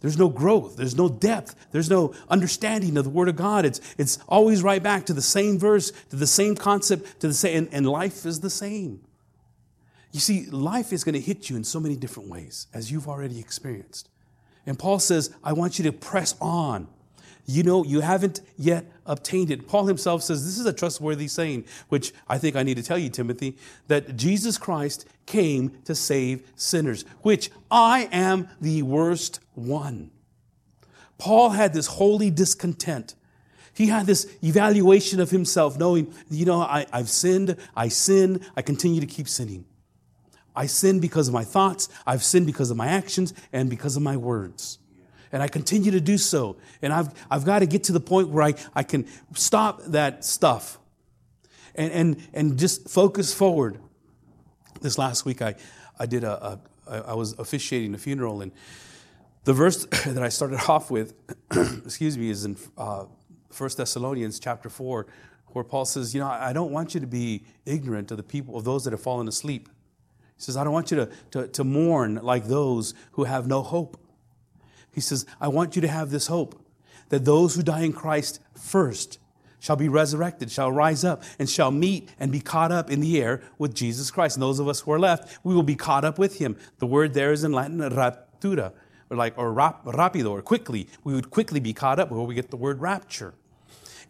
There's 0.00 0.18
no 0.18 0.28
growth. 0.28 0.74
There's 0.74 0.96
no 0.96 1.08
depth. 1.08 1.54
There's 1.70 1.88
no 1.88 2.14
understanding 2.28 2.96
of 2.96 3.04
the 3.04 3.10
Word 3.10 3.28
of 3.28 3.36
God. 3.36 3.64
It's, 3.64 3.80
it's 3.96 4.18
always 4.26 4.60
right 4.60 4.82
back 4.82 5.06
to 5.06 5.12
the 5.12 5.22
same 5.22 5.56
verse, 5.56 5.92
to 6.10 6.16
the 6.16 6.26
same 6.26 6.56
concept, 6.56 7.20
to 7.20 7.28
the 7.28 7.34
same, 7.34 7.56
and, 7.56 7.68
and 7.72 7.88
life 7.88 8.26
is 8.26 8.40
the 8.40 8.50
same. 8.50 9.04
You 10.10 10.18
see, 10.18 10.46
life 10.50 10.92
is 10.92 11.04
going 11.04 11.14
to 11.14 11.20
hit 11.20 11.48
you 11.48 11.54
in 11.54 11.62
so 11.62 11.78
many 11.78 11.94
different 11.94 12.28
ways, 12.28 12.66
as 12.74 12.90
you've 12.90 13.06
already 13.06 13.38
experienced. 13.38 14.08
And 14.66 14.76
Paul 14.76 14.98
says, 14.98 15.32
I 15.44 15.52
want 15.52 15.78
you 15.78 15.84
to 15.84 15.92
press 15.92 16.34
on. 16.40 16.88
You 17.46 17.64
know, 17.64 17.84
you 17.84 18.00
haven't 18.00 18.40
yet 18.56 18.86
obtained 19.04 19.50
it. 19.50 19.66
Paul 19.66 19.86
himself 19.86 20.22
says, 20.22 20.44
This 20.44 20.58
is 20.58 20.66
a 20.66 20.72
trustworthy 20.72 21.26
saying, 21.26 21.64
which 21.88 22.12
I 22.28 22.38
think 22.38 22.54
I 22.54 22.62
need 22.62 22.76
to 22.76 22.82
tell 22.82 22.98
you, 22.98 23.10
Timothy, 23.10 23.56
that 23.88 24.16
Jesus 24.16 24.58
Christ 24.58 25.06
came 25.26 25.76
to 25.84 25.94
save 25.94 26.48
sinners, 26.54 27.04
which 27.22 27.50
I 27.70 28.08
am 28.12 28.48
the 28.60 28.82
worst 28.82 29.40
one. 29.54 30.10
Paul 31.18 31.50
had 31.50 31.72
this 31.72 31.86
holy 31.86 32.30
discontent. 32.30 33.14
He 33.74 33.86
had 33.86 34.06
this 34.06 34.32
evaluation 34.42 35.18
of 35.18 35.30
himself, 35.30 35.78
knowing, 35.78 36.12
you 36.30 36.44
know, 36.44 36.60
I, 36.60 36.86
have 36.92 37.08
sinned, 37.08 37.56
I 37.74 37.88
sin, 37.88 38.40
I 38.56 38.62
continue 38.62 39.00
to 39.00 39.06
keep 39.06 39.28
sinning. 39.28 39.64
I 40.54 40.66
sin 40.66 41.00
because 41.00 41.28
of 41.28 41.34
my 41.34 41.44
thoughts, 41.44 41.88
I've 42.06 42.22
sinned 42.22 42.46
because 42.46 42.70
of 42.70 42.76
my 42.76 42.88
actions, 42.88 43.32
and 43.52 43.70
because 43.70 43.96
of 43.96 44.02
my 44.02 44.16
words 44.16 44.78
and 45.32 45.42
I 45.42 45.48
continue 45.48 45.90
to 45.90 46.00
do 46.00 46.18
so. 46.18 46.56
And 46.82 46.92
I've, 46.92 47.08
I've 47.30 47.44
got 47.44 47.60
to 47.60 47.66
get 47.66 47.84
to 47.84 47.92
the 47.92 48.00
point 48.00 48.28
where 48.28 48.44
I, 48.44 48.54
I 48.74 48.82
can 48.82 49.06
stop 49.34 49.82
that 49.86 50.24
stuff 50.24 50.78
and, 51.74 51.92
and, 51.92 52.28
and 52.32 52.58
just 52.58 52.88
focus 52.88 53.32
forward. 53.34 53.78
This 54.80 54.98
last 54.98 55.24
week, 55.24 55.42
I, 55.42 55.54
I 55.98 56.06
did 56.06 56.24
a, 56.24 56.44
a 56.44 56.60
I 56.86 57.14
was 57.14 57.38
officiating 57.38 57.94
a 57.94 57.98
funeral, 57.98 58.42
and 58.42 58.52
the 59.44 59.52
verse 59.52 59.86
that 60.06 60.22
I 60.22 60.28
started 60.28 60.60
off 60.68 60.90
with, 60.90 61.14
excuse 61.84 62.18
me, 62.18 62.30
is 62.30 62.44
in 62.44 62.56
uh, 62.76 63.04
1 63.56 63.70
Thessalonians 63.76 64.38
chapter 64.38 64.68
4, 64.68 65.06
where 65.48 65.64
Paul 65.64 65.84
says, 65.84 66.14
You 66.14 66.20
know, 66.20 66.28
I 66.28 66.52
don't 66.52 66.72
want 66.72 66.94
you 66.94 67.00
to 67.00 67.06
be 67.06 67.44
ignorant 67.66 68.10
of 68.10 68.16
the 68.16 68.22
people, 68.22 68.56
of 68.56 68.64
those 68.64 68.84
that 68.84 68.92
have 68.92 69.00
fallen 69.00 69.28
asleep. 69.28 69.68
He 70.36 70.42
says, 70.42 70.56
I 70.56 70.64
don't 70.64 70.72
want 70.72 70.90
you 70.90 70.96
to, 70.98 71.10
to, 71.32 71.48
to 71.48 71.64
mourn 71.64 72.16
like 72.16 72.46
those 72.46 72.94
who 73.12 73.24
have 73.24 73.46
no 73.46 73.62
hope. 73.62 73.98
He 74.92 75.00
says, 75.00 75.26
I 75.40 75.48
want 75.48 75.74
you 75.74 75.82
to 75.82 75.88
have 75.88 76.10
this 76.10 76.26
hope 76.26 76.64
that 77.08 77.24
those 77.24 77.54
who 77.54 77.62
die 77.62 77.82
in 77.82 77.92
Christ 77.92 78.40
first 78.54 79.18
shall 79.58 79.76
be 79.76 79.88
resurrected, 79.88 80.50
shall 80.50 80.72
rise 80.72 81.04
up, 81.04 81.22
and 81.38 81.48
shall 81.48 81.70
meet 81.70 82.08
and 82.18 82.32
be 82.32 82.40
caught 82.40 82.72
up 82.72 82.90
in 82.90 83.00
the 83.00 83.20
air 83.20 83.42
with 83.58 83.74
Jesus 83.74 84.10
Christ. 84.10 84.36
And 84.36 84.42
those 84.42 84.58
of 84.58 84.66
us 84.66 84.80
who 84.80 84.92
are 84.92 84.98
left, 84.98 85.38
we 85.44 85.54
will 85.54 85.62
be 85.62 85.76
caught 85.76 86.04
up 86.04 86.18
with 86.18 86.38
him. 86.38 86.56
The 86.78 86.86
word 86.86 87.14
there 87.14 87.32
is 87.32 87.44
in 87.44 87.52
Latin, 87.52 87.78
raptura, 87.78 88.72
or 89.08 89.16
like, 89.16 89.38
or 89.38 89.52
rap, 89.52 89.84
rapido, 89.84 90.30
or 90.30 90.42
quickly. 90.42 90.88
We 91.04 91.14
would 91.14 91.30
quickly 91.30 91.60
be 91.60 91.72
caught 91.72 92.00
up 92.00 92.10
where 92.10 92.20
we 92.22 92.34
get 92.34 92.50
the 92.50 92.56
word 92.56 92.80
rapture. 92.80 93.34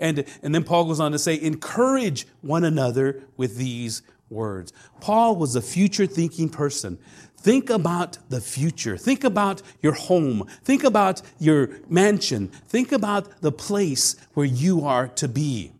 And, 0.01 0.25
and 0.43 0.55
then 0.55 0.65
Paul 0.65 0.87
goes 0.87 1.01
on 1.01 1.13
to 1.13 1.19
say, 1.19 1.39
encourage 1.41 2.27
one 2.41 2.65
another 2.65 3.23
with 3.37 3.57
these 3.57 4.03
words. 4.31 4.73
Paul 5.01 5.37
was 5.37 5.55
a 5.55 5.61
future 5.61 6.07
thinking 6.07 6.49
person. 6.49 6.99
Think 7.43 7.71
about 7.71 8.19
the 8.29 8.41
future. 8.41 8.97
Think 8.97 9.25
about 9.25 9.63
your 9.83 9.95
home. 9.95 10.47
Think 10.63 10.85
about 10.85 11.23
your 11.41 11.71
mansion. 11.89 12.49
Think 12.69 12.93
about 12.93 13.41
the 13.41 13.51
place 13.51 14.15
where 14.35 14.47
you 14.47 14.85
are 14.85 15.09
to 15.09 15.27
be. 15.27 15.73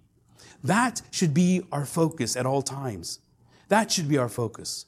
That 0.65 1.03
should 1.13 1.33
be 1.33 1.63
our 1.71 1.85
focus 1.85 2.37
at 2.37 2.47
all 2.47 2.63
times. 2.63 3.21
That 3.69 3.93
should 3.93 4.09
be 4.09 4.19
our 4.19 4.29
focus. 4.29 4.87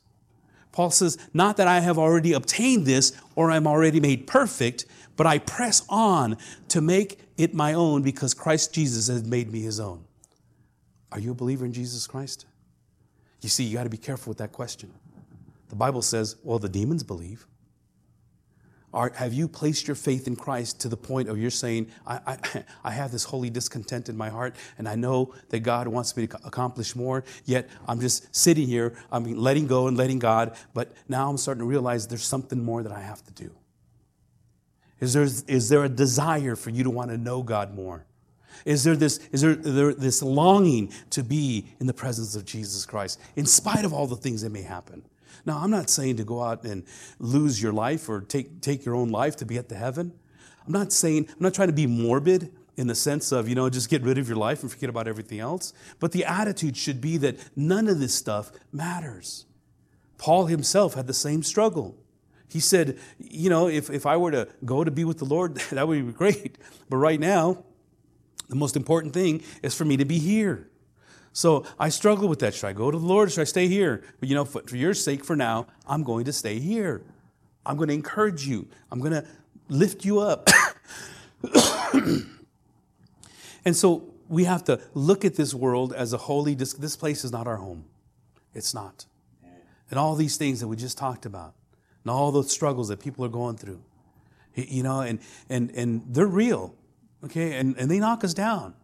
Paul 0.72 0.90
says, 0.90 1.16
Not 1.32 1.56
that 1.58 1.68
I 1.68 1.78
have 1.78 1.96
already 1.96 2.32
obtained 2.32 2.86
this 2.86 3.12
or 3.36 3.52
I'm 3.52 3.68
already 3.68 4.00
made 4.00 4.26
perfect, 4.26 4.84
but 5.16 5.28
I 5.28 5.38
press 5.38 5.84
on 5.88 6.36
to 6.68 6.80
make 6.80 7.20
it 7.36 7.54
my 7.54 7.74
own 7.74 8.02
because 8.02 8.34
Christ 8.34 8.74
Jesus 8.74 9.06
has 9.06 9.22
made 9.22 9.52
me 9.52 9.60
his 9.62 9.78
own. 9.78 10.04
Are 11.12 11.20
you 11.20 11.30
a 11.30 11.34
believer 11.34 11.64
in 11.64 11.72
Jesus 11.72 12.08
Christ? 12.08 12.46
You 13.42 13.48
see, 13.48 13.62
you 13.62 13.74
got 13.76 13.84
to 13.84 13.90
be 13.90 13.96
careful 13.96 14.32
with 14.32 14.38
that 14.38 14.50
question. 14.50 14.92
The 15.74 15.78
Bible 15.78 16.02
says, 16.02 16.36
well, 16.44 16.60
the 16.60 16.68
demons 16.68 17.02
believe. 17.02 17.48
Are, 18.92 19.10
have 19.16 19.32
you 19.34 19.48
placed 19.48 19.88
your 19.88 19.96
faith 19.96 20.28
in 20.28 20.36
Christ 20.36 20.80
to 20.82 20.88
the 20.88 20.96
point 20.96 21.28
of 21.28 21.36
you're 21.36 21.50
saying, 21.50 21.88
I, 22.06 22.20
I, 22.24 22.64
I 22.84 22.90
have 22.92 23.10
this 23.10 23.24
holy 23.24 23.50
discontent 23.50 24.08
in 24.08 24.16
my 24.16 24.28
heart, 24.28 24.54
and 24.78 24.88
I 24.88 24.94
know 24.94 25.34
that 25.48 25.64
God 25.64 25.88
wants 25.88 26.16
me 26.16 26.28
to 26.28 26.38
accomplish 26.46 26.94
more, 26.94 27.24
yet 27.44 27.68
I'm 27.88 27.98
just 27.98 28.32
sitting 28.32 28.68
here, 28.68 28.94
I'm 29.10 29.24
letting 29.34 29.66
go 29.66 29.88
and 29.88 29.96
letting 29.96 30.20
God, 30.20 30.56
but 30.74 30.92
now 31.08 31.28
I'm 31.28 31.38
starting 31.38 31.62
to 31.62 31.66
realize 31.66 32.06
there's 32.06 32.22
something 32.22 32.62
more 32.62 32.84
that 32.84 32.92
I 32.92 33.00
have 33.00 33.24
to 33.24 33.32
do. 33.32 33.50
Is 35.00 35.12
there, 35.12 35.24
is 35.24 35.68
there 35.70 35.82
a 35.82 35.88
desire 35.88 36.54
for 36.54 36.70
you 36.70 36.84
to 36.84 36.90
want 36.90 37.10
to 37.10 37.18
know 37.18 37.42
God 37.42 37.74
more? 37.74 38.06
Is 38.64 38.84
there 38.84 38.94
this, 38.94 39.18
is 39.32 39.40
there, 39.40 39.56
there 39.56 39.92
this 39.92 40.22
longing 40.22 40.92
to 41.10 41.24
be 41.24 41.66
in 41.80 41.88
the 41.88 41.94
presence 41.94 42.36
of 42.36 42.44
Jesus 42.44 42.86
Christ 42.86 43.20
in 43.34 43.44
spite 43.44 43.84
of 43.84 43.92
all 43.92 44.06
the 44.06 44.14
things 44.14 44.42
that 44.42 44.50
may 44.50 44.62
happen? 44.62 45.02
Now, 45.46 45.58
I'm 45.58 45.70
not 45.70 45.90
saying 45.90 46.16
to 46.16 46.24
go 46.24 46.42
out 46.42 46.64
and 46.64 46.84
lose 47.18 47.60
your 47.62 47.72
life 47.72 48.08
or 48.08 48.22
take, 48.22 48.60
take 48.60 48.84
your 48.84 48.94
own 48.94 49.10
life 49.10 49.36
to 49.36 49.44
get 49.44 49.68
to 49.68 49.74
heaven. 49.74 50.12
I'm 50.66 50.72
not 50.72 50.92
saying, 50.92 51.28
I'm 51.28 51.40
not 51.40 51.54
trying 51.54 51.68
to 51.68 51.74
be 51.74 51.86
morbid 51.86 52.50
in 52.76 52.86
the 52.86 52.94
sense 52.94 53.30
of, 53.30 53.48
you 53.48 53.54
know, 53.54 53.68
just 53.68 53.88
get 53.88 54.02
rid 54.02 54.18
of 54.18 54.26
your 54.26 54.36
life 54.36 54.62
and 54.62 54.70
forget 54.70 54.88
about 54.88 55.06
everything 55.06 55.40
else. 55.40 55.72
But 56.00 56.12
the 56.12 56.24
attitude 56.24 56.76
should 56.76 57.00
be 57.00 57.18
that 57.18 57.38
none 57.54 57.88
of 57.88 58.00
this 58.00 58.14
stuff 58.14 58.50
matters. 58.72 59.46
Paul 60.18 60.46
himself 60.46 60.94
had 60.94 61.06
the 61.06 61.14
same 61.14 61.42
struggle. 61.42 61.96
He 62.48 62.60
said, 62.60 62.98
you 63.18 63.50
know, 63.50 63.68
if, 63.68 63.90
if 63.90 64.06
I 64.06 64.16
were 64.16 64.30
to 64.30 64.48
go 64.64 64.84
to 64.84 64.90
be 64.90 65.04
with 65.04 65.18
the 65.18 65.24
Lord, 65.24 65.56
that 65.70 65.86
would 65.86 66.06
be 66.06 66.12
great. 66.12 66.56
But 66.88 66.96
right 66.96 67.20
now, 67.20 67.64
the 68.48 68.56
most 68.56 68.76
important 68.76 69.12
thing 69.12 69.42
is 69.62 69.74
for 69.74 69.84
me 69.84 69.96
to 69.96 70.04
be 70.04 70.18
here. 70.18 70.68
So 71.34 71.66
I 71.80 71.88
struggle 71.88 72.28
with 72.28 72.38
that. 72.38 72.54
Should 72.54 72.68
I 72.68 72.72
go 72.72 72.92
to 72.92 72.98
the 72.98 73.04
Lord 73.04 73.30
should 73.30 73.40
I 73.40 73.44
stay 73.44 73.66
here? 73.66 74.04
But 74.20 74.28
you 74.28 74.36
know, 74.36 74.44
for, 74.44 74.62
for 74.62 74.76
your 74.76 74.94
sake, 74.94 75.24
for 75.24 75.34
now, 75.34 75.66
I'm 75.86 76.04
going 76.04 76.24
to 76.26 76.32
stay 76.32 76.60
here. 76.60 77.02
I'm 77.66 77.76
going 77.76 77.88
to 77.88 77.94
encourage 77.94 78.46
you. 78.46 78.68
I'm 78.90 79.00
going 79.00 79.12
to 79.12 79.26
lift 79.68 80.04
you 80.04 80.20
up. 80.20 80.48
and 83.64 83.76
so 83.76 84.14
we 84.28 84.44
have 84.44 84.62
to 84.64 84.80
look 84.94 85.24
at 85.24 85.34
this 85.34 85.52
world 85.52 85.92
as 85.92 86.12
a 86.12 86.18
holy, 86.18 86.54
this, 86.54 86.72
this 86.74 86.94
place 86.94 87.24
is 87.24 87.32
not 87.32 87.48
our 87.48 87.56
home. 87.56 87.84
It's 88.54 88.72
not. 88.72 89.06
And 89.90 89.98
all 89.98 90.14
these 90.14 90.36
things 90.36 90.60
that 90.60 90.68
we 90.68 90.76
just 90.76 90.96
talked 90.96 91.26
about, 91.26 91.54
and 92.04 92.12
all 92.12 92.30
those 92.30 92.52
struggles 92.52 92.88
that 92.88 93.00
people 93.00 93.24
are 93.24 93.28
going 93.28 93.56
through, 93.56 93.82
you 94.54 94.84
know, 94.84 95.00
and, 95.00 95.18
and, 95.48 95.72
and 95.72 96.02
they're 96.14 96.26
real, 96.26 96.76
okay? 97.24 97.54
And, 97.54 97.76
and 97.76 97.90
they 97.90 97.98
knock 97.98 98.22
us 98.22 98.34
down. 98.34 98.74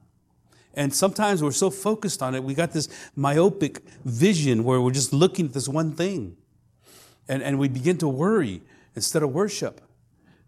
And 0.74 0.94
sometimes 0.94 1.42
we're 1.42 1.50
so 1.52 1.70
focused 1.70 2.22
on 2.22 2.34
it, 2.34 2.44
we 2.44 2.54
got 2.54 2.72
this 2.72 2.88
myopic 3.16 3.82
vision 4.04 4.64
where 4.64 4.80
we're 4.80 4.92
just 4.92 5.12
looking 5.12 5.46
at 5.46 5.52
this 5.52 5.68
one 5.68 5.92
thing. 5.92 6.36
And, 7.28 7.42
and 7.42 7.58
we 7.58 7.68
begin 7.68 7.98
to 7.98 8.08
worry 8.08 8.62
instead 8.94 9.22
of 9.22 9.32
worship. 9.32 9.80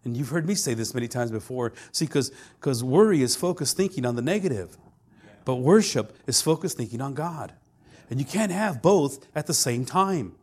And 0.04 0.16
you've 0.16 0.30
heard 0.30 0.46
me 0.46 0.54
say 0.54 0.74
this 0.74 0.94
many 0.94 1.08
times 1.08 1.30
before. 1.30 1.72
See, 1.92 2.06
because 2.06 2.84
worry 2.84 3.22
is 3.22 3.36
focused 3.36 3.76
thinking 3.76 4.04
on 4.04 4.16
the 4.16 4.22
negative, 4.22 4.76
but 5.44 5.56
worship 5.56 6.16
is 6.26 6.42
focused 6.42 6.76
thinking 6.76 7.00
on 7.00 7.14
God. 7.14 7.52
And 8.10 8.18
you 8.18 8.26
can't 8.26 8.52
have 8.52 8.82
both 8.82 9.26
at 9.34 9.46
the 9.46 9.54
same 9.54 9.84
time. 9.84 10.34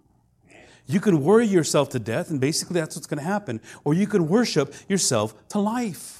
You 0.88 1.00
can 1.00 1.24
worry 1.24 1.46
yourself 1.46 1.89
to 1.89 2.00
death, 2.00 2.32
and 2.32 2.42
basically 2.42 2.80
that's 2.80 2.96
what's 2.96 3.06
going 3.06 3.20
to 3.20 3.24
happen, 3.24 3.62
or 3.84 3.94
you 3.94 4.08
can 4.08 4.28
worship 4.28 4.74
yourself 4.88 5.48
to 5.50 5.60
life 5.60 6.19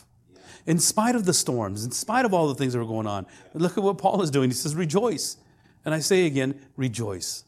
in 0.66 0.80
spite 0.80 1.16
of 1.16 1.26
the 1.26 1.34
storms, 1.34 1.86
in 1.86 1.92
spite 1.92 2.26
of 2.26 2.34
all 2.34 2.48
the 2.48 2.56
things 2.56 2.74
that 2.74 2.80
are 2.80 2.86
going 2.86 3.08
on. 3.08 3.26
Look 3.54 3.78
at 3.78 3.84
what 3.84 3.98
Paul 3.98 4.22
is 4.22 4.32
doing. 4.32 4.50
He 4.50 4.56
says, 4.56 4.76
rejoice. 4.76 5.38
And 5.86 5.94
I 5.94 6.00
say 6.00 6.26
again, 6.26 6.60
rejoice. 6.76 7.44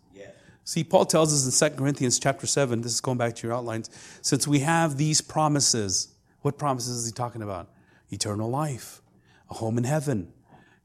See, 0.63 0.83
Paul 0.83 1.05
tells 1.05 1.33
us 1.33 1.61
in 1.61 1.69
2 1.69 1.75
Corinthians 1.75 2.19
chapter 2.19 2.45
7, 2.45 2.81
this 2.81 2.93
is 2.93 3.01
going 3.01 3.17
back 3.17 3.35
to 3.35 3.47
your 3.47 3.55
outlines, 3.55 3.89
since 4.21 4.47
we 4.47 4.59
have 4.59 4.95
these 4.95 5.19
promises, 5.19 6.09
what 6.41 6.57
promises 6.57 6.97
is 6.97 7.05
he 7.07 7.11
talking 7.11 7.41
about? 7.41 7.67
Eternal 8.11 8.49
life, 8.49 9.01
a 9.49 9.55
home 9.55 9.77
in 9.77 9.85
heaven. 9.85 10.31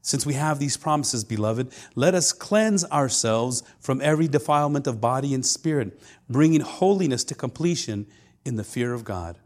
Since 0.01 0.25
we 0.25 0.33
have 0.33 0.59
these 0.59 0.77
promises, 0.77 1.23
beloved, 1.23 1.71
let 1.95 2.15
us 2.15 2.33
cleanse 2.33 2.85
ourselves 2.85 3.61
from 3.79 4.01
every 4.01 4.27
defilement 4.27 4.87
of 4.87 4.99
body 4.99 5.33
and 5.33 5.45
spirit, 5.45 6.01
bringing 6.27 6.61
holiness 6.61 7.23
to 7.25 7.35
completion 7.35 8.07
in 8.43 8.55
the 8.55 8.63
fear 8.63 8.93
of 8.93 9.03
God. 9.03 9.37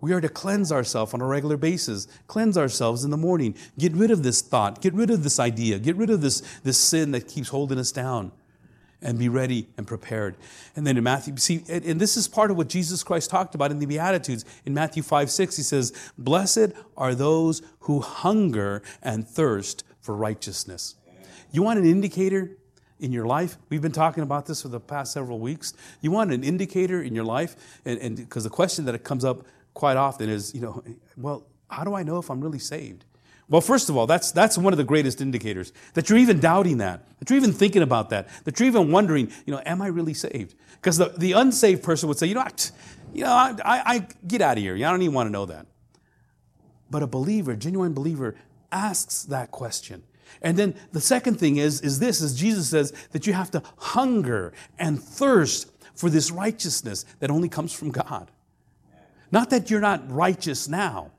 We 0.00 0.12
are 0.12 0.20
to 0.20 0.28
cleanse 0.28 0.72
ourselves 0.72 1.12
on 1.12 1.20
a 1.20 1.26
regular 1.26 1.56
basis, 1.56 2.08
cleanse 2.26 2.56
ourselves 2.56 3.04
in 3.04 3.10
the 3.10 3.16
morning, 3.16 3.54
get 3.78 3.92
rid 3.92 4.10
of 4.10 4.22
this 4.22 4.40
thought, 4.40 4.80
get 4.80 4.94
rid 4.94 5.10
of 5.10 5.22
this 5.22 5.38
idea, 5.38 5.78
get 5.78 5.96
rid 5.96 6.10
of 6.10 6.20
this, 6.22 6.40
this 6.62 6.78
sin 6.78 7.10
that 7.12 7.28
keeps 7.28 7.48
holding 7.48 7.78
us 7.78 7.92
down, 7.92 8.32
and 9.02 9.18
be 9.18 9.28
ready 9.28 9.68
and 9.76 9.86
prepared. 9.86 10.36
And 10.76 10.86
then 10.86 10.96
in 10.96 11.04
Matthew, 11.04 11.36
see, 11.36 11.64
and, 11.68 11.84
and 11.84 12.00
this 12.00 12.16
is 12.16 12.28
part 12.28 12.50
of 12.50 12.56
what 12.56 12.68
Jesus 12.68 13.02
Christ 13.02 13.30
talked 13.30 13.54
about 13.54 13.70
in 13.70 13.78
the 13.78 13.86
Beatitudes. 13.86 14.44
In 14.64 14.74
Matthew 14.74 15.02
5 15.02 15.30
6, 15.30 15.56
he 15.56 15.62
says, 15.62 15.92
Blessed 16.18 16.72
are 16.96 17.14
those 17.14 17.62
who 17.80 18.00
hunger 18.00 18.82
and 19.02 19.26
thirst 19.26 19.84
for 20.00 20.14
righteousness. 20.16 20.96
You 21.52 21.62
want 21.62 21.78
an 21.78 21.86
indicator 21.86 22.56
in 23.00 23.12
your 23.12 23.26
life? 23.26 23.58
We've 23.70 23.82
been 23.82 23.92
talking 23.92 24.22
about 24.22 24.46
this 24.46 24.62
for 24.62 24.68
the 24.68 24.80
past 24.80 25.12
several 25.12 25.38
weeks. 25.38 25.74
You 26.00 26.10
want 26.10 26.32
an 26.32 26.44
indicator 26.44 27.02
in 27.02 27.14
your 27.14 27.24
life? 27.24 27.56
And 27.84 28.16
because 28.16 28.44
the 28.44 28.50
question 28.50 28.84
that 28.84 28.94
it 28.94 29.04
comes 29.04 29.24
up 29.24 29.44
quite 29.74 29.96
often 29.96 30.28
is, 30.28 30.54
you 30.54 30.60
know, 30.60 30.82
well, 31.16 31.46
how 31.68 31.84
do 31.84 31.94
I 31.94 32.02
know 32.02 32.18
if 32.18 32.30
I'm 32.30 32.40
really 32.40 32.58
saved? 32.58 33.04
Well, 33.48 33.60
first 33.60 33.88
of 33.88 33.96
all, 33.96 34.06
that's, 34.06 34.30
that's 34.30 34.56
one 34.56 34.72
of 34.72 34.76
the 34.76 34.84
greatest 34.84 35.20
indicators 35.20 35.72
that 35.94 36.08
you're 36.08 36.18
even 36.18 36.38
doubting 36.38 36.78
that, 36.78 37.04
that 37.18 37.28
you're 37.28 37.36
even 37.36 37.52
thinking 37.52 37.82
about 37.82 38.10
that, 38.10 38.28
that 38.44 38.60
you're 38.60 38.68
even 38.68 38.92
wondering, 38.92 39.30
you 39.44 39.52
know, 39.52 39.60
am 39.66 39.82
I 39.82 39.88
really 39.88 40.14
saved? 40.14 40.54
Because 40.74 40.98
the, 40.98 41.12
the 41.18 41.32
unsaved 41.32 41.82
person 41.82 42.08
would 42.08 42.16
say, 42.16 42.26
you 42.26 42.34
know, 42.34 42.42
I, 42.42 42.50
you 43.12 43.24
know, 43.24 43.32
I, 43.32 43.54
I, 43.64 43.82
I 43.86 44.06
get 44.26 44.40
out 44.40 44.56
of 44.56 44.62
here. 44.62 44.76
I 44.76 44.78
don't 44.78 45.02
even 45.02 45.14
want 45.14 45.26
to 45.26 45.32
know 45.32 45.46
that. 45.46 45.66
But 46.90 47.02
a 47.02 47.08
believer, 47.08 47.56
genuine 47.56 47.92
believer, 47.92 48.36
asks 48.70 49.24
that 49.24 49.50
question. 49.50 50.04
And 50.42 50.56
then 50.56 50.76
the 50.92 51.00
second 51.00 51.40
thing 51.40 51.56
is, 51.56 51.80
is 51.80 51.98
this, 51.98 52.22
as 52.22 52.38
Jesus 52.38 52.68
says, 52.70 52.92
that 53.10 53.26
you 53.26 53.32
have 53.32 53.50
to 53.50 53.62
hunger 53.78 54.52
and 54.78 55.02
thirst 55.02 55.70
for 55.94 56.08
this 56.08 56.30
righteousness 56.30 57.04
that 57.18 57.30
only 57.30 57.48
comes 57.48 57.72
from 57.72 57.90
God. 57.90 58.30
Not 59.32 59.50
that 59.50 59.70
you're 59.70 59.80
not 59.80 60.10
righteous 60.10 60.68
now. 60.68 61.12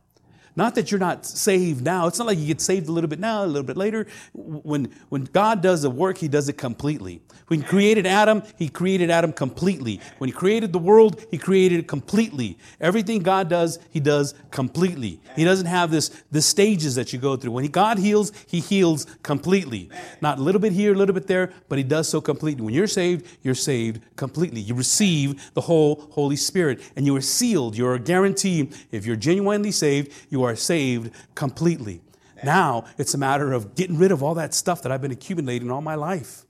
Not 0.56 0.76
that 0.76 0.92
you're 0.92 1.00
not 1.00 1.26
saved 1.26 1.84
now. 1.84 2.08
It's 2.08 2.20
not 2.20 2.28
like 2.28 2.38
you 2.38 2.48
get 2.48 2.62
saved 2.62 2.90
a 2.90 2.92
little 2.92 3.10
bit 3.10 3.20
now, 3.20 3.44
a 3.44 3.48
little 3.48 3.64
bit 3.64 3.78
later. 3.78 4.08
When, 4.34 4.92
when 5.10 5.26
God 5.26 5.62
does 5.62 5.84
the 5.84 5.90
work, 5.90 6.18
He 6.18 6.28
does 6.28 6.50
it 6.50 6.58
completely. 6.58 7.22
When 7.48 7.62
He 7.62 7.66
created 7.66 8.06
Adam, 8.06 8.44
He 8.58 8.70
created 8.70 9.10
Adam 9.10 9.34
completely. 9.34 10.02
When 10.18 10.30
He 10.30 10.34
created 10.34 10.74
the 10.74 10.80
world, 10.80 11.24
He 11.32 11.38
created 11.38 11.80
it 11.80 11.88
completely. 11.88 12.58
Everything 12.80 13.24
God 13.24 13.50
does, 13.50 13.80
He 13.90 14.00
does 14.00 14.34
completely. 14.52 15.22
He 15.36 15.44
doesn't 15.44 15.68
have 15.68 15.92
this 15.92 16.10
the 16.32 16.42
stages 16.42 16.96
that 16.96 17.14
you 17.14 17.20
go 17.20 17.36
through. 17.36 17.52
When 17.52 17.64
he, 17.64 17.70
God 17.70 17.98
heals, 17.98 18.32
He 18.48 18.60
heals 18.60 19.06
completely. 19.24 19.90
Not 20.22 20.40
a 20.40 20.42
little 20.42 20.62
bit 20.62 20.74
here, 20.74 20.94
a 20.94 20.98
little 20.98 21.16
bit 21.16 21.28
there, 21.28 21.54
but 21.70 21.78
He 21.78 21.84
does 21.84 22.08
so 22.10 22.20
completely. 22.20 22.64
When 22.64 22.74
you're 22.74 22.88
saved, 22.88 23.26
you're 23.42 23.56
saved 23.56 24.02
completely. 24.16 24.62
You 24.62 24.76
receive 24.76 25.54
the 25.54 25.62
whole 25.62 26.08
Holy 26.12 26.36
Spirit, 26.36 26.82
and 26.96 27.06
you 27.06 27.16
are 27.16 27.22
sealed. 27.22 27.78
You're 27.78 27.96
a 27.96 28.00
guarantee. 28.00 28.70
If 28.92 29.06
you're 29.06 29.16
genuinely 29.16 29.72
saved, 29.72 30.12
you 30.30 30.41
are 30.44 30.56
saved 30.56 31.12
completely. 31.36 32.02
Now 32.44 32.86
it's 32.98 33.14
a 33.14 33.18
matter 33.18 33.54
of 33.54 33.76
getting 33.76 33.98
rid 33.98 34.12
of 34.12 34.24
all 34.24 34.34
that 34.36 34.54
stuff 34.54 34.82
that 34.82 34.92
I've 34.92 35.02
been 35.02 35.12
accumulating 35.12 35.70
all 35.70 35.82
my 35.82 35.96
life 35.96 36.46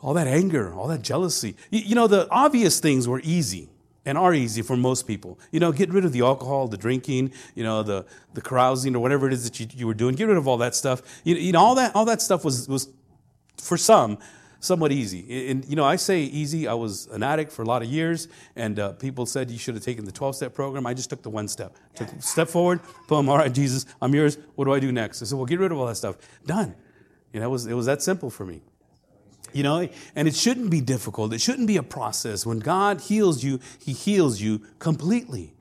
all 0.00 0.14
that 0.14 0.26
anger, 0.26 0.72
all 0.74 0.88
that 0.88 1.02
jealousy. 1.02 1.56
You, 1.70 1.80
you, 1.80 1.94
know, 1.94 2.06
the 2.06 2.28
obvious 2.30 2.80
things 2.80 3.08
were 3.08 3.20
easy 3.24 3.68
and 4.04 4.16
are 4.16 4.32
easy 4.32 4.62
for 4.62 4.76
most 4.76 5.06
people. 5.06 5.38
You 5.50 5.60
know, 5.60 5.72
get 5.72 5.90
rid 5.90 6.04
of 6.04 6.12
the 6.12 6.20
alcohol, 6.20 6.68
the 6.68 6.76
drinking, 6.76 7.32
you 7.54 7.64
know, 7.64 7.82
the, 7.82 8.06
the 8.34 8.40
carousing 8.40 8.94
or 8.94 9.00
whatever 9.00 9.26
it 9.26 9.32
is 9.32 9.44
that 9.44 9.58
you, 9.58 9.66
you 9.74 9.86
were 9.86 9.94
doing. 9.94 10.14
Get 10.14 10.28
rid 10.28 10.36
of 10.36 10.46
all 10.46 10.58
that 10.58 10.74
stuff. 10.74 11.02
You, 11.24 11.34
you 11.34 11.52
know, 11.52 11.60
all 11.60 11.74
that, 11.74 11.94
all 11.96 12.04
that 12.04 12.22
stuff 12.22 12.44
was, 12.44 12.68
was, 12.68 12.88
for 13.60 13.76
some, 13.76 14.18
somewhat 14.60 14.92
easy. 14.92 15.50
And, 15.50 15.64
you 15.64 15.76
know, 15.76 15.84
I 15.84 15.96
say 15.96 16.22
easy. 16.22 16.66
I 16.66 16.74
was 16.74 17.06
an 17.08 17.22
addict 17.22 17.52
for 17.52 17.62
a 17.62 17.64
lot 17.64 17.82
of 17.82 17.88
years, 17.88 18.28
and 18.56 18.78
uh, 18.78 18.92
people 18.92 19.26
said 19.26 19.50
you 19.50 19.58
should 19.58 19.74
have 19.74 19.84
taken 19.84 20.04
the 20.04 20.12
12 20.12 20.36
step 20.36 20.54
program. 20.54 20.86
I 20.86 20.94
just 20.94 21.10
took 21.10 21.22
the 21.22 21.30
one 21.30 21.48
step. 21.48 21.76
Took 21.94 22.12
a 22.12 22.22
step 22.22 22.48
forward, 22.48 22.80
boom, 23.06 23.28
all 23.28 23.38
right, 23.38 23.52
Jesus, 23.52 23.86
I'm 24.00 24.14
yours. 24.14 24.38
What 24.54 24.64
do 24.64 24.72
I 24.72 24.80
do 24.80 24.92
next? 24.92 25.22
I 25.22 25.26
said, 25.26 25.36
well, 25.36 25.46
get 25.46 25.58
rid 25.60 25.72
of 25.72 25.78
all 25.78 25.86
that 25.86 25.96
stuff. 25.96 26.16
Done. 26.46 26.74
You 27.32 27.40
know, 27.40 27.46
it 27.46 27.50
was, 27.50 27.66
it 27.66 27.74
was 27.74 27.86
that 27.86 28.02
simple 28.02 28.30
for 28.30 28.44
me. 28.44 28.62
You 29.52 29.62
know, 29.62 29.88
and 30.14 30.28
it 30.28 30.34
shouldn't 30.34 30.70
be 30.70 30.82
difficult. 30.82 31.32
It 31.32 31.40
shouldn't 31.40 31.66
be 31.66 31.78
a 31.78 31.82
process. 31.82 32.44
When 32.44 32.58
God 32.58 33.00
heals 33.00 33.42
you, 33.42 33.60
He 33.78 33.92
heals 33.92 34.40
you 34.40 34.60
completely. 34.78 35.54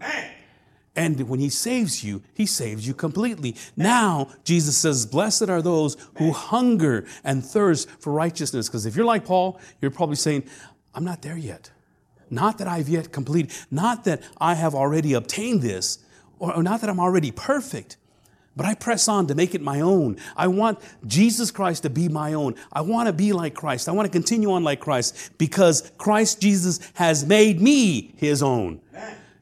And 0.97 1.29
when 1.29 1.39
He 1.39 1.49
saves 1.49 2.03
you, 2.03 2.23
He 2.33 2.47
saves 2.47 2.85
you 2.87 2.93
completely. 2.95 3.55
Now, 3.77 4.31
Jesus 4.43 4.75
says, 4.75 5.05
Blessed 5.05 5.47
are 5.47 5.61
those 5.61 5.95
who 6.17 6.33
hunger 6.33 7.05
and 7.23 7.45
thirst 7.45 7.87
for 7.99 8.11
righteousness. 8.11 8.67
Because 8.67 8.87
if 8.87 8.95
you're 8.95 9.05
like 9.05 9.23
Paul, 9.23 9.61
you're 9.79 9.91
probably 9.91 10.15
saying, 10.15 10.43
I'm 10.95 11.05
not 11.05 11.21
there 11.21 11.37
yet. 11.37 11.69
Not 12.29 12.57
that 12.57 12.67
I've 12.67 12.89
yet 12.89 13.13
completed, 13.13 13.53
not 13.71 14.03
that 14.03 14.21
I 14.41 14.55
have 14.55 14.75
already 14.75 15.13
obtained 15.13 15.61
this, 15.61 15.99
or 16.39 16.61
not 16.61 16.81
that 16.81 16.89
I'm 16.89 16.99
already 16.99 17.31
perfect. 17.31 17.95
But 18.57 18.65
I 18.65 18.73
press 18.73 19.07
on 19.07 19.27
to 19.27 19.35
make 19.35 19.53
it 19.53 19.61
my 19.61 19.81
own. 19.81 20.17
I 20.35 20.47
want 20.47 20.79
Jesus 21.05 21.51
Christ 21.51 21.83
to 21.83 21.91
be 21.91 22.09
my 22.09 22.33
own. 22.33 22.55
I 22.73 22.81
want 22.81 23.05
to 23.05 23.13
be 23.13 23.31
like 23.31 23.53
Christ. 23.53 23.87
I 23.87 23.91
want 23.91 24.07
to 24.07 24.11
continue 24.11 24.51
on 24.51 24.63
like 24.63 24.79
Christ 24.79 25.37
because 25.37 25.91
Christ 25.99 26.41
Jesus 26.41 26.79
has 26.95 27.23
made 27.23 27.61
me 27.61 28.15
his 28.17 28.41
own. 28.41 28.81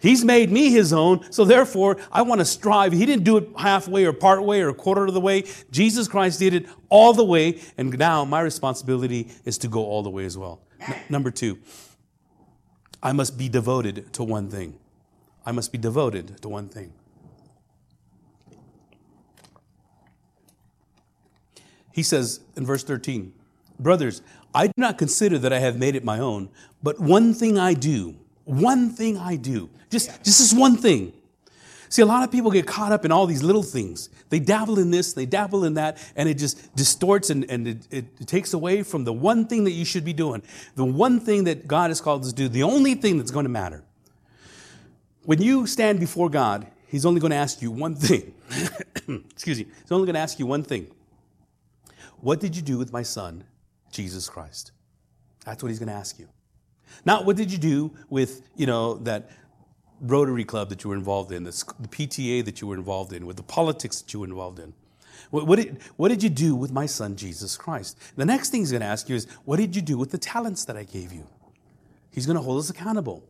He's 0.05 0.23
made 0.23 0.51
me 0.51 0.69
his 0.69 0.93
own, 0.93 1.25
so 1.31 1.45
therefore 1.45 1.97
I 2.11 2.21
want 2.21 2.37
to 2.37 2.45
strive. 2.45 2.93
He 2.93 3.07
didn't 3.07 3.23
do 3.23 3.37
it 3.37 3.49
halfway 3.57 4.05
or 4.05 4.13
part 4.13 4.43
way 4.43 4.61
or 4.61 4.69
a 4.69 4.73
quarter 4.75 5.07
of 5.07 5.15
the 5.15 5.19
way. 5.19 5.45
Jesus 5.71 6.07
Christ 6.07 6.37
did 6.37 6.53
it 6.53 6.67
all 6.89 7.11
the 7.11 7.25
way, 7.25 7.59
and 7.75 7.97
now 7.97 8.23
my 8.23 8.41
responsibility 8.41 9.29
is 9.45 9.57
to 9.57 9.67
go 9.67 9.83
all 9.83 10.03
the 10.03 10.11
way 10.11 10.25
as 10.25 10.37
well. 10.37 10.61
N- 10.79 10.95
number 11.09 11.31
two, 11.31 11.57
I 13.01 13.13
must 13.13 13.35
be 13.35 13.49
devoted 13.49 14.13
to 14.13 14.23
one 14.23 14.47
thing. 14.47 14.77
I 15.43 15.51
must 15.51 15.71
be 15.71 15.79
devoted 15.79 16.39
to 16.43 16.49
one 16.49 16.69
thing. 16.69 16.93
He 21.91 22.03
says 22.03 22.41
in 22.55 22.63
verse 22.63 22.83
13, 22.83 23.33
Brothers, 23.79 24.21
I 24.53 24.67
do 24.67 24.73
not 24.77 24.99
consider 24.99 25.39
that 25.39 25.51
I 25.51 25.57
have 25.57 25.79
made 25.79 25.95
it 25.95 26.03
my 26.03 26.19
own, 26.19 26.49
but 26.83 26.99
one 26.99 27.33
thing 27.33 27.57
I 27.57 27.73
do, 27.73 28.17
one 28.45 28.89
thing 28.89 29.17
I 29.17 29.35
do, 29.35 29.69
just, 29.89 30.07
just 30.23 30.39
this 30.39 30.53
one 30.53 30.77
thing. 30.77 31.13
See, 31.89 32.01
a 32.01 32.05
lot 32.05 32.23
of 32.23 32.31
people 32.31 32.49
get 32.49 32.65
caught 32.65 32.91
up 32.91 33.05
in 33.05 33.11
all 33.11 33.27
these 33.27 33.43
little 33.43 33.63
things. 33.63 34.09
They 34.29 34.39
dabble 34.39 34.79
in 34.79 34.91
this, 34.91 35.13
they 35.13 35.25
dabble 35.25 35.65
in 35.65 35.75
that, 35.75 35.97
and 36.15 36.27
it 36.27 36.35
just 36.35 36.75
distorts 36.75 37.29
and, 37.29 37.49
and 37.49 37.67
it, 37.67 37.87
it, 37.91 38.27
takes 38.27 38.53
away 38.53 38.81
from 38.81 39.03
the 39.03 39.13
one 39.13 39.45
thing 39.45 39.63
that 39.65 39.71
you 39.71 39.85
should 39.85 40.03
be 40.03 40.13
doing, 40.13 40.41
the 40.75 40.85
one 40.85 41.19
thing 41.19 41.43
that 41.45 41.67
God 41.67 41.89
has 41.91 42.01
called 42.01 42.23
us 42.23 42.29
to 42.29 42.35
do, 42.35 42.49
the 42.49 42.63
only 42.63 42.95
thing 42.95 43.17
that's 43.17 43.31
going 43.31 43.45
to 43.45 43.49
matter. 43.49 43.83
When 45.23 45.41
you 45.41 45.67
stand 45.67 45.99
before 45.99 46.29
God, 46.29 46.67
He's 46.87 47.05
only 47.05 47.19
going 47.19 47.31
to 47.31 47.37
ask 47.37 47.61
you 47.61 47.71
one 47.71 47.95
thing. 47.95 48.33
Excuse 49.31 49.59
me. 49.59 49.65
He's 49.81 49.91
only 49.91 50.05
going 50.05 50.13
to 50.13 50.19
ask 50.19 50.39
you 50.39 50.45
one 50.45 50.63
thing. 50.63 50.87
What 52.21 52.39
did 52.39 52.55
you 52.55 52.61
do 52.61 52.77
with 52.77 52.93
my 52.93 53.03
son, 53.03 53.43
Jesus 53.91 54.29
Christ? 54.29 54.71
That's 55.45 55.61
what 55.61 55.69
he's 55.69 55.79
going 55.79 55.89
to 55.89 55.95
ask 55.95 56.17
you. 56.17 56.27
Not 57.05 57.25
what 57.25 57.36
did 57.36 57.51
you 57.51 57.57
do 57.57 57.91
with, 58.09 58.47
you 58.55 58.65
know, 58.65 58.95
that 58.99 59.29
Rotary 60.01 60.43
Club 60.43 60.69
that 60.69 60.83
you 60.83 60.89
were 60.89 60.95
involved 60.95 61.31
in, 61.31 61.43
the 61.43 61.51
PTA 61.51 62.43
that 62.45 62.61
you 62.61 62.67
were 62.67 62.75
involved 62.75 63.13
in, 63.13 63.25
with 63.25 63.38
the 63.38 63.43
politics 63.43 64.01
that 64.01 64.13
you 64.13 64.19
were 64.19 64.27
involved 64.27 64.59
in. 64.59 64.73
What, 65.31 65.47
what, 65.47 65.55
did, 65.57 65.77
what 65.95 66.09
did 66.09 66.21
you 66.21 66.29
do 66.29 66.55
with 66.55 66.71
my 66.71 66.86
son, 66.86 67.15
Jesus 67.15 67.57
Christ? 67.57 67.97
The 68.15 68.25
next 68.25 68.49
thing 68.49 68.61
he's 68.61 68.71
going 68.71 68.81
to 68.81 68.88
ask 68.88 69.09
you 69.09 69.15
is, 69.15 69.27
what 69.45 69.57
did 69.57 69.75
you 69.75 69.81
do 69.81 69.97
with 69.97 70.11
the 70.11 70.17
talents 70.17 70.65
that 70.65 70.77
I 70.77 70.83
gave 70.83 71.11
you? 71.11 71.27
He's 72.11 72.25
going 72.25 72.38
to 72.38 72.41
hold 72.41 72.59
us 72.59 72.69
accountable. 72.69 73.23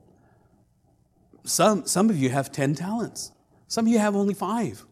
Some, 1.43 1.85
some 1.85 2.09
of 2.09 2.17
you 2.17 2.29
have 2.29 2.51
10 2.51 2.75
talents. 2.75 3.31
Some 3.67 3.85
of 3.85 3.91
you 3.91 3.99
have 3.99 4.15
only 4.15 4.33
five. 4.33 4.83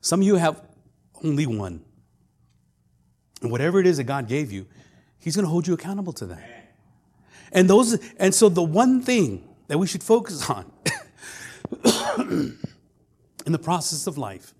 Some 0.00 0.20
of 0.20 0.26
you 0.26 0.36
have 0.36 0.62
only 1.24 1.46
one. 1.46 1.82
And 3.42 3.50
whatever 3.50 3.80
it 3.80 3.86
is 3.86 3.96
that 3.96 4.04
God 4.04 4.28
gave 4.28 4.52
you, 4.52 4.66
He's 5.18 5.34
going 5.34 5.44
to 5.44 5.50
hold 5.50 5.66
you 5.66 5.74
accountable 5.74 6.12
to 6.14 6.26
that. 6.26 6.55
And 7.52 7.68
those, 7.68 7.98
and 8.18 8.34
so 8.34 8.48
the 8.48 8.62
one 8.62 9.00
thing 9.00 9.48
that 9.68 9.78
we 9.78 9.86
should 9.86 10.02
focus 10.02 10.48
on 10.48 10.70
in 13.46 13.52
the 13.52 13.58
process 13.58 14.06
of 14.06 14.18
life, 14.18 14.54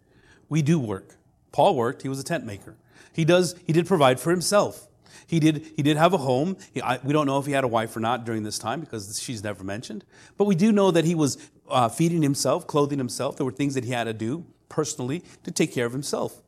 we 0.49 0.62
do 0.62 0.78
work. 0.78 1.16
Paul 1.53 1.76
worked; 1.76 2.03
he 2.03 2.09
was 2.09 2.20
a 2.20 2.24
tent 2.24 2.45
maker. 2.45 2.76
He 3.12 3.24
does. 3.24 3.55
He 3.66 3.72
did 3.72 3.87
provide 3.87 4.20
for 4.20 4.30
himself. 4.30 4.87
He 5.26 5.41
did. 5.41 5.66
He 5.76 5.82
did 5.82 5.97
have 5.97 6.12
a 6.12 6.18
home. 6.18 6.57
He, 6.72 6.82
I, 6.82 6.99
we 7.03 7.12
don't 7.12 7.26
know 7.26 7.39
if 7.39 7.47
he 7.47 7.53
had 7.53 7.64
a 7.64 7.68
wife 7.68 7.97
or 7.97 8.01
not 8.01 8.24
during 8.24 8.43
this 8.43 8.59
time 8.59 8.80
because 8.80 9.20
she's 9.20 9.43
never 9.43 9.64
mentioned. 9.64 10.05
But 10.37 10.45
we 10.45 10.55
do 10.55 10.72
know 10.72 10.91
that 10.91 11.05
he 11.05 11.14
was 11.14 11.39
uh, 11.68 11.89
feeding 11.89 12.22
himself, 12.22 12.66
clothing 12.66 12.99
himself. 12.99 13.37
There 13.37 13.47
were 13.47 13.53
things 13.53 13.74
that 13.74 13.84
he 13.84 13.91
had 13.91 14.05
to 14.05 14.12
do 14.12 14.45
personally 14.68 15.24
to 15.45 15.51
take 15.51 15.72
care 15.72 15.87
of 15.87 15.93
himself 15.93 16.43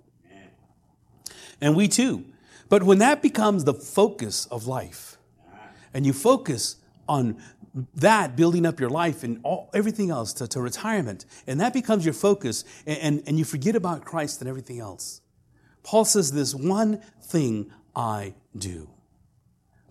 and 1.61 1.77
we 1.77 1.89
too. 1.89 2.25
But 2.69 2.83
when 2.83 2.99
that 2.99 3.23
becomes 3.23 3.65
the 3.65 3.75
focus 3.75 4.47
of 4.47 4.67
life, 4.67 5.18
and 5.95 6.07
you 6.07 6.13
focus 6.13 6.77
on 7.09 7.41
that 7.95 8.37
building 8.37 8.67
up 8.67 8.81
your 8.81 8.91
life 8.91 9.23
and 9.23 9.41
all, 9.45 9.71
everything 9.73 10.11
else 10.11 10.33
to, 10.35 10.49
to, 10.49 10.61
retirement, 10.61 11.25
and 11.47 11.61
that 11.61 11.73
becomes 11.73 12.05
your 12.05 12.15
focus, 12.15 12.65
and, 12.87 12.99
and, 12.99 13.23
and 13.27 13.39
you 13.39 13.45
forget 13.45 13.77
about 13.77 14.05
Christ 14.05 14.41
and 14.41 14.49
everything 14.49 14.81
else. 14.81 15.21
Paul 15.83 16.05
says, 16.05 16.33
This 16.33 16.55
one 16.55 17.01
thing 17.23 17.71
I 17.95 18.35
do. 18.57 18.91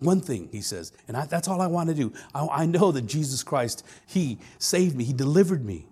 One 0.00 0.20
thing, 0.20 0.48
he 0.52 0.60
says, 0.60 0.92
and 1.08 1.16
I, 1.16 1.26
that's 1.26 1.48
all 1.48 1.60
I 1.60 1.66
want 1.66 1.88
to 1.88 1.94
do. 1.94 2.12
I, 2.32 2.46
I 2.46 2.66
know 2.66 2.92
that 2.92 3.02
Jesus 3.02 3.42
Christ, 3.42 3.84
He 4.06 4.38
saved 4.58 4.96
me, 4.96 5.04
He 5.04 5.12
delivered 5.12 5.64
me 5.64 5.88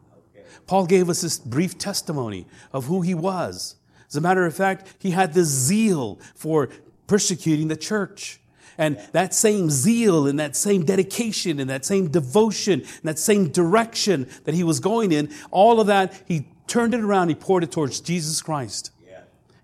Paul 0.66 0.86
gave 0.86 1.09
us 1.09 1.20
this 1.20 1.38
brief 1.38 1.78
testimony 1.78 2.46
of 2.72 2.86
who 2.86 3.02
he 3.02 3.14
was. 3.14 3.76
As 4.09 4.16
a 4.16 4.20
matter 4.20 4.46
of 4.46 4.54
fact, 4.54 4.94
he 4.98 5.11
had 5.11 5.34
this 5.34 5.48
zeal 5.48 6.18
for 6.34 6.68
persecuting 7.07 7.68
the 7.68 7.76
church. 7.76 8.40
And 8.78 8.98
that 9.12 9.34
same 9.34 9.70
zeal 9.70 10.26
and 10.26 10.38
that 10.38 10.56
same 10.56 10.84
dedication 10.84 11.60
and 11.60 11.70
that 11.70 11.84
same 11.84 12.08
devotion 12.08 12.80
and 12.80 13.02
that 13.04 13.18
same 13.18 13.48
direction 13.48 14.28
that 14.44 14.54
he 14.54 14.62
was 14.62 14.80
going 14.80 15.12
in, 15.12 15.32
all 15.50 15.80
of 15.80 15.86
that, 15.86 16.22
he 16.26 16.46
turned 16.66 16.94
it 16.94 17.00
around, 17.00 17.28
he 17.28 17.34
poured 17.34 17.64
it 17.64 17.72
towards 17.72 18.00
Jesus 18.00 18.42
Christ. 18.42 18.90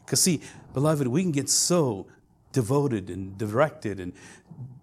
Because, 0.04 0.20
see, 0.20 0.40
beloved, 0.74 1.06
we 1.06 1.22
can 1.22 1.32
get 1.32 1.48
so 1.48 2.06
devoted 2.52 3.08
and 3.08 3.36
directed 3.38 3.98
and 3.98 4.12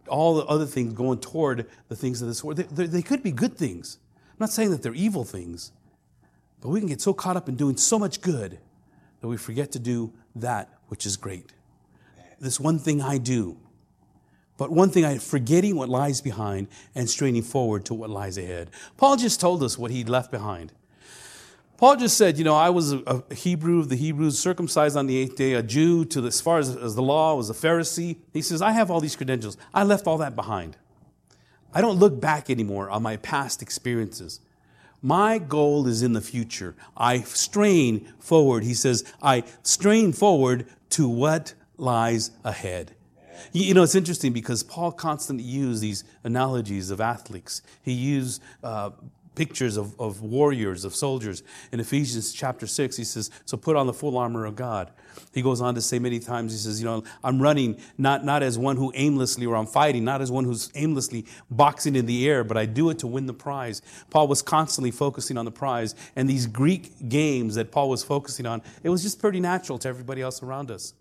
all 0.07 0.35
the 0.35 0.45
other 0.45 0.65
things 0.65 0.93
going 0.93 1.19
toward 1.19 1.67
the 1.87 1.95
things 1.95 2.21
of 2.21 2.27
this 2.27 2.43
world. 2.43 2.57
They, 2.57 2.63
they, 2.63 2.85
they 2.87 3.01
could 3.01 3.21
be 3.21 3.31
good 3.31 3.55
things. 3.55 3.99
I'm 4.31 4.37
not 4.39 4.49
saying 4.49 4.71
that 4.71 4.81
they're 4.81 4.93
evil 4.93 5.23
things, 5.23 5.71
but 6.61 6.69
we 6.69 6.79
can 6.79 6.89
get 6.89 7.01
so 7.01 7.13
caught 7.13 7.37
up 7.37 7.47
in 7.47 7.55
doing 7.55 7.77
so 7.77 7.99
much 7.99 8.21
good 8.21 8.59
that 9.21 9.27
we 9.27 9.37
forget 9.37 9.71
to 9.73 9.79
do 9.79 10.13
that 10.35 10.69
which 10.87 11.05
is 11.05 11.17
great. 11.17 11.53
This 12.39 12.59
one 12.59 12.79
thing 12.79 13.01
I 13.01 13.17
do, 13.17 13.57
but 14.59 14.71
one 14.71 14.89
thing 14.89 15.05
I 15.05 15.17
forgetting 15.17 15.77
what 15.77 15.87
lies 15.87 16.19
behind 16.19 16.67
and 16.93 17.09
straining 17.09 17.43
forward 17.43 17.85
to 17.85 17.93
what 17.93 18.09
lies 18.09 18.37
ahead. 18.37 18.69
Paul 18.97 19.15
just 19.15 19.39
told 19.39 19.63
us 19.63 19.77
what 19.77 19.89
he 19.89 20.03
left 20.03 20.31
behind. 20.31 20.73
Paul 21.77 21.95
just 21.95 22.17
said, 22.17 22.37
you 22.37 22.43
know, 22.43 22.55
I 22.55 22.69
was 22.69 22.91
a 22.91 23.23
Hebrew 23.33 23.79
of 23.79 23.87
the 23.87 23.95
Hebrews, 23.95 24.37
circumcised 24.37 24.97
on 24.97 25.07
the 25.07 25.17
eighth 25.17 25.37
day, 25.37 25.53
a 25.53 25.63
Jew 25.63 26.03
to 26.03 26.19
the, 26.19 26.27
as 26.27 26.41
far 26.41 26.59
as, 26.59 26.75
as 26.75 26.95
the 26.95 27.01
law, 27.01 27.35
was 27.35 27.49
a 27.49 27.53
Pharisee. 27.53 28.17
He 28.33 28.41
says, 28.41 28.61
I 28.61 28.71
have 28.71 28.91
all 28.91 28.99
these 28.99 29.15
credentials. 29.15 29.55
I 29.73 29.83
left 29.83 30.07
all 30.07 30.17
that 30.17 30.35
behind. 30.35 30.75
I 31.73 31.79
don't 31.79 31.97
look 31.97 32.19
back 32.19 32.49
anymore 32.49 32.89
on 32.89 33.01
my 33.01 33.15
past 33.15 33.61
experiences. 33.61 34.41
My 35.01 35.37
goal 35.37 35.87
is 35.87 36.03
in 36.03 36.11
the 36.11 36.19
future. 36.19 36.75
I 36.97 37.21
strain 37.21 38.11
forward. 38.19 38.65
He 38.65 38.73
says, 38.73 39.05
I 39.21 39.45
strain 39.63 40.11
forward 40.11 40.65
to 40.89 41.07
what 41.07 41.53
lies 41.77 42.31
ahead. 42.43 42.93
You 43.53 43.73
know, 43.73 43.83
it's 43.83 43.95
interesting 43.95 44.33
because 44.33 44.63
Paul 44.63 44.91
constantly 44.91 45.43
used 45.43 45.81
these 45.81 46.03
analogies 46.23 46.89
of 46.91 47.01
athletes. 47.01 47.61
He 47.83 47.93
used 47.93 48.41
uh, 48.63 48.91
pictures 49.39 49.77
of, 49.77 49.97
of 49.99 50.21
warriors, 50.21 50.83
of 50.83 50.93
soldiers. 50.93 51.43
In 51.71 51.79
Ephesians 51.79 52.33
chapter 52.33 52.67
6, 52.67 52.97
he 52.97 53.05
says, 53.05 53.31
So 53.45 53.55
put 53.55 53.77
on 53.77 53.87
the 53.87 53.93
full 53.93 54.17
armor 54.17 54.45
of 54.45 54.57
God. 54.57 54.91
He 55.33 55.41
goes 55.41 55.61
on 55.61 55.75
to 55.75 55.81
say 55.81 55.97
many 55.97 56.19
times, 56.19 56.51
he 56.51 56.57
says, 56.57 56.81
You 56.81 56.85
know, 56.85 57.03
I'm 57.23 57.41
running 57.41 57.79
not, 57.97 58.25
not 58.25 58.43
as 58.43 58.57
one 58.57 58.75
who 58.75 58.91
aimlessly, 58.95 59.45
or 59.45 59.55
I'm 59.55 59.65
fighting, 59.65 60.03
not 60.03 60.21
as 60.21 60.29
one 60.29 60.43
who's 60.43 60.69
aimlessly 60.75 61.25
boxing 61.49 61.95
in 61.95 62.05
the 62.05 62.27
air, 62.27 62.43
but 62.43 62.57
I 62.57 62.65
do 62.65 62.89
it 62.89 62.99
to 62.99 63.07
win 63.07 63.27
the 63.27 63.33
prize. 63.33 63.81
Paul 64.09 64.27
was 64.27 64.41
constantly 64.41 64.91
focusing 64.91 65.37
on 65.37 65.45
the 65.45 65.51
prize. 65.51 65.95
And 66.17 66.29
these 66.29 66.45
Greek 66.45 67.07
games 67.07 67.55
that 67.55 67.71
Paul 67.71 67.89
was 67.89 68.03
focusing 68.03 68.45
on, 68.45 68.61
it 68.83 68.89
was 68.89 69.03
just 69.03 69.19
pretty 69.19 69.39
natural 69.39 69.77
to 69.79 69.87
everybody 69.87 70.21
else 70.21 70.43
around 70.43 70.69
us. 70.69 70.93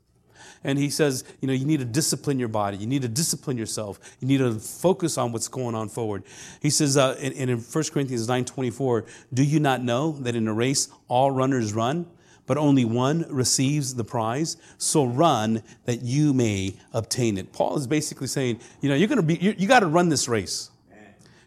And 0.65 0.79
he 0.79 0.91
says, 0.91 1.25
you 1.41 1.49
know, 1.49 1.55
you 1.55 1.65
need 1.65 1.81
to 1.81 1.85
discipline 1.85 2.39
your 2.39 2.49
body. 2.49 2.77
You 2.77 2.87
need 2.87 3.03
to 3.03 3.09
discipline 3.09 3.57
yourself. 3.57 3.99
You 4.21 4.29
need 4.29 4.39
to 4.39 4.55
focus 4.55 5.19
on 5.19 5.33
what's 5.33 5.49
going 5.49 5.75
on 5.75 5.89
forward. 5.89 6.25
He 6.61 6.71
says, 6.71 6.97
uh, 6.97 7.17
in, 7.21 7.33
in 7.33 7.59
1 7.59 7.85
Corinthians 7.93 8.29
9 8.29 8.45
24, 8.45 9.05
do 9.33 9.43
you 9.43 9.61
not 9.61 9.83
know 9.83 10.13
that 10.13 10.35
in 10.35 10.49
a 10.49 10.55
race 10.55 10.89
all 11.09 11.31
runners 11.31 11.73
run, 11.73 12.07
but 12.47 12.57
only 12.57 12.85
one 12.85 13.27
receives 13.29 13.95
the 13.95 14.05
prize? 14.05 14.57
So 14.79 15.05
run 15.05 15.63
that 15.85 16.03
you 16.03 16.33
may 16.33 16.77
obtain 16.93 17.39
it. 17.39 17.53
Paul 17.53 17.77
is 17.77 17.87
basically 17.87 18.27
saying, 18.27 18.61
you 18.81 18.89
know, 18.89 18.95
you're 18.95 19.09
going 19.09 19.17
to 19.17 19.23
be, 19.23 19.37
you, 19.37 19.55
you 19.57 19.69
got 19.69 19.81
to 19.81 19.87
run 19.87 20.09
this 20.09 20.29
race. 20.29 20.71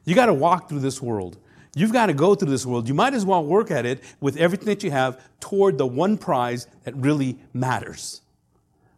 You 0.04 0.16
got 0.16 0.28
to 0.28 0.34
walk 0.34 0.68
through 0.68 0.80
this 0.80 1.02
world. 1.02 1.38
You've 1.76 1.94
got 1.94 2.08
to 2.08 2.14
go 2.14 2.36
through 2.36 2.50
this 2.50 2.66
world. 2.66 2.88
You 2.88 2.94
might 2.94 3.14
as 3.14 3.26
well 3.26 3.46
work 3.46 3.72
at 3.72 3.86
it 3.86 4.04
with 4.20 4.36
everything 4.38 4.66
that 4.66 4.84
you 4.84 4.92
have 4.92 5.22
toward 5.40 5.78
the 5.78 5.86
one 5.86 6.18
prize 6.18 6.68
that 6.84 6.96
really 6.96 7.40
matters. 7.54 8.22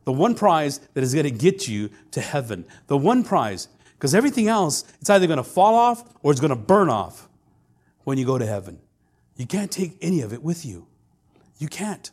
The 0.06 0.12
one 0.12 0.36
prize 0.36 0.80
that 0.94 1.04
is 1.04 1.14
going 1.14 1.26
to 1.26 1.32
get 1.32 1.68
you 1.68 1.90
to 2.12 2.22
heaven. 2.22 2.66
The 2.88 2.98
one 2.98 3.24
prize. 3.24 3.68
Because 3.94 4.14
everything 4.14 4.48
else, 4.48 4.84
it's 5.00 5.10
either 5.10 5.28
going 5.28 5.38
to 5.38 5.44
fall 5.44 5.76
off 5.76 6.04
or 6.22 6.32
it's 6.32 6.42
going 6.42 6.50
to 6.50 6.56
burn 6.56 6.90
off 6.90 7.30
when 8.04 8.18
you 8.18 8.26
go 8.26 8.38
to 8.38 8.46
heaven. 8.46 8.80
You 9.38 9.46
can't 9.46 9.72
take 9.72 9.98
any 10.02 10.22
of 10.22 10.34
it 10.34 10.44
with 10.44 10.66
you. 10.66 10.88
You 11.58 11.68
can't. 11.68 12.12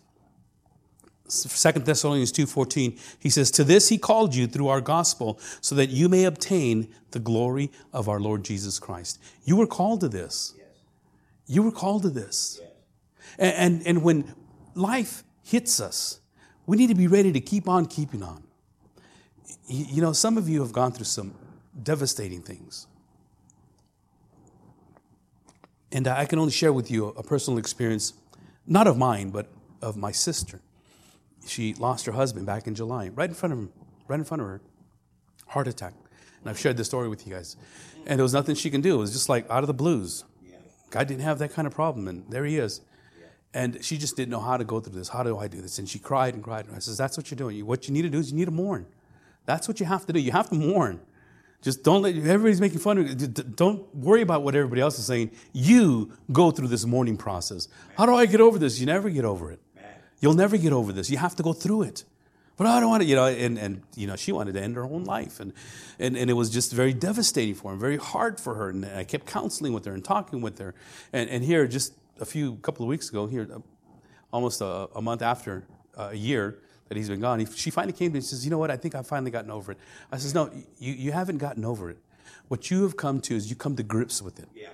2 1.31 1.73
Thessalonians 1.81 2.33
2:14 2.33 2.99
he 3.19 3.31
says 3.31 3.51
to 3.53 3.63
this 3.63 3.89
he 3.89 3.99
called 3.99 4.35
you 4.35 4.47
through 4.47 4.69
our 4.69 4.81
gospel 4.81 5.39
so 5.61 5.75
that 5.77 5.89
you 5.89 6.09
may 6.09 6.25
obtain 6.25 6.89
the 7.13 7.21
glory 7.21 7.71
of 7.93 8.09
our 8.09 8.19
Lord 8.19 8.45
Jesus 8.45 8.79
Christ. 8.79 9.21
You 9.45 9.57
were 9.57 9.67
called 9.67 10.01
to 10.01 10.09
this. 10.09 10.55
Yes. 10.57 10.67
You 11.47 11.63
were 11.63 11.71
called 11.73 12.03
to 12.03 12.11
this. 12.11 12.59
Yes. 12.61 12.71
And, 13.39 13.55
and 13.55 13.87
and 13.87 14.03
when 14.03 14.35
life 14.75 15.23
hits 15.43 15.81
us 15.81 16.20
we 16.71 16.77
need 16.77 16.87
to 16.87 16.95
be 16.95 17.09
ready 17.09 17.33
to 17.33 17.41
keep 17.41 17.69
on 17.69 17.85
keeping 17.85 18.23
on. 18.23 18.45
You 19.67 20.01
know, 20.01 20.13
some 20.13 20.39
of 20.39 20.49
you 20.49 20.61
have 20.61 20.73
gone 20.73 20.93
through 20.93 21.07
some 21.07 21.35
devastating 21.83 22.43
things. 22.43 22.87
And 25.91 26.07
I 26.07 26.27
can 26.27 26.39
only 26.39 26.53
share 26.53 26.73
with 26.73 26.89
you 26.89 27.07
a 27.09 27.25
personal 27.25 27.59
experience, 27.59 28.13
not 28.69 28.87
of 28.87 28.97
mine, 28.97 29.31
but 29.31 29.49
of 29.83 29.97
my 29.97 30.13
sister. 30.13 30.61
She 31.45 31.75
lost 31.75 32.07
her 32.07 32.13
husband 32.13 32.47
back 32.47 32.69
in 32.69 32.77
July, 32.77 33.09
right 33.09 33.29
in 33.29 33.35
front 33.35 33.53
of 33.53 33.59
him, 33.59 33.73
right 34.07 34.21
in 34.21 34.25
front 34.25 34.41
of 34.41 34.47
her, 34.47 34.61
heart 35.49 35.67
attack. 35.67 35.95
And 36.41 36.49
I've 36.49 36.59
shared 36.61 36.77
this 36.77 36.87
story 36.87 37.09
with 37.09 37.27
you 37.27 37.35
guys. 37.35 37.57
And 38.07 38.17
there 38.17 38.23
was 38.23 38.33
nothing 38.33 38.55
she 38.55 38.71
can 38.71 38.81
do. 38.81 38.95
It 38.95 38.99
was 38.99 39.13
just 39.13 39.29
like 39.29 39.51
out 39.51 39.65
of 39.65 39.67
the 39.67 39.75
blues. 39.75 40.23
God 40.91 41.09
didn't 41.09 41.25
have 41.25 41.41
that 41.41 41.53
kind 41.53 41.67
of 41.67 41.75
problem, 41.75 42.07
and 42.07 42.31
there 42.31 42.45
he 42.45 42.59
is. 42.59 42.81
And 43.53 43.85
she 43.85 43.99
just 43.99 44.17
didn't 44.17 44.31
know 44.31 44.41
how 44.41 44.57
to 44.57 44.65
go 44.65 44.79
through 44.79 44.97
this. 44.97 45.09
How 45.09 45.23
do 45.23 45.39
I 45.39 45.49
do 45.49 45.61
this? 45.61 45.79
And 45.79 45.89
she 45.89 45.99
cried 45.99 46.35
and 46.35 46.43
cried. 46.43 46.67
And 46.67 46.77
I 46.77 46.79
says, 46.79 46.97
That's 46.97 47.17
what 47.17 47.31
you're 47.31 47.37
doing. 47.37 47.65
What 47.67 47.89
you 47.89 47.95
need 47.95 48.03
to 48.03 48.11
do 48.11 48.19
is 48.19 48.31
you 48.31 48.37
need 48.37 48.45
to 48.45 48.51
mourn. 48.51 48.87
That's 49.47 49.67
what 49.67 49.81
you 49.81 49.87
have 49.87 50.07
to 50.07 50.13
do. 50.13 50.21
You 50.21 50.33
have 50.33 50.49
to 50.51 50.55
mourn. 50.55 51.01
Just 51.63 51.83
don't 51.83 52.03
let 52.03 52.17
everybody's 52.17 52.61
making 52.61 52.79
fun 52.79 52.99
of 52.99 53.09
you. 53.09 53.15
Don't 53.27 53.95
worry 53.95 54.23
about 54.23 54.43
what 54.43 54.55
everybody 54.55 54.81
else 54.81 54.99
is 54.99 55.05
saying. 55.07 55.33
You 55.53 56.13
go 56.33 56.51
through 56.51 56.69
this 56.69 56.87
mourning 56.87 57.19
process. 57.19 57.69
How 57.99 58.07
do 58.07 58.15
I 58.15 58.27
get 58.27 58.41
over 58.41 58.59
this? 58.59 58.81
You 58.81 58.87
never 58.87 59.11
get 59.11 59.25
over 59.25 59.51
it. 59.51 59.61
You'll 60.21 60.35
never 60.35 60.57
get 60.57 60.73
over 60.73 60.93
this. 60.93 61.11
You 61.11 61.17
have 61.19 61.37
to 61.37 61.43
go 61.43 61.53
through 61.53 61.83
it. 61.83 62.05
But 62.57 62.67
I 62.67 62.79
don't 62.79 62.91
want 62.91 63.03
to, 63.03 63.09
you 63.09 63.17
know, 63.17 63.27
and, 63.27 63.59
and 63.59 63.83
you 63.97 64.07
know, 64.07 64.17
she 64.17 64.33
wanted 64.33 64.53
to 64.53 64.61
end 64.61 64.77
her 64.77 64.85
own 64.85 65.05
life. 65.05 65.41
And, 65.41 65.55
and, 65.99 66.17
and 66.17 66.29
it 66.29 66.35
was 66.35 66.51
just 66.51 66.73
very 66.73 66.93
devastating 66.93 67.55
for 67.55 67.71
her, 67.71 67.77
very 67.77 67.97
hard 67.97 68.39
for 68.39 68.55
her. 68.55 68.69
And 68.69 68.85
I 68.85 69.05
kept 69.05 69.27
counseling 69.27 69.73
with 69.73 69.87
her 69.87 69.95
and 69.95 70.05
talking 70.05 70.43
with 70.43 70.59
her. 70.59 70.75
And, 71.11 71.31
and 71.31 71.43
here, 71.43 71.67
just 71.67 71.95
a 72.21 72.25
few 72.25 72.57
couple 72.57 72.85
of 72.85 72.89
weeks 72.89 73.09
ago, 73.09 73.27
here, 73.27 73.49
uh, 73.53 73.59
almost 74.33 74.61
a, 74.61 74.89
a 74.95 75.03
month 75.03 75.23
after 75.23 75.65
uh, 75.99 76.11
a 76.13 76.17
year 76.17 76.59
that 76.89 76.97
he's 76.97 77.09
been 77.09 77.21
gone, 77.21 77.41
he, 77.41 77.47
she 77.47 77.71
finally 77.71 77.93
came 77.93 78.09
to 78.09 78.15
me 78.15 78.19
and 78.19 78.25
says, 78.25 78.45
"You 78.45 78.51
know 78.51 78.59
what? 78.59 78.71
I 78.71 78.77
think 78.77 78.95
I've 78.95 79.07
finally 79.07 79.31
gotten 79.31 79.51
over 79.51 79.73
it." 79.73 79.79
I 80.13 80.19
says, 80.19 80.35
"No, 80.35 80.51
you, 80.79 80.93
you 80.93 81.13
haven't 81.13 81.39
gotten 81.39 81.65
over 81.65 81.91
it. 81.91 81.99
What 82.49 82.71
you 82.71 82.83
have 82.83 82.97
come 82.97 83.21
to 83.23 83.35
is 83.35 83.49
you 83.49 83.57
come 83.57 83.77
to 83.77 83.83
grips 83.83 84.23
with 84.23 84.39
it." 84.39 84.49
Yeah. 84.55 84.69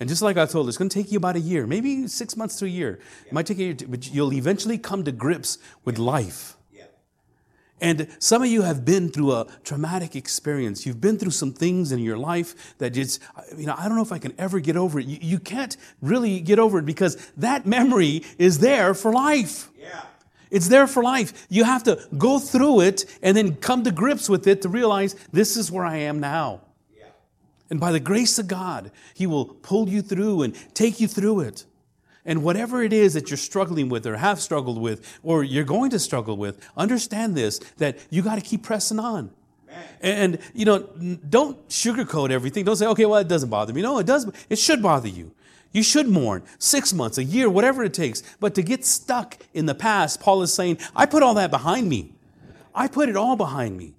And 0.00 0.08
just 0.08 0.22
like 0.22 0.36
I 0.36 0.46
told 0.46 0.66
her, 0.66 0.68
it's 0.68 0.76
going 0.76 0.88
to 0.88 1.02
take 1.02 1.12
you 1.12 1.18
about 1.18 1.36
a 1.36 1.40
year, 1.40 1.66
maybe 1.66 2.08
six 2.08 2.36
months 2.36 2.56
to 2.58 2.64
a 2.64 2.68
year. 2.68 2.98
Yeah. 2.98 3.28
It 3.28 3.32
might 3.32 3.46
take 3.46 3.58
a 3.58 3.62
year, 3.62 3.76
but 3.88 4.12
you'll 4.12 4.32
eventually 4.32 4.76
come 4.76 5.04
to 5.04 5.12
grips 5.12 5.58
with 5.84 5.98
yeah. 5.98 6.04
life. 6.04 6.56
And 7.84 8.08
some 8.18 8.42
of 8.42 8.48
you 8.48 8.62
have 8.62 8.84
been 8.84 9.10
through 9.10 9.32
a 9.32 9.46
traumatic 9.62 10.16
experience. 10.16 10.86
You've 10.86 11.00
been 11.00 11.18
through 11.18 11.32
some 11.32 11.52
things 11.52 11.92
in 11.92 11.98
your 11.98 12.16
life 12.16 12.74
that 12.78 12.96
it's, 12.96 13.20
you 13.56 13.66
know, 13.66 13.74
I 13.76 13.88
don't 13.88 13.96
know 13.96 14.02
if 14.02 14.12
I 14.12 14.18
can 14.18 14.32
ever 14.38 14.58
get 14.58 14.76
over 14.76 14.98
it. 14.98 15.06
You, 15.06 15.18
you 15.20 15.38
can't 15.38 15.76
really 16.00 16.40
get 16.40 16.58
over 16.58 16.78
it 16.78 16.86
because 16.86 17.16
that 17.36 17.66
memory 17.66 18.22
is 18.38 18.58
there 18.60 18.94
for 18.94 19.12
life. 19.12 19.70
Yeah. 19.78 20.00
It's 20.50 20.68
there 20.68 20.86
for 20.86 21.02
life. 21.02 21.46
You 21.50 21.64
have 21.64 21.82
to 21.84 22.00
go 22.16 22.38
through 22.38 22.80
it 22.80 23.04
and 23.22 23.36
then 23.36 23.56
come 23.56 23.84
to 23.84 23.92
grips 23.92 24.28
with 24.28 24.46
it 24.46 24.62
to 24.62 24.68
realize 24.68 25.14
this 25.32 25.56
is 25.56 25.70
where 25.70 25.84
I 25.84 25.96
am 25.96 26.20
now. 26.20 26.62
Yeah. 26.96 27.06
And 27.68 27.80
by 27.80 27.92
the 27.92 28.00
grace 28.00 28.38
of 28.38 28.48
God, 28.48 28.92
He 29.12 29.26
will 29.26 29.46
pull 29.46 29.90
you 29.90 30.00
through 30.00 30.42
and 30.42 30.54
take 30.74 31.00
you 31.00 31.08
through 31.08 31.40
it. 31.40 31.66
And 32.24 32.42
whatever 32.42 32.82
it 32.82 32.92
is 32.92 33.14
that 33.14 33.30
you're 33.30 33.36
struggling 33.36 33.88
with 33.88 34.06
or 34.06 34.16
have 34.16 34.40
struggled 34.40 34.80
with 34.80 35.18
or 35.22 35.44
you're 35.44 35.64
going 35.64 35.90
to 35.90 35.98
struggle 35.98 36.36
with, 36.36 36.58
understand 36.76 37.34
this 37.34 37.58
that 37.76 37.98
you 38.10 38.22
got 38.22 38.36
to 38.36 38.40
keep 38.40 38.62
pressing 38.62 38.98
on. 38.98 39.30
And, 40.00 40.38
you 40.54 40.64
know, 40.64 40.80
don't 41.28 41.68
sugarcoat 41.68 42.30
everything. 42.30 42.64
Don't 42.64 42.76
say, 42.76 42.86
okay, 42.86 43.06
well, 43.06 43.18
it 43.18 43.28
doesn't 43.28 43.50
bother 43.50 43.72
me. 43.72 43.82
No, 43.82 43.98
it 43.98 44.06
does. 44.06 44.30
It 44.48 44.58
should 44.58 44.82
bother 44.82 45.08
you. 45.08 45.32
You 45.72 45.82
should 45.82 46.08
mourn 46.08 46.44
six 46.58 46.92
months, 46.92 47.18
a 47.18 47.24
year, 47.24 47.50
whatever 47.50 47.82
it 47.82 47.92
takes. 47.92 48.22
But 48.38 48.54
to 48.54 48.62
get 48.62 48.84
stuck 48.84 49.38
in 49.52 49.66
the 49.66 49.74
past, 49.74 50.20
Paul 50.20 50.42
is 50.42 50.54
saying, 50.54 50.78
I 50.94 51.06
put 51.06 51.22
all 51.22 51.34
that 51.34 51.50
behind 51.50 51.88
me. 51.88 52.12
I 52.74 52.86
put 52.86 53.08
it 53.08 53.16
all 53.16 53.34
behind 53.34 53.76
me. 53.76 53.94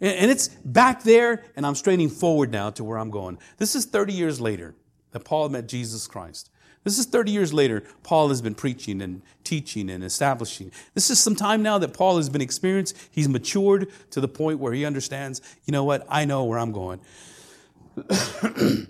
And 0.00 0.30
it's 0.30 0.48
back 0.48 1.04
there, 1.04 1.44
and 1.56 1.64
I'm 1.64 1.76
straining 1.76 2.10
forward 2.10 2.50
now 2.50 2.70
to 2.70 2.82
where 2.82 2.98
I'm 2.98 3.10
going. 3.10 3.38
This 3.58 3.76
is 3.76 3.84
30 3.84 4.12
years 4.12 4.40
later 4.40 4.74
that 5.12 5.20
Paul 5.20 5.48
met 5.50 5.68
Jesus 5.68 6.08
Christ. 6.08 6.50
This 6.84 6.98
is 6.98 7.06
30 7.06 7.32
years 7.32 7.52
later. 7.52 7.82
Paul 8.02 8.28
has 8.28 8.40
been 8.42 8.54
preaching 8.54 9.02
and 9.02 9.22
teaching 9.42 9.90
and 9.90 10.04
establishing. 10.04 10.70
This 10.94 11.10
is 11.10 11.18
some 11.18 11.34
time 11.34 11.62
now 11.62 11.78
that 11.78 11.94
Paul 11.94 12.18
has 12.18 12.28
been 12.28 12.42
experienced. 12.42 12.96
He's 13.10 13.28
matured 13.28 13.90
to 14.10 14.20
the 14.20 14.28
point 14.28 14.58
where 14.58 14.72
he 14.72 14.84
understands, 14.84 15.40
you 15.64 15.72
know 15.72 15.84
what, 15.84 16.06
I 16.08 16.24
know 16.24 16.44
where 16.44 16.58
I'm 16.58 16.72
going. 16.72 17.00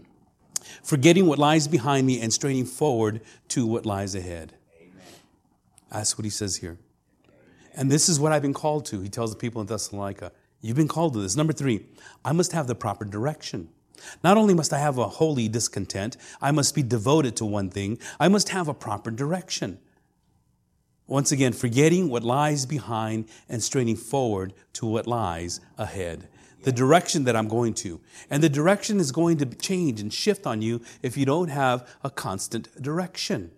forgetting 0.83 1.27
what 1.27 1.39
lies 1.39 1.67
behind 1.67 2.07
me 2.07 2.21
and 2.21 2.33
straining 2.33 2.67
forward 2.67 3.21
to 3.49 3.67
what 3.67 3.87
lies 3.87 4.15
ahead. 4.15 4.55
Amen. 4.81 4.93
That's 5.91 6.19
what 6.19 6.25
he 6.25 6.31
says 6.31 6.57
here. 6.57 6.79
And 7.77 7.91
this 7.91 8.09
is 8.09 8.21
what 8.21 8.33
I've 8.33 8.43
been 8.43 8.55
called 8.55 8.87
to. 8.87 9.01
He 9.01 9.09
tells 9.09 9.31
the 9.31 9.37
people 9.37 9.61
in 9.61 9.67
Thessalonica, 9.67 10.33
You've 10.61 10.77
been 10.77 10.89
called 10.89 11.13
to 11.13 11.21
this. 11.21 11.37
Number 11.37 11.53
three, 11.53 11.85
I 12.25 12.33
must 12.33 12.53
have 12.53 12.67
the 12.67 12.75
proper 12.75 13.05
direction. 13.05 13.69
Not 14.23 14.37
only 14.37 14.55
must 14.55 14.73
I 14.73 14.79
have 14.79 14.99
a 14.99 15.09
holy 15.09 15.49
discontent, 15.49 16.17
I 16.41 16.51
must 16.51 16.75
be 16.75 16.83
devoted 16.83 17.37
to 17.37 17.45
one 17.45 17.71
thing, 17.71 17.99
I 18.19 18.29
must 18.29 18.51
have 18.51 18.69
a 18.69 18.75
proper 18.75 19.11
direction. 19.11 19.79
Once 21.07 21.31
again, 21.31 21.53
forgetting 21.53 22.09
what 22.09 22.23
lies 22.23 22.65
behind 22.65 23.27
and 23.49 23.63
straining 23.63 23.97
forward 23.97 24.55
to 24.73 24.87
what 24.87 25.07
lies 25.07 25.61
ahead. 25.77 26.29
The 26.63 26.73
direction 26.73 27.25
that 27.25 27.37
I'm 27.37 27.49
going 27.49 27.75
to. 27.75 28.01
And 28.31 28.43
the 28.43 28.49
direction 28.49 28.99
is 28.99 29.13
going 29.13 29.37
to 29.39 29.47
change 29.47 30.01
and 30.01 30.13
shift 30.13 30.47
on 30.47 30.63
you 30.63 30.81
if 31.03 31.17
you 31.19 31.27
don't 31.27 31.49
have 31.49 31.87
a 32.03 32.09
constant 32.09 32.81
direction. 32.81 33.51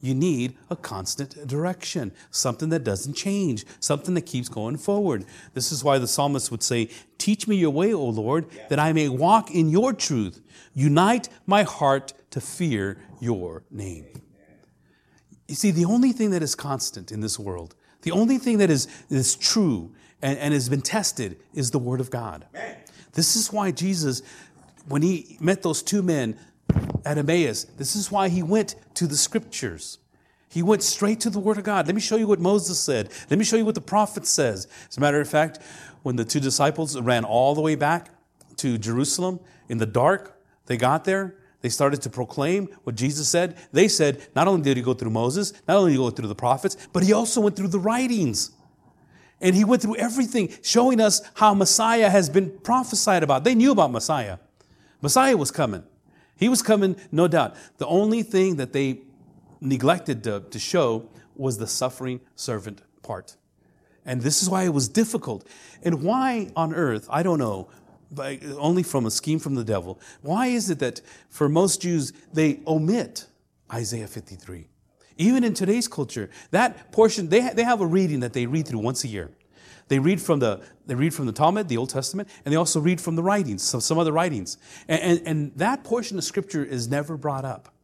You 0.00 0.14
need 0.14 0.56
a 0.70 0.76
constant 0.76 1.46
direction, 1.46 2.12
something 2.30 2.70
that 2.70 2.84
doesn't 2.84 3.14
change, 3.14 3.66
something 3.80 4.14
that 4.14 4.22
keeps 4.22 4.48
going 4.48 4.78
forward. 4.78 5.26
This 5.52 5.70
is 5.70 5.84
why 5.84 5.98
the 5.98 6.08
psalmist 6.08 6.50
would 6.50 6.62
say, 6.62 6.88
Teach 7.18 7.46
me 7.46 7.56
your 7.56 7.70
way, 7.70 7.92
O 7.92 8.04
Lord, 8.06 8.46
that 8.70 8.78
I 8.78 8.94
may 8.94 9.10
walk 9.10 9.50
in 9.50 9.68
your 9.68 9.92
truth. 9.92 10.40
Unite 10.72 11.28
my 11.46 11.64
heart 11.64 12.14
to 12.30 12.40
fear 12.40 12.96
your 13.20 13.62
name. 13.70 14.06
You 15.48 15.54
see, 15.54 15.70
the 15.70 15.84
only 15.84 16.12
thing 16.12 16.30
that 16.30 16.42
is 16.42 16.54
constant 16.54 17.12
in 17.12 17.20
this 17.20 17.38
world, 17.38 17.74
the 18.02 18.12
only 18.12 18.38
thing 18.38 18.58
that 18.58 18.70
is, 18.70 18.88
is 19.10 19.36
true 19.36 19.92
and, 20.22 20.38
and 20.38 20.54
has 20.54 20.68
been 20.68 20.80
tested 20.80 21.38
is 21.52 21.72
the 21.72 21.78
Word 21.78 22.00
of 22.00 22.10
God. 22.10 22.46
This 23.12 23.36
is 23.36 23.52
why 23.52 23.70
Jesus, 23.70 24.22
when 24.86 25.02
he 25.02 25.36
met 25.40 25.62
those 25.62 25.82
two 25.82 26.02
men, 26.02 26.38
at 27.04 27.18
Emmaus. 27.18 27.64
This 27.64 27.96
is 27.96 28.10
why 28.10 28.28
he 28.28 28.42
went 28.42 28.74
to 28.94 29.06
the 29.06 29.16
scriptures. 29.16 29.98
He 30.48 30.62
went 30.62 30.82
straight 30.82 31.20
to 31.20 31.30
the 31.30 31.38
Word 31.38 31.58
of 31.58 31.64
God. 31.64 31.86
Let 31.86 31.94
me 31.94 32.00
show 32.00 32.16
you 32.16 32.26
what 32.26 32.40
Moses 32.40 32.78
said. 32.78 33.10
Let 33.30 33.38
me 33.38 33.44
show 33.44 33.56
you 33.56 33.64
what 33.64 33.76
the 33.76 33.80
prophet 33.80 34.26
says. 34.26 34.66
As 34.88 34.96
a 34.96 35.00
matter 35.00 35.20
of 35.20 35.28
fact, 35.28 35.60
when 36.02 36.16
the 36.16 36.24
two 36.24 36.40
disciples 36.40 36.98
ran 36.98 37.24
all 37.24 37.54
the 37.54 37.60
way 37.60 37.76
back 37.76 38.08
to 38.56 38.76
Jerusalem 38.76 39.38
in 39.68 39.78
the 39.78 39.86
dark, 39.86 40.42
they 40.66 40.76
got 40.76 41.04
there. 41.04 41.36
They 41.62 41.68
started 41.68 42.02
to 42.02 42.10
proclaim 42.10 42.68
what 42.84 42.94
Jesus 42.96 43.28
said. 43.28 43.56
They 43.70 43.86
said, 43.86 44.26
not 44.34 44.48
only 44.48 44.62
did 44.62 44.76
he 44.76 44.82
go 44.82 44.94
through 44.94 45.10
Moses, 45.10 45.52
not 45.68 45.76
only 45.76 45.92
did 45.92 45.98
he 45.98 46.04
go 46.04 46.10
through 46.10 46.28
the 46.28 46.34
prophets, 46.34 46.76
but 46.92 47.02
he 47.02 47.12
also 47.12 47.40
went 47.42 47.54
through 47.54 47.68
the 47.68 47.78
writings. 47.78 48.50
And 49.40 49.54
he 49.54 49.64
went 49.64 49.82
through 49.82 49.96
everything, 49.96 50.52
showing 50.62 51.00
us 51.00 51.22
how 51.34 51.54
Messiah 51.54 52.10
has 52.10 52.28
been 52.28 52.58
prophesied 52.60 53.22
about. 53.22 53.44
They 53.44 53.54
knew 53.54 53.72
about 53.72 53.92
Messiah. 53.92 54.38
Messiah 55.00 55.36
was 55.36 55.50
coming. 55.50 55.84
He 56.40 56.48
was 56.48 56.62
coming, 56.62 56.96
no 57.12 57.28
doubt. 57.28 57.54
The 57.76 57.86
only 57.86 58.22
thing 58.22 58.56
that 58.56 58.72
they 58.72 59.02
neglected 59.60 60.24
to, 60.24 60.40
to 60.40 60.58
show 60.58 61.06
was 61.36 61.58
the 61.58 61.66
suffering 61.66 62.20
servant 62.34 62.80
part. 63.02 63.36
And 64.06 64.22
this 64.22 64.42
is 64.42 64.48
why 64.48 64.64
it 64.64 64.72
was 64.72 64.88
difficult. 64.88 65.46
And 65.82 66.02
why 66.02 66.50
on 66.56 66.74
earth, 66.74 67.06
I 67.10 67.22
don't 67.22 67.38
know, 67.38 67.68
only 68.56 68.82
from 68.82 69.04
a 69.04 69.10
scheme 69.10 69.38
from 69.38 69.54
the 69.54 69.62
devil, 69.64 70.00
why 70.22 70.46
is 70.46 70.70
it 70.70 70.78
that 70.78 71.02
for 71.28 71.48
most 71.48 71.82
Jews, 71.82 72.14
they 72.32 72.60
omit 72.66 73.26
Isaiah 73.70 74.06
53? 74.06 74.66
Even 75.18 75.44
in 75.44 75.52
today's 75.52 75.88
culture, 75.88 76.30
that 76.52 76.90
portion, 76.90 77.28
they, 77.28 77.50
they 77.50 77.64
have 77.64 77.82
a 77.82 77.86
reading 77.86 78.20
that 78.20 78.32
they 78.32 78.46
read 78.46 78.66
through 78.66 78.80
once 78.80 79.04
a 79.04 79.08
year. 79.08 79.30
They 79.90 79.98
read 79.98 80.22
from 80.22 80.38
the, 80.38 80.60
they 80.86 80.94
read 80.94 81.12
from 81.12 81.26
the 81.26 81.32
Talmud, 81.32 81.66
the 81.66 81.76
Old 81.76 81.90
Testament, 81.90 82.28
and 82.44 82.52
they 82.52 82.56
also 82.56 82.78
read 82.78 83.00
from 83.00 83.16
the 83.16 83.24
writings, 83.24 83.62
some, 83.62 83.80
some 83.80 83.98
other 83.98 84.12
writings. 84.12 84.56
And, 84.86 85.02
and, 85.02 85.26
and 85.26 85.52
that 85.56 85.82
portion 85.82 86.16
of 86.16 86.22
Scripture 86.22 86.64
is 86.64 86.86
never 86.86 87.16
brought 87.16 87.44
up. 87.44 87.74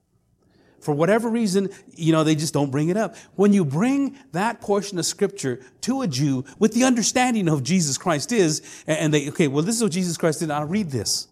For 0.78 0.94
whatever 0.94 1.28
reason, 1.28 1.68
you 1.96 2.12
know, 2.12 2.22
they 2.22 2.36
just 2.36 2.54
don't 2.54 2.70
bring 2.70 2.90
it 2.90 2.96
up. 2.96 3.16
When 3.34 3.52
you 3.52 3.64
bring 3.64 4.16
that 4.30 4.60
portion 4.60 5.00
of 5.00 5.04
Scripture 5.04 5.58
to 5.80 6.02
a 6.02 6.06
Jew 6.06 6.44
with 6.60 6.74
the 6.74 6.84
understanding 6.84 7.48
of 7.48 7.64
Jesus 7.64 7.98
Christ 7.98 8.30
is, 8.30 8.62
and 8.86 9.12
they, 9.12 9.28
okay, 9.30 9.48
well, 9.48 9.64
this 9.64 9.74
is 9.74 9.82
what 9.82 9.90
Jesus 9.90 10.16
Christ 10.16 10.38
did, 10.38 10.52
I'll 10.52 10.64
read 10.64 10.92
this. 10.92 11.26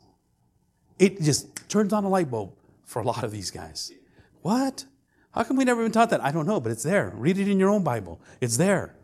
It 0.98 1.22
just 1.22 1.68
turns 1.68 1.92
on 1.92 2.02
a 2.02 2.08
light 2.08 2.32
bulb 2.32 2.52
for 2.82 3.00
a 3.00 3.04
lot 3.04 3.22
of 3.22 3.30
these 3.30 3.52
guys. 3.52 3.92
What? 4.42 4.86
How 5.30 5.44
come 5.44 5.56
we 5.56 5.64
never 5.64 5.84
been 5.84 5.92
taught 5.92 6.10
that? 6.10 6.24
I 6.24 6.32
don't 6.32 6.48
know, 6.48 6.58
but 6.58 6.72
it's 6.72 6.82
there. 6.82 7.12
Read 7.14 7.38
it 7.38 7.46
in 7.46 7.60
your 7.60 7.70
own 7.70 7.84
Bible. 7.84 8.20
It's 8.40 8.56
there. 8.56 8.96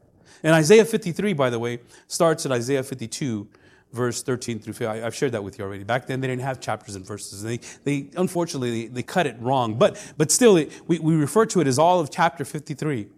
And 0.42 0.54
Isaiah 0.54 0.84
53, 0.84 1.32
by 1.32 1.50
the 1.50 1.58
way, 1.58 1.80
starts 2.06 2.46
at 2.46 2.52
Isaiah 2.52 2.82
52, 2.82 3.48
verse 3.92 4.22
13 4.22 4.58
through 4.58 4.74
15. 4.74 5.04
I've 5.04 5.14
shared 5.14 5.32
that 5.32 5.44
with 5.44 5.58
you 5.58 5.64
already. 5.64 5.84
Back 5.84 6.06
then, 6.06 6.20
they 6.20 6.28
didn't 6.28 6.42
have 6.42 6.60
chapters 6.60 6.94
and 6.94 7.06
verses. 7.06 7.42
They, 7.42 7.60
they 7.84 8.10
unfortunately, 8.16 8.82
they, 8.82 8.94
they 8.94 9.02
cut 9.02 9.26
it 9.26 9.36
wrong. 9.40 9.78
But, 9.78 10.12
but 10.16 10.30
still, 10.30 10.56
it, 10.56 10.72
we, 10.86 10.98
we 10.98 11.14
refer 11.14 11.46
to 11.46 11.60
it 11.60 11.66
as 11.66 11.78
all 11.78 12.00
of 12.00 12.10
chapter 12.10 12.44
53. 12.44 13.08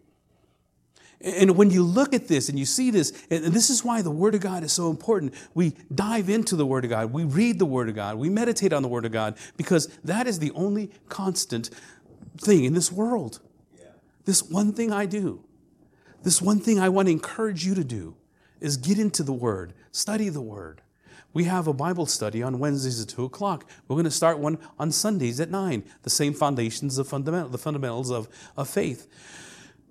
And 1.23 1.57
when 1.57 1.71
you 1.71 1.85
look 1.85 2.15
at 2.15 2.27
this 2.27 2.49
and 2.49 2.59
you 2.59 2.67
see 2.67 2.91
this, 2.91 3.13
and 3.31 3.45
this 3.47 3.71
is 3.71 3.85
why 3.85 4.03
the 4.03 4.11
Word 4.11 4.35
of 4.35 4.41
God 4.41 4.65
is 4.65 4.73
so 4.73 4.91
important. 4.91 5.35
We 5.55 5.77
dive 5.95 6.29
into 6.29 6.57
the 6.57 6.67
Word 6.67 6.85
of 6.85 6.91
God, 6.91 7.13
we 7.13 7.25
read 7.25 7.59
the 7.59 7.67
Word 7.67 7.89
of 7.89 7.95
God, 7.95 8.17
we 8.17 8.29
meditate 8.29 8.73
on 8.73 8.83
the 8.83 8.89
Word 8.89 9.05
of 9.05 9.13
God, 9.13 9.37
because 9.57 9.87
that 10.03 10.27
is 10.27 10.41
the 10.41 10.51
only 10.53 10.91
constant 11.09 11.71
thing 12.39 12.65
in 12.65 12.75
this 12.75 12.91
world. 12.91 13.41
Yeah. 13.79 13.87
This 14.25 14.43
one 14.43 14.73
thing 14.73 14.91
I 14.93 15.07
do. 15.07 15.45
This 16.23 16.41
one 16.41 16.61
thing 16.61 16.79
I 16.79 16.89
want 16.89 17.09
to 17.09 17.13
encourage 17.13 17.67
you 17.67 17.75
to 17.75 17.85
do 17.85 18.17
is 18.61 18.77
get 18.77 18.99
into 18.99 19.23
the 19.23 19.33
Word, 19.33 19.75
study 19.91 20.29
the 20.29 20.41
Word. 20.41 20.83
We 21.33 21.45
have 21.45 21.67
a 21.67 21.73
Bible 21.73 22.07
study 22.07 22.43
on 22.43 22.59
Wednesdays 22.59 23.01
at 23.01 23.09
2 23.09 23.25
o'clock. 23.25 23.65
We're 23.89 23.97
going 23.97 24.05
to 24.05 24.11
start 24.11 24.39
one 24.39 24.59
on 24.79 24.93
Sundays 24.93 25.41
at 25.41 25.51
9, 25.51 25.83
the 26.03 26.11
same 26.11 26.35
foundations, 26.35 26.99
of 26.99 27.09
fundamental, 27.09 27.49
the 27.49 27.59
fundamentals 27.59 28.11
of, 28.11 28.29
of 28.57 28.69
faith. 28.69 29.09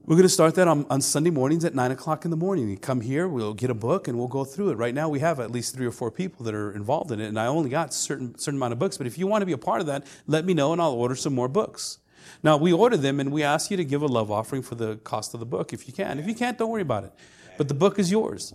We're 0.06 0.16
going 0.16 0.24
to 0.24 0.30
start 0.30 0.56
that 0.56 0.68
on, 0.68 0.86
on 0.90 1.02
Sunday 1.02 1.32
mornings 1.32 1.66
at 1.66 1.76
9 1.76 1.92
o'clock 1.92 2.26
in 2.26 2.32
the 2.32 2.38
morning. 2.38 2.70
You 2.70 2.78
come 2.78 3.02
here, 3.02 3.28
we'll 3.28 3.54
get 3.54 3.70
a 3.70 3.76
book, 3.76 4.08
and 4.08 4.18
we'll 4.18 4.28
go 4.28 4.46
through 4.46 4.70
it. 4.70 4.76
Right 4.76 4.94
now, 4.94 5.10
we 5.10 5.20
have 5.20 5.40
at 5.40 5.52
least 5.52 5.76
three 5.76 5.86
or 5.86 5.92
four 5.92 6.12
people 6.12 6.46
that 6.46 6.56
are 6.56 6.72
involved 6.72 7.12
in 7.12 7.20
it, 7.20 7.28
and 7.28 7.40
I 7.40 7.48
only 7.48 7.70
got 7.70 7.94
certain, 7.94 8.38
certain 8.38 8.58
amount 8.58 8.74
of 8.74 8.80
books. 8.80 8.98
But 8.98 9.06
if 9.06 9.18
you 9.18 9.28
want 9.28 9.42
to 9.42 9.46
be 9.46 9.52
a 9.52 9.58
part 9.58 9.82
of 9.82 9.88
that, 9.88 10.06
let 10.28 10.46
me 10.46 10.54
know, 10.54 10.74
and 10.74 10.82
I'll 10.82 10.94
order 10.94 11.16
some 11.16 11.36
more 11.36 11.48
books. 11.48 12.00
Now, 12.44 12.58
we 12.58 12.74
order 12.74 12.98
them 12.98 13.20
and 13.20 13.32
we 13.32 13.44
ask 13.44 13.70
you 13.70 13.78
to 13.78 13.86
give 13.86 14.02
a 14.02 14.08
love 14.08 14.32
offering 14.32 14.62
for 14.62 14.76
the 14.76 14.98
cost 14.98 15.34
of 15.34 15.39
the 15.39 15.46
book 15.46 15.74
if 15.74 15.88
you 15.88 15.94
can. 15.94 16.20
If 16.20 16.28
you 16.28 16.36
can't, 16.36 16.58
don't 16.58 16.70
worry 16.70 16.82
about 16.82 17.04
it. 17.04 17.14
But 17.58 17.68
the 17.68 17.74
book 17.74 18.00
is 18.00 18.10
yours. 18.10 18.54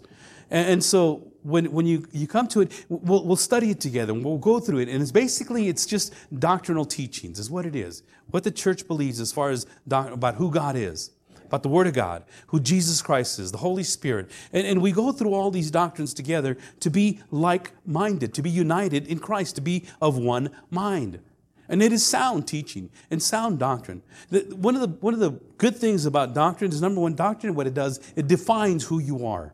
And, 0.51 0.69
and 0.69 0.85
so 0.85 1.33
when, 1.43 1.67
when 1.71 1.87
you, 1.87 2.07
you 2.13 2.27
come 2.27 2.49
to 2.49 2.63
it, 2.63 2.85
we'll, 2.89 3.25
we'll 3.25 3.37
study 3.37 3.71
it 3.71 3.81
together 3.81 4.13
and 4.13 4.25
we'll 4.25 4.39
go 4.39 4.59
through 4.59 4.79
it. 4.79 4.89
And 4.89 5.01
it's 5.01 5.13
basically, 5.13 5.69
it's 5.69 5.87
just 5.87 6.13
doctrinal 6.37 6.85
teachings, 6.85 7.39
is 7.39 7.51
what 7.51 7.67
it 7.67 7.77
is. 7.77 8.03
What 8.31 8.43
the 8.43 8.51
church 8.51 8.89
believes 8.89 9.21
as 9.21 9.33
far 9.33 9.51
as 9.51 9.67
doc, 9.87 10.11
about 10.11 10.35
who 10.35 10.51
God 10.51 10.77
is 10.77 11.13
about 11.47 11.63
the 11.63 11.69
Word 11.69 11.87
of 11.87 11.95
God, 11.95 12.25
who 12.49 12.61
Jesus 12.61 13.01
Christ 13.01 13.39
is, 13.39 13.53
the 13.53 13.59
Holy 13.59 13.85
Spirit. 13.85 14.31
And, 14.53 14.67
and 14.67 14.83
we 14.83 14.93
go 14.93 15.13
through 15.13 15.33
all 15.33 15.51
these 15.51 15.71
doctrines 15.71 16.13
together 16.13 16.57
to 16.81 16.91
be 16.91 17.21
like 17.31 17.71
minded, 17.87 18.35
to 18.35 18.43
be 18.43 18.51
united 18.51 19.07
in 19.07 19.21
Christ, 19.21 19.55
to 19.55 19.61
be 19.61 19.87
of 20.03 20.19
one 20.19 20.51
mind. 20.71 21.21
And 21.69 21.83
it 21.83 21.93
is 21.93 22.05
sound 22.05 22.47
teaching 22.47 22.91
and 23.11 23.23
sound 23.23 23.59
doctrine. 23.59 24.03
one, 24.31 24.75
of 24.75 24.81
the, 24.81 24.89
one 25.01 25.15
of 25.15 25.21
the 25.21 25.33
good 25.59 25.77
things 25.77 26.07
about 26.07 26.35
doctrine 26.35 26.71
is 26.71 26.81
number 26.81 27.01
one, 27.01 27.15
doctrine, 27.15 27.55
what 27.55 27.67
it 27.67 27.75
does, 27.75 28.01
it 28.15 28.29
defines 28.29 28.85
who 28.85 28.99
you 28.99 29.27
are. 29.27 29.53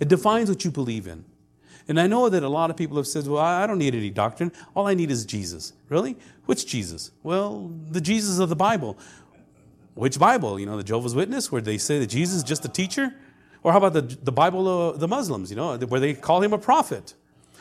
It 0.00 0.08
defines 0.08 0.48
what 0.48 0.64
you 0.64 0.70
believe 0.70 1.06
in. 1.06 1.24
And 1.86 2.00
I 2.00 2.06
know 2.06 2.28
that 2.28 2.42
a 2.42 2.48
lot 2.48 2.70
of 2.70 2.76
people 2.76 2.96
have 2.96 3.06
said, 3.06 3.26
well, 3.26 3.42
I 3.42 3.66
don't 3.66 3.78
need 3.78 3.94
any 3.94 4.10
doctrine. 4.10 4.52
All 4.74 4.86
I 4.86 4.94
need 4.94 5.10
is 5.10 5.24
Jesus. 5.24 5.74
Really? 5.88 6.16
Which 6.46 6.66
Jesus? 6.66 7.10
Well, 7.22 7.70
the 7.90 8.00
Jesus 8.00 8.38
of 8.38 8.48
the 8.48 8.56
Bible. 8.56 8.98
Which 9.94 10.18
Bible? 10.18 10.58
You 10.58 10.66
know, 10.66 10.76
the 10.76 10.82
Jehovah's 10.82 11.14
Witness, 11.14 11.52
where 11.52 11.60
they 11.60 11.78
say 11.78 11.98
that 11.98 12.06
Jesus 12.06 12.38
is 12.38 12.42
just 12.42 12.64
a 12.64 12.68
teacher? 12.68 13.14
Or 13.62 13.72
how 13.72 13.78
about 13.78 13.92
the, 13.92 14.02
the 14.02 14.32
Bible 14.32 14.68
of 14.68 14.98
the 14.98 15.08
Muslims, 15.08 15.50
you 15.50 15.56
know, 15.56 15.76
where 15.76 16.00
they 16.00 16.14
call 16.14 16.42
him 16.42 16.52
a 16.52 16.58
prophet? 16.58 17.14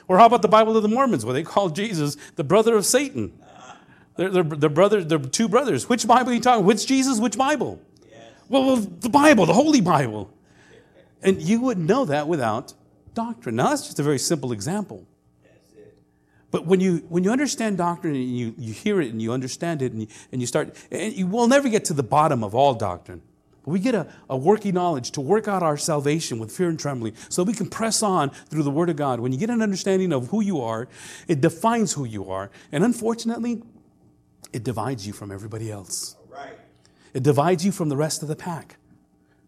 Or 0.08 0.18
how 0.18 0.26
about 0.26 0.42
the 0.42 0.48
Bible 0.48 0.76
of 0.76 0.84
the 0.84 0.90
Mormons, 0.90 1.26
where 1.26 1.34
they 1.34 1.44
call 1.44 1.70
Jesus 1.70 2.18
the 2.36 2.44
brother 2.44 2.76
of 2.76 2.86
Satan? 2.86 3.34
They're, 4.16 4.30
they're, 4.30 4.44
they're, 4.44 4.70
brother, 4.70 5.04
they're 5.04 5.20
two 5.20 5.48
brothers. 5.48 5.90
Which 5.90 6.06
Bible 6.08 6.32
are 6.32 6.34
you 6.34 6.40
talking? 6.40 6.66
Which 6.66 6.86
Jesus? 6.86 7.20
Which 7.20 7.38
Bible? 7.38 7.82
Yes. 8.10 8.22
Well, 8.50 8.66
well, 8.66 8.76
the 8.78 9.10
Bible, 9.10 9.46
the 9.46 9.54
Holy 9.54 9.82
Bible. 9.82 10.32
And 11.22 11.42
you 11.42 11.62
wouldn't 11.62 11.88
know 11.88 12.06
that 12.06 12.28
without 12.28 12.74
doctrine. 13.14 13.56
Now, 13.56 13.70
that's 13.70 13.84
just 13.84 14.00
a 14.00 14.04
very 14.04 14.20
simple 14.20 14.52
example. 14.52 15.08
But 16.52 16.68
when 16.68 16.80
you, 16.80 16.98
when 17.10 17.24
you 17.24 17.32
understand 17.32 17.80
doctrine 17.80 18.14
and 18.14 18.38
you, 18.38 18.54
you 18.60 18.74
hear 18.74 19.02
it 19.02 19.12
and 19.12 19.20
you 19.20 19.34
understand 19.34 19.82
it 19.82 19.92
and 19.92 20.02
you, 20.02 20.08
and 20.32 20.40
you 20.40 20.46
start, 20.46 20.76
and 20.92 21.12
you 21.12 21.26
will 21.26 21.48
never 21.48 21.68
get 21.68 21.86
to 21.86 21.96
the 21.96 22.04
bottom 22.04 22.44
of 22.44 22.54
all 22.54 22.76
doctrine. 22.76 23.24
But 23.66 23.72
we 23.72 23.80
get 23.80 23.96
a, 23.96 24.06
a 24.30 24.38
working 24.38 24.76
knowledge 24.76 25.10
to 25.12 25.22
work 25.22 25.48
out 25.48 25.64
our 25.64 25.78
salvation 25.78 26.38
with 26.38 26.52
fear 26.52 26.70
and 26.70 26.80
trembling 26.80 27.16
so 27.30 27.42
we 27.42 27.54
can 27.54 27.72
press 27.72 28.04
on 28.04 28.30
through 28.30 28.62
the 28.62 28.70
Word 28.70 28.92
of 28.92 28.98
God. 28.98 29.20
When 29.20 29.32
you 29.32 29.40
get 29.40 29.50
an 29.50 29.64
understanding 29.64 30.14
of 30.14 30.28
who 30.28 30.42
you 30.42 30.62
are, 30.62 30.88
it 31.28 31.42
defines 31.42 31.94
who 31.94 32.06
you 32.06 32.30
are. 32.30 32.52
And 32.72 32.84
unfortunately, 32.84 33.64
it 34.54 34.64
divides 34.64 35.06
you 35.06 35.14
from 35.14 35.32
everybody 35.32 35.72
else. 35.72 36.16
Right. 36.30 36.58
It 37.14 37.24
divides 37.24 37.66
you 37.66 37.72
from 37.72 37.90
the 37.90 37.98
rest 37.98 38.22
of 38.22 38.28
the 38.28 38.36
pack. 38.36 38.78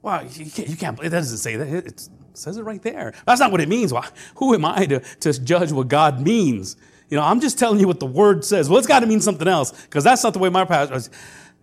Well, 0.01 0.25
you 0.25 0.51
can't, 0.51 0.67
you 0.67 0.75
can't 0.75 1.01
it 1.01 1.09
doesn't 1.09 1.37
say 1.37 1.55
that. 1.55 1.67
It, 1.67 2.09
says 2.33 2.57
it 2.57 2.63
right 2.63 2.81
there. 2.81 3.13
That's 3.25 3.39
not 3.39 3.51
what 3.51 3.61
it 3.61 3.69
means. 3.69 3.93
Well, 3.93 4.05
who 4.35 4.53
am 4.53 4.65
I 4.65 4.85
to, 4.87 4.99
to 4.99 5.41
judge 5.41 5.71
what 5.71 5.87
God 5.87 6.19
means? 6.19 6.75
You 7.09 7.17
know, 7.17 7.23
I'm 7.23 7.39
just 7.39 7.57
telling 7.57 7.79
you 7.79 7.87
what 7.87 7.99
the 7.99 8.05
word 8.05 8.43
says. 8.43 8.69
Well, 8.69 8.77
it's 8.77 8.87
got 8.87 8.99
to 8.99 9.05
mean 9.05 9.21
something 9.21 9.47
else 9.47 9.71
because 9.71 10.03
that's 10.03 10.23
not 10.23 10.33
the 10.33 10.39
way 10.39 10.49
my 10.49 10.65
pastor. 10.65 10.95
Uh, 10.95 11.01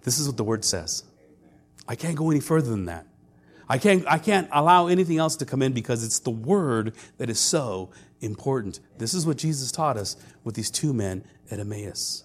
this 0.02 0.18
is 0.18 0.26
what 0.26 0.36
the 0.36 0.44
word 0.44 0.64
says. 0.64 1.04
I 1.86 1.94
can't 1.94 2.16
go 2.16 2.30
any 2.30 2.40
further 2.40 2.70
than 2.70 2.86
that. 2.86 3.06
I 3.68 3.78
can't, 3.78 4.04
I 4.06 4.18
can't 4.18 4.48
allow 4.52 4.86
anything 4.86 5.18
else 5.18 5.36
to 5.36 5.46
come 5.46 5.62
in 5.62 5.72
because 5.72 6.04
it's 6.04 6.18
the 6.18 6.30
word 6.30 6.94
that 7.18 7.30
is 7.30 7.40
so 7.40 7.90
important. 8.20 8.80
This 8.98 9.14
is 9.14 9.26
what 9.26 9.36
Jesus 9.36 9.70
taught 9.72 9.96
us 9.96 10.16
with 10.44 10.54
these 10.54 10.70
two 10.70 10.92
men 10.92 11.24
at 11.50 11.58
Emmaus. 11.58 12.24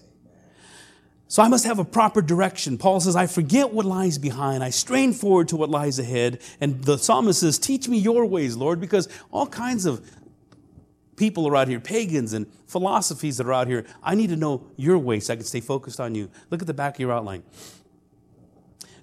So 1.28 1.42
I 1.42 1.48
must 1.48 1.66
have 1.66 1.78
a 1.78 1.84
proper 1.84 2.22
direction. 2.22 2.78
Paul 2.78 3.00
says, 3.00 3.14
I 3.14 3.26
forget 3.26 3.72
what 3.72 3.84
lies 3.84 4.16
behind. 4.16 4.64
I 4.64 4.70
strain 4.70 5.12
forward 5.12 5.48
to 5.48 5.56
what 5.56 5.68
lies 5.68 5.98
ahead. 5.98 6.40
And 6.58 6.82
the 6.82 6.96
psalmist 6.96 7.40
says, 7.40 7.58
Teach 7.58 7.86
me 7.86 7.98
your 7.98 8.24
ways, 8.24 8.56
Lord, 8.56 8.80
because 8.80 9.08
all 9.30 9.46
kinds 9.46 9.84
of 9.84 10.00
people 11.16 11.46
are 11.46 11.54
out 11.54 11.68
here, 11.68 11.80
pagans 11.80 12.32
and 12.32 12.46
philosophies 12.66 13.36
that 13.36 13.46
are 13.46 13.52
out 13.52 13.66
here. 13.66 13.84
I 14.02 14.14
need 14.14 14.30
to 14.30 14.36
know 14.36 14.64
your 14.76 14.96
ways 14.96 15.26
so 15.26 15.34
I 15.34 15.36
can 15.36 15.44
stay 15.44 15.60
focused 15.60 16.00
on 16.00 16.14
you. 16.14 16.30
Look 16.50 16.62
at 16.62 16.66
the 16.66 16.74
back 16.74 16.94
of 16.94 17.00
your 17.00 17.12
outline. 17.12 17.42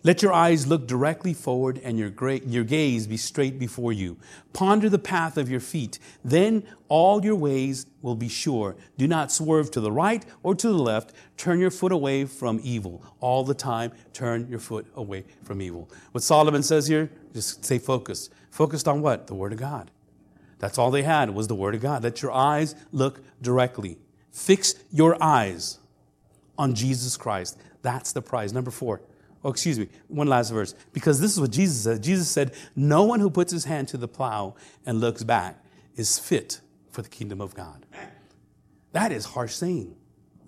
Let 0.05 0.21
your 0.21 0.33
eyes 0.33 0.67
look 0.67 0.85
directly 0.85 1.33
forward 1.33 1.81
and 1.83 1.97
your, 1.97 2.11
your 2.45 2.63
gaze 2.63 3.07
be 3.07 3.17
straight 3.17 3.57
before 3.57 3.91
you. 3.91 4.17
Ponder 4.53 4.87
the 4.87 4.99
path 4.99 5.35
of 5.35 5.49
your 5.49 5.59
feet. 5.59 5.97
Then 6.23 6.63
all 6.89 7.25
your 7.25 7.35
ways 7.35 7.87
will 8.03 8.13
be 8.13 8.29
sure. 8.29 8.75
Do 8.99 9.07
not 9.07 9.31
swerve 9.31 9.71
to 9.71 9.79
the 9.79 9.91
right 9.91 10.23
or 10.43 10.53
to 10.53 10.67
the 10.67 10.77
left. 10.77 11.13
Turn 11.37 11.59
your 11.59 11.71
foot 11.71 11.91
away 11.91 12.25
from 12.25 12.59
evil. 12.61 13.03
All 13.19 13.43
the 13.43 13.55
time, 13.55 13.93
turn 14.13 14.47
your 14.47 14.59
foot 14.59 14.85
away 14.95 15.23
from 15.43 15.59
evil. 15.59 15.89
What 16.11 16.23
Solomon 16.23 16.61
says 16.61 16.85
here, 16.85 17.09
just 17.33 17.65
stay 17.65 17.79
focused. 17.79 18.31
Focused 18.51 18.87
on 18.87 19.01
what? 19.01 19.25
The 19.25 19.33
Word 19.33 19.53
of 19.53 19.59
God. 19.59 19.89
That's 20.59 20.77
all 20.77 20.91
they 20.91 21.01
had 21.01 21.31
was 21.31 21.47
the 21.47 21.55
Word 21.55 21.73
of 21.73 21.81
God. 21.81 22.03
Let 22.03 22.21
your 22.21 22.31
eyes 22.31 22.75
look 22.91 23.23
directly. 23.41 23.97
Fix 24.31 24.75
your 24.91 25.17
eyes 25.19 25.79
on 26.59 26.75
Jesus 26.75 27.17
Christ. 27.17 27.57
That's 27.81 28.11
the 28.11 28.21
prize. 28.21 28.53
Number 28.53 28.69
four. 28.69 29.01
Oh, 29.45 29.49
excuse 29.49 29.77
me, 29.77 29.87
one 30.07 30.25
last 30.25 30.49
verse. 30.49 30.73
Because 30.91 31.21
this 31.21 31.31
is 31.31 31.39
what 31.39 31.51
Jesus 31.51 31.79
said. 31.81 32.01
Jesus 32.01 32.27
said, 32.27 32.55
No 32.75 33.03
one 33.03 33.19
who 33.19 33.29
puts 33.29 33.51
his 33.51 33.65
hand 33.65 33.87
to 33.89 33.97
the 33.97 34.07
plow 34.07 34.55
and 34.87 34.99
looks 34.99 35.23
back 35.23 35.63
is 35.95 36.17
fit 36.17 36.61
for 36.89 37.03
the 37.03 37.09
kingdom 37.09 37.39
of 37.41 37.53
God. 37.53 37.85
That 38.93 39.11
is 39.11 39.23
harsh 39.23 39.53
saying. 39.53 39.95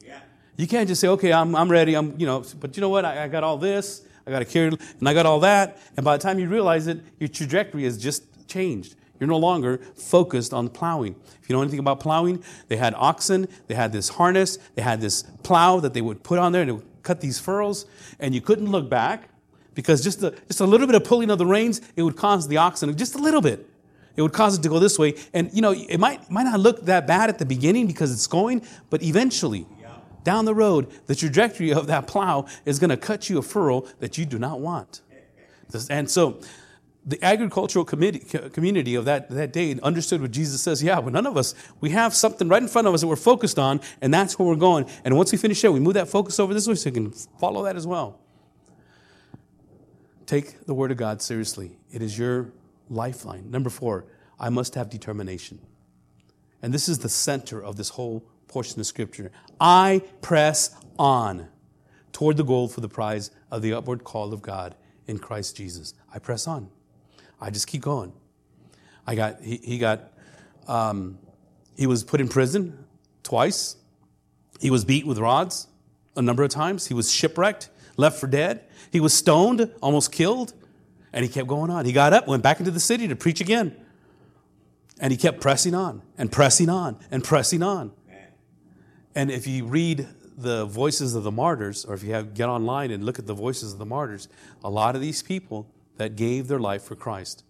Yeah. 0.03 0.17
You 0.55 0.65
can't 0.65 0.87
just 0.87 0.99
say, 0.99 1.09
okay, 1.09 1.31
I'm, 1.31 1.55
I'm 1.55 1.69
ready, 1.69 1.93
I'm, 1.93 2.15
you 2.17 2.25
know, 2.25 2.43
but 2.59 2.75
you 2.75 2.81
know 2.81 2.89
what? 2.89 3.05
I, 3.05 3.25
I 3.25 3.27
got 3.27 3.43
all 3.43 3.57
this, 3.57 4.03
I 4.25 4.31
got 4.31 4.41
a 4.41 4.45
carry, 4.45 4.69
and 4.69 5.07
I 5.07 5.13
got 5.13 5.27
all 5.27 5.41
that. 5.41 5.77
And 5.95 6.03
by 6.03 6.17
the 6.17 6.23
time 6.23 6.39
you 6.39 6.49
realize 6.49 6.87
it, 6.87 6.99
your 7.19 7.27
trajectory 7.27 7.83
has 7.83 7.99
just 7.99 8.47
changed. 8.47 8.95
You're 9.19 9.29
no 9.29 9.37
longer 9.37 9.77
focused 9.95 10.53
on 10.53 10.69
plowing. 10.69 11.15
If 11.41 11.49
you 11.49 11.55
know 11.55 11.61
anything 11.61 11.79
about 11.79 11.99
plowing, 11.99 12.43
they 12.67 12.77
had 12.77 12.95
oxen, 12.95 13.47
they 13.67 13.75
had 13.75 13.91
this 13.91 14.09
harness, 14.09 14.57
they 14.73 14.81
had 14.81 15.01
this 15.01 15.23
plow 15.43 15.79
that 15.81 15.93
they 15.93 16.01
would 16.01 16.23
put 16.23 16.39
on 16.39 16.51
there, 16.51 16.61
and 16.61 16.69
it 16.69 16.73
would 16.73 16.96
cut 17.07 17.21
these 17.21 17.39
furrows, 17.39 17.85
and 18.19 18.35
you 18.35 18.41
couldn't 18.41 18.69
look 18.69 18.89
back 18.89 19.29
because 19.73 20.03
just 20.03 20.21
a, 20.23 20.31
just 20.47 20.59
a 20.59 20.65
little 20.65 20.87
bit 20.87 20.95
of 20.95 21.03
pulling 21.03 21.29
of 21.29 21.37
the 21.37 21.45
reins, 21.45 21.81
it 21.95 22.03
would 22.03 22.17
cause 22.17 22.47
the 22.47 22.57
oxen, 22.57 22.95
just 22.97 23.15
a 23.15 23.19
little 23.19 23.41
bit, 23.41 23.67
it 24.15 24.21
would 24.21 24.33
cause 24.33 24.57
it 24.57 24.63
to 24.63 24.69
go 24.69 24.79
this 24.79 24.99
way. 24.99 25.15
And 25.33 25.49
you 25.53 25.61
know, 25.61 25.71
it 25.71 25.99
might, 25.99 26.29
might 26.29 26.43
not 26.43 26.59
look 26.59 26.85
that 26.85 27.07
bad 27.07 27.29
at 27.29 27.39
the 27.39 27.45
beginning 27.45 27.87
because 27.87 28.11
it's 28.11 28.27
going, 28.27 28.63
but 28.89 29.01
eventually, 29.01 29.65
down 30.23 30.43
the 30.43 30.55
road, 30.55 30.91
the 31.05 31.15
trajectory 31.15 31.71
of 31.71 31.87
that 31.87 32.05
plow 32.05 32.47
is 32.65 32.79
going 32.79 32.89
to 32.89 32.97
cut 32.97 33.29
you 33.29 33.37
a 33.37 33.41
furrow 33.41 33.85
that 33.99 34.17
you 34.17 34.25
do 34.25 34.37
not 34.37 34.59
want. 34.59 35.01
And 35.89 36.09
so, 36.09 36.41
the 37.07 37.23
agricultural 37.23 37.85
community 37.85 38.95
of 38.95 39.05
that, 39.05 39.29
that 39.29 39.53
day 39.53 39.79
understood 39.81 40.21
what 40.21 40.31
Jesus 40.31 40.61
says. 40.61 40.83
Yeah, 40.83 40.99
but 40.99 41.13
none 41.13 41.25
of 41.25 41.37
us, 41.37 41.55
we 41.79 41.91
have 41.91 42.13
something 42.13 42.49
right 42.49 42.61
in 42.61 42.67
front 42.67 42.85
of 42.85 42.93
us 42.93 42.99
that 42.99 43.07
we're 43.07 43.15
focused 43.15 43.57
on, 43.57 43.79
and 44.01 44.13
that's 44.13 44.37
where 44.37 44.47
we're 44.47 44.55
going. 44.55 44.85
And 45.05 45.15
once 45.15 45.31
we 45.31 45.37
finish 45.37 45.61
there, 45.61 45.71
we 45.71 45.79
move 45.79 45.93
that 45.93 46.09
focus 46.09 46.37
over 46.37 46.53
this 46.53 46.67
way 46.67 46.75
so 46.75 46.89
we 46.89 46.93
can 46.93 47.11
follow 47.11 47.63
that 47.63 47.77
as 47.77 47.87
well. 47.87 48.19
Take 50.25 50.65
the 50.65 50.73
Word 50.73 50.91
of 50.91 50.97
God 50.97 51.21
seriously. 51.21 51.77
It 51.89 52.01
is 52.01 52.19
your 52.19 52.51
lifeline. 52.89 53.49
Number 53.49 53.69
four, 53.69 54.05
I 54.37 54.49
must 54.49 54.75
have 54.75 54.89
determination. 54.89 55.61
And 56.61 56.73
this 56.73 56.89
is 56.89 56.99
the 56.99 57.09
center 57.09 57.63
of 57.63 57.77
this 57.77 57.89
whole 57.89 58.27
portion 58.49 58.81
of 58.81 58.85
Scripture. 58.85 59.31
I 59.61 60.01
press 60.21 60.75
on 60.99 61.47
toward 62.11 62.35
the 62.35 62.43
goal 62.43 62.67
for 62.67 62.81
the 62.81 62.89
prize 62.89 63.31
of 63.49 63.61
the 63.61 63.71
upward 63.71 64.03
call 64.03 64.33
of 64.33 64.41
God 64.41 64.75
in 65.05 65.19
Christ 65.19 65.55
Jesus. 65.55 65.93
I 66.13 66.19
press 66.19 66.47
on. 66.47 66.69
I 67.39 67.49
just 67.49 67.67
keep 67.67 67.81
going. 67.81 68.13
I 69.05 69.15
got, 69.15 69.41
he, 69.41 69.57
he 69.57 69.77
got, 69.77 70.11
um, 70.67 71.17
he 71.77 71.87
was 71.87 72.03
put 72.03 72.19
in 72.19 72.27
prison 72.27 72.85
twice. 73.23 73.77
He 74.59 74.69
was 74.69 74.83
beat 74.83 75.05
with 75.05 75.19
rods 75.19 75.67
a 76.15 76.21
number 76.21 76.43
of 76.43 76.49
times. 76.49 76.87
He 76.87 76.93
was 76.93 77.11
shipwrecked, 77.11 77.69
left 77.95 78.19
for 78.19 78.27
dead. 78.27 78.63
He 78.91 78.99
was 78.99 79.13
stoned, 79.13 79.71
almost 79.81 80.11
killed, 80.11 80.53
and 81.13 81.23
he 81.23 81.29
kept 81.29 81.47
going 81.47 81.69
on. 81.69 81.85
He 81.85 81.93
got 81.93 82.13
up, 82.13 82.27
went 82.27 82.43
back 82.43 82.59
into 82.59 82.71
the 82.71 82.79
city 82.79 83.07
to 83.07 83.15
preach 83.15 83.39
again. 83.39 83.75
And 84.99 85.11
he 85.11 85.17
kept 85.17 85.39
pressing 85.39 85.75
on 85.75 86.01
and 86.17 86.31
pressing 86.31 86.69
on 86.69 86.97
and 87.11 87.23
pressing 87.23 87.61
on. 87.61 87.91
And 89.13 89.31
if 89.31 89.47
you 89.47 89.65
read 89.65 90.07
the 90.37 90.65
voices 90.65 91.15
of 91.15 91.23
the 91.23 91.31
martyrs, 91.31 91.85
or 91.85 91.95
if 91.95 92.03
you 92.03 92.13
have, 92.13 92.33
get 92.33 92.49
online 92.49 92.91
and 92.91 93.03
look 93.03 93.19
at 93.19 93.25
the 93.25 93.33
voices 93.33 93.73
of 93.73 93.79
the 93.79 93.85
martyrs, 93.85 94.27
a 94.63 94.69
lot 94.69 94.95
of 94.95 95.01
these 95.01 95.23
people 95.23 95.67
that 95.97 96.15
gave 96.15 96.47
their 96.47 96.59
life 96.59 96.83
for 96.83 96.95
Christ. 96.95 97.43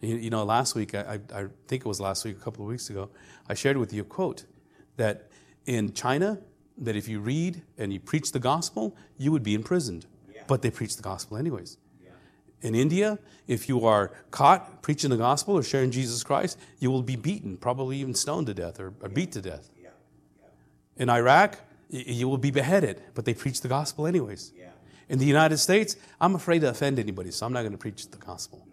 You, 0.00 0.16
you 0.16 0.30
know, 0.30 0.44
last 0.44 0.74
week, 0.74 0.94
I, 0.94 1.18
I, 1.34 1.46
think 1.66 1.82
it 1.84 1.86
was 1.86 2.00
last 2.00 2.24
week, 2.24 2.36
a 2.36 2.40
couple 2.40 2.64
of 2.64 2.70
weeks 2.70 2.90
ago, 2.90 3.10
I 3.48 3.54
shared 3.54 3.76
with 3.76 3.92
you 3.92 4.02
a 4.02 4.04
quote 4.04 4.44
that 4.96 5.30
in 5.66 5.92
China, 5.92 6.38
that 6.78 6.96
if 6.96 7.08
you 7.08 7.20
read 7.20 7.62
and 7.78 7.92
you 7.92 8.00
preach 8.00 8.32
the 8.32 8.38
gospel, 8.38 8.96
you 9.16 9.32
would 9.32 9.42
be 9.42 9.54
imprisoned. 9.54 10.06
Yeah. 10.32 10.42
But 10.46 10.62
they 10.62 10.70
preach 10.70 10.96
the 10.96 11.02
gospel 11.02 11.36
anyways. 11.36 11.78
Yeah. 12.02 12.10
In 12.62 12.74
India, 12.74 13.18
if 13.46 13.68
you 13.68 13.86
are 13.86 14.12
caught 14.30 14.82
preaching 14.82 15.10
the 15.10 15.16
gospel 15.16 15.54
or 15.54 15.62
sharing 15.62 15.90
Jesus 15.90 16.22
Christ, 16.22 16.58
you 16.80 16.90
will 16.90 17.02
be 17.02 17.16
beaten, 17.16 17.56
probably 17.56 17.96
even 17.98 18.14
stoned 18.14 18.46
to 18.48 18.54
death 18.54 18.80
or, 18.80 18.92
or 19.00 19.08
beat 19.08 19.32
to 19.32 19.40
death. 19.40 19.70
Yeah. 19.80 19.90
In 20.96 21.08
Iraq, 21.08 21.58
you 21.88 22.28
will 22.28 22.38
be 22.38 22.50
beheaded, 22.50 23.00
but 23.14 23.24
they 23.24 23.34
preach 23.34 23.60
the 23.60 23.68
gospel 23.68 24.06
anyways. 24.06 24.52
In 25.14 25.20
the 25.20 25.26
United 25.26 25.58
States, 25.58 25.94
I'm 26.20 26.34
afraid 26.34 26.62
to 26.62 26.70
offend 26.70 26.98
anybody, 26.98 27.30
so 27.30 27.46
I'm 27.46 27.52
not 27.52 27.60
going 27.60 27.70
to 27.70 27.78
preach 27.78 28.10
the 28.10 28.16
gospel. 28.16 28.66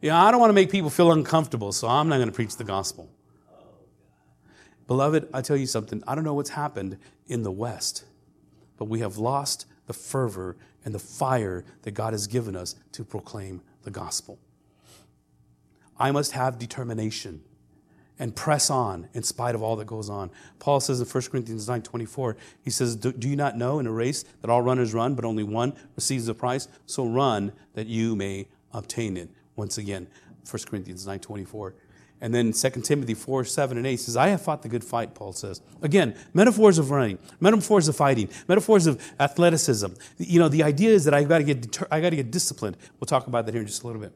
You 0.00 0.10
know, 0.10 0.16
I 0.18 0.30
don't 0.30 0.38
want 0.38 0.50
to 0.50 0.54
make 0.54 0.70
people 0.70 0.88
feel 0.88 1.10
uncomfortable, 1.10 1.72
so 1.72 1.88
I'm 1.88 2.08
not 2.08 2.18
going 2.18 2.28
to 2.28 2.32
preach 2.32 2.56
the 2.56 2.62
gospel. 2.62 3.10
Beloved, 4.86 5.28
I 5.34 5.40
tell 5.42 5.56
you 5.56 5.66
something. 5.66 6.00
I 6.06 6.14
don't 6.14 6.22
know 6.22 6.34
what's 6.34 6.50
happened 6.50 6.96
in 7.26 7.42
the 7.42 7.50
West, 7.50 8.04
but 8.76 8.84
we 8.84 9.00
have 9.00 9.18
lost 9.18 9.66
the 9.86 9.92
fervor 9.92 10.56
and 10.84 10.94
the 10.94 11.00
fire 11.00 11.64
that 11.82 11.90
God 11.90 12.12
has 12.12 12.28
given 12.28 12.54
us 12.54 12.76
to 12.92 13.02
proclaim 13.02 13.60
the 13.82 13.90
gospel. 13.90 14.38
I 15.98 16.12
must 16.12 16.30
have 16.30 16.56
determination 16.56 17.42
and 18.20 18.36
press 18.36 18.70
on 18.70 19.08
in 19.14 19.22
spite 19.22 19.54
of 19.54 19.62
all 19.62 19.74
that 19.76 19.86
goes 19.86 20.10
on. 20.10 20.30
Paul 20.60 20.78
says 20.78 21.00
in 21.00 21.06
1 21.06 21.22
Corinthians 21.24 21.66
9 21.66 21.82
24, 21.82 22.36
he 22.62 22.70
says, 22.70 22.94
do, 22.94 23.12
you 23.28 23.34
not 23.34 23.56
know 23.56 23.80
in 23.80 23.86
a 23.86 23.92
race 23.92 24.24
that 24.42 24.50
all 24.50 24.62
runners 24.62 24.94
run, 24.94 25.14
but 25.14 25.24
only 25.24 25.42
one 25.42 25.72
receives 25.96 26.26
the 26.26 26.34
prize? 26.34 26.68
So 26.86 27.04
run 27.06 27.52
that 27.74 27.86
you 27.86 28.14
may 28.14 28.46
obtain 28.72 29.16
it. 29.16 29.30
Once 29.56 29.78
again, 29.78 30.06
1 30.48 30.62
Corinthians 30.68 31.06
9 31.06 31.18
24. 31.18 31.74
And 32.22 32.34
then 32.34 32.52
2 32.52 32.70
Timothy 32.82 33.14
4, 33.14 33.44
7, 33.46 33.78
and 33.78 33.86
8 33.86 33.96
says, 33.96 34.14
I 34.14 34.28
have 34.28 34.42
fought 34.42 34.60
the 34.60 34.68
good 34.68 34.84
fight, 34.84 35.14
Paul 35.14 35.32
says. 35.32 35.62
Again, 35.80 36.14
metaphors 36.34 36.76
of 36.76 36.90
running, 36.90 37.18
metaphors 37.40 37.88
of 37.88 37.96
fighting, 37.96 38.28
metaphors 38.46 38.86
of 38.86 39.02
athleticism. 39.18 39.86
You 40.18 40.38
know, 40.38 40.50
the 40.50 40.62
idea 40.62 40.90
is 40.90 41.06
that 41.06 41.14
I've 41.14 41.30
got 41.30 41.38
to 41.38 41.44
get, 41.44 41.62
deter- 41.62 41.88
I 41.90 42.02
got 42.02 42.10
to 42.10 42.16
get 42.16 42.30
disciplined. 42.30 42.76
We'll 43.00 43.06
talk 43.06 43.26
about 43.26 43.46
that 43.46 43.52
here 43.52 43.62
in 43.62 43.66
just 43.66 43.82
a 43.84 43.86
little 43.86 44.02
bit. 44.02 44.12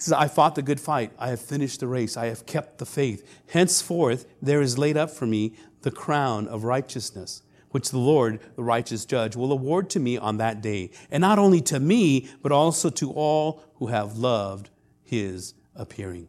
Says, 0.00 0.14
I 0.14 0.28
fought 0.28 0.54
the 0.54 0.62
good 0.62 0.80
fight. 0.80 1.12
I 1.18 1.28
have 1.28 1.42
finished 1.42 1.80
the 1.80 1.86
race. 1.86 2.16
I 2.16 2.26
have 2.26 2.46
kept 2.46 2.78
the 2.78 2.86
faith. 2.86 3.22
Henceforth, 3.50 4.24
there 4.40 4.62
is 4.62 4.78
laid 4.78 4.96
up 4.96 5.10
for 5.10 5.26
me 5.26 5.52
the 5.82 5.90
crown 5.90 6.48
of 6.48 6.64
righteousness, 6.64 7.42
which 7.70 7.90
the 7.90 7.98
Lord, 7.98 8.40
the 8.56 8.62
righteous 8.62 9.04
judge, 9.04 9.36
will 9.36 9.52
award 9.52 9.90
to 9.90 10.00
me 10.00 10.16
on 10.16 10.38
that 10.38 10.62
day. 10.62 10.90
And 11.10 11.20
not 11.20 11.38
only 11.38 11.60
to 11.62 11.78
me, 11.78 12.30
but 12.42 12.50
also 12.50 12.88
to 12.88 13.12
all 13.12 13.62
who 13.74 13.88
have 13.88 14.16
loved 14.16 14.70
his 15.02 15.52
appearing. 15.76 16.28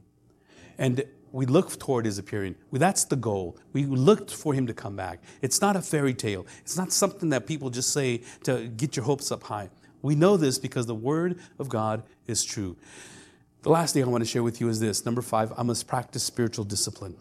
And 0.78 1.06
we 1.32 1.46
look 1.46 1.80
toward 1.80 2.06
his 2.06 2.18
appearing. 2.18 2.56
That's 2.74 3.06
the 3.06 3.16
goal. 3.16 3.58
We 3.72 3.86
looked 3.86 4.34
for 4.34 4.54
him 4.54 4.68
to 4.68 4.74
come 4.74 4.98
back. 4.98 5.24
It's 5.42 5.62
not 5.62 5.78
a 5.78 5.82
fairy 5.82 6.14
tale. 6.14 6.46
It's 6.60 6.76
not 6.76 6.92
something 6.92 7.30
that 7.30 7.48
people 7.48 7.70
just 7.70 7.94
say 7.94 8.24
to 8.44 8.68
get 8.68 8.98
your 8.98 9.06
hopes 9.06 9.32
up 9.32 9.44
high. 9.44 9.70
We 10.02 10.16
know 10.16 10.36
this 10.36 10.60
because 10.60 10.88
the 10.88 10.96
word 10.96 11.40
of 11.58 11.70
God 11.70 12.04
is 12.28 12.44
true. 12.44 12.76
The 13.62 13.70
last 13.70 13.94
thing 13.94 14.04
I 14.04 14.08
want 14.08 14.24
to 14.24 14.30
share 14.30 14.44
with 14.44 14.60
you 14.60 14.70
is 14.70 14.80
this 14.80 15.06
number 15.06 15.22
five, 15.22 15.54
I 15.58 15.64
must 15.64 15.88
practice 15.88 16.24
spiritual 16.24 16.66
discipline. 16.66 17.16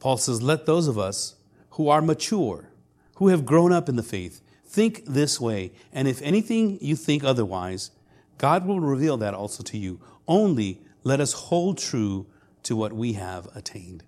Paul 0.00 0.16
says, 0.16 0.42
Let 0.42 0.66
those 0.66 0.88
of 0.88 0.98
us 0.98 1.36
who 1.70 1.88
are 1.88 2.02
mature, 2.02 2.70
who 3.16 3.28
have 3.28 3.44
grown 3.44 3.72
up 3.72 3.88
in 3.88 3.96
the 3.96 4.02
faith, 4.02 4.40
think 4.66 5.04
this 5.04 5.40
way. 5.40 5.72
And 5.92 6.08
if 6.08 6.20
anything 6.22 6.78
you 6.80 6.96
think 6.96 7.22
otherwise, 7.22 7.90
God 8.38 8.66
will 8.66 8.80
reveal 8.80 9.16
that 9.18 9.34
also 9.34 9.62
to 9.64 9.78
you. 9.78 10.00
Only 10.26 10.80
let 11.04 11.20
us 11.20 11.32
hold 11.32 11.78
true 11.78 12.26
to 12.64 12.74
what 12.74 12.92
we 12.92 13.12
have 13.14 13.48
attained. 13.54 14.02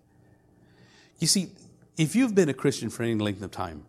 You 1.19 1.27
see, 1.27 1.51
if 1.97 2.17
you've 2.17 2.35
been 2.35 2.49
a 2.49 2.55
Christian 2.55 2.91
for 2.91 3.03
any 3.03 3.15
length 3.15 3.43
of 3.43 3.51
time, 3.51 3.85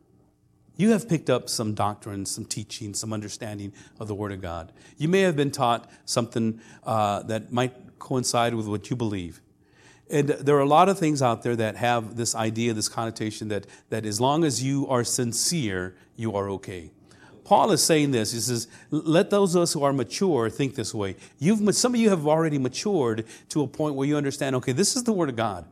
you 0.76 0.92
have 0.92 1.08
picked 1.08 1.30
up 1.30 1.50
some 1.50 1.74
doctrine, 1.74 2.26
some 2.26 2.46
teaching, 2.46 2.94
some 2.94 3.14
understanding 3.14 3.74
of 4.00 4.08
the 4.08 4.16
Word 4.16 4.32
of 4.32 4.42
God. 4.42 4.72
You 4.98 5.08
may 5.08 5.22
have 5.22 5.36
been 5.36 5.52
taught 5.52 5.90
something 6.06 6.60
uh, 6.84 7.24
that 7.24 7.52
might 7.52 8.00
coincide 8.00 8.56
with 8.56 8.68
what 8.68 8.90
you 8.90 8.96
believe. 8.96 9.42
And 10.10 10.30
there 10.30 10.56
are 10.56 10.62
a 10.62 10.68
lot 10.68 10.90
of 10.90 11.00
things 11.00 11.22
out 11.22 11.44
there 11.44 11.56
that 11.56 11.78
have 11.78 12.18
this 12.18 12.36
idea, 12.36 12.74
this 12.74 12.90
connotation 12.90 13.48
that, 13.48 13.66
that 13.90 14.06
as 14.06 14.20
long 14.20 14.44
as 14.44 14.62
you 14.62 14.88
are 14.88 15.04
sincere, 15.04 15.96
you 16.16 16.36
are 16.36 16.50
okay. 16.50 16.92
Paul 17.44 17.72
is 17.72 17.84
saying 17.84 18.12
this. 18.12 18.32
He 18.32 18.40
says, 18.40 18.68
let 18.90 19.30
those 19.30 19.56
of 19.56 19.64
us 19.64 19.74
who 19.74 19.84
are 19.84 19.94
mature 19.94 20.50
think 20.50 20.76
this 20.76 20.94
way. 20.94 21.16
You've, 21.40 21.76
some 21.76 21.94
of 21.94 22.00
you 22.00 22.10
have 22.10 22.28
already 22.28 22.58
matured 22.58 23.26
to 23.50 23.62
a 23.64 23.68
point 23.68 23.96
where 23.96 24.08
you 24.08 24.16
understand, 24.18 24.56
okay, 24.58 24.72
this 24.72 24.96
is 24.96 25.04
the 25.04 25.14
Word 25.14 25.30
of 25.30 25.36
God. 25.36 25.66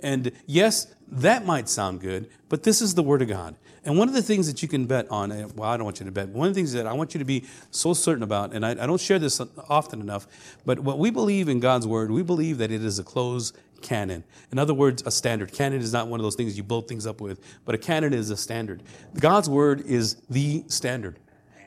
And 0.00 0.32
yes, 0.46 0.94
that 1.08 1.44
might 1.44 1.68
sound 1.68 2.00
good, 2.00 2.30
but 2.48 2.62
this 2.62 2.80
is 2.80 2.94
the 2.94 3.02
Word 3.02 3.22
of 3.22 3.28
God. 3.28 3.56
And 3.88 3.96
one 3.96 4.06
of 4.06 4.12
the 4.12 4.22
things 4.22 4.46
that 4.48 4.60
you 4.60 4.68
can 4.68 4.84
bet 4.84 5.10
on, 5.10 5.30
well, 5.56 5.70
I 5.70 5.78
don't 5.78 5.84
want 5.84 5.98
you 5.98 6.04
to 6.04 6.12
bet, 6.12 6.28
one 6.28 6.46
of 6.46 6.52
the 6.52 6.58
things 6.58 6.74
that 6.74 6.86
I 6.86 6.92
want 6.92 7.14
you 7.14 7.20
to 7.20 7.24
be 7.24 7.46
so 7.70 7.94
certain 7.94 8.22
about, 8.22 8.52
and 8.52 8.66
I, 8.66 8.72
I 8.72 8.86
don't 8.86 9.00
share 9.00 9.18
this 9.18 9.40
often 9.66 10.02
enough, 10.02 10.26
but 10.66 10.80
what 10.80 10.98
we 10.98 11.08
believe 11.08 11.48
in 11.48 11.58
God's 11.58 11.86
Word, 11.86 12.10
we 12.10 12.22
believe 12.22 12.58
that 12.58 12.70
it 12.70 12.84
is 12.84 12.98
a 12.98 13.02
closed 13.02 13.56
canon. 13.80 14.24
In 14.52 14.58
other 14.58 14.74
words, 14.74 15.02
a 15.06 15.10
standard. 15.10 15.52
Canon 15.52 15.80
is 15.80 15.90
not 15.90 16.06
one 16.06 16.20
of 16.20 16.24
those 16.24 16.34
things 16.34 16.58
you 16.58 16.62
build 16.64 16.86
things 16.86 17.06
up 17.06 17.22
with, 17.22 17.40
but 17.64 17.74
a 17.74 17.78
canon 17.78 18.12
is 18.12 18.28
a 18.28 18.36
standard. 18.36 18.82
God's 19.18 19.48
Word 19.48 19.80
is 19.86 20.16
the 20.28 20.64
standard, 20.66 21.18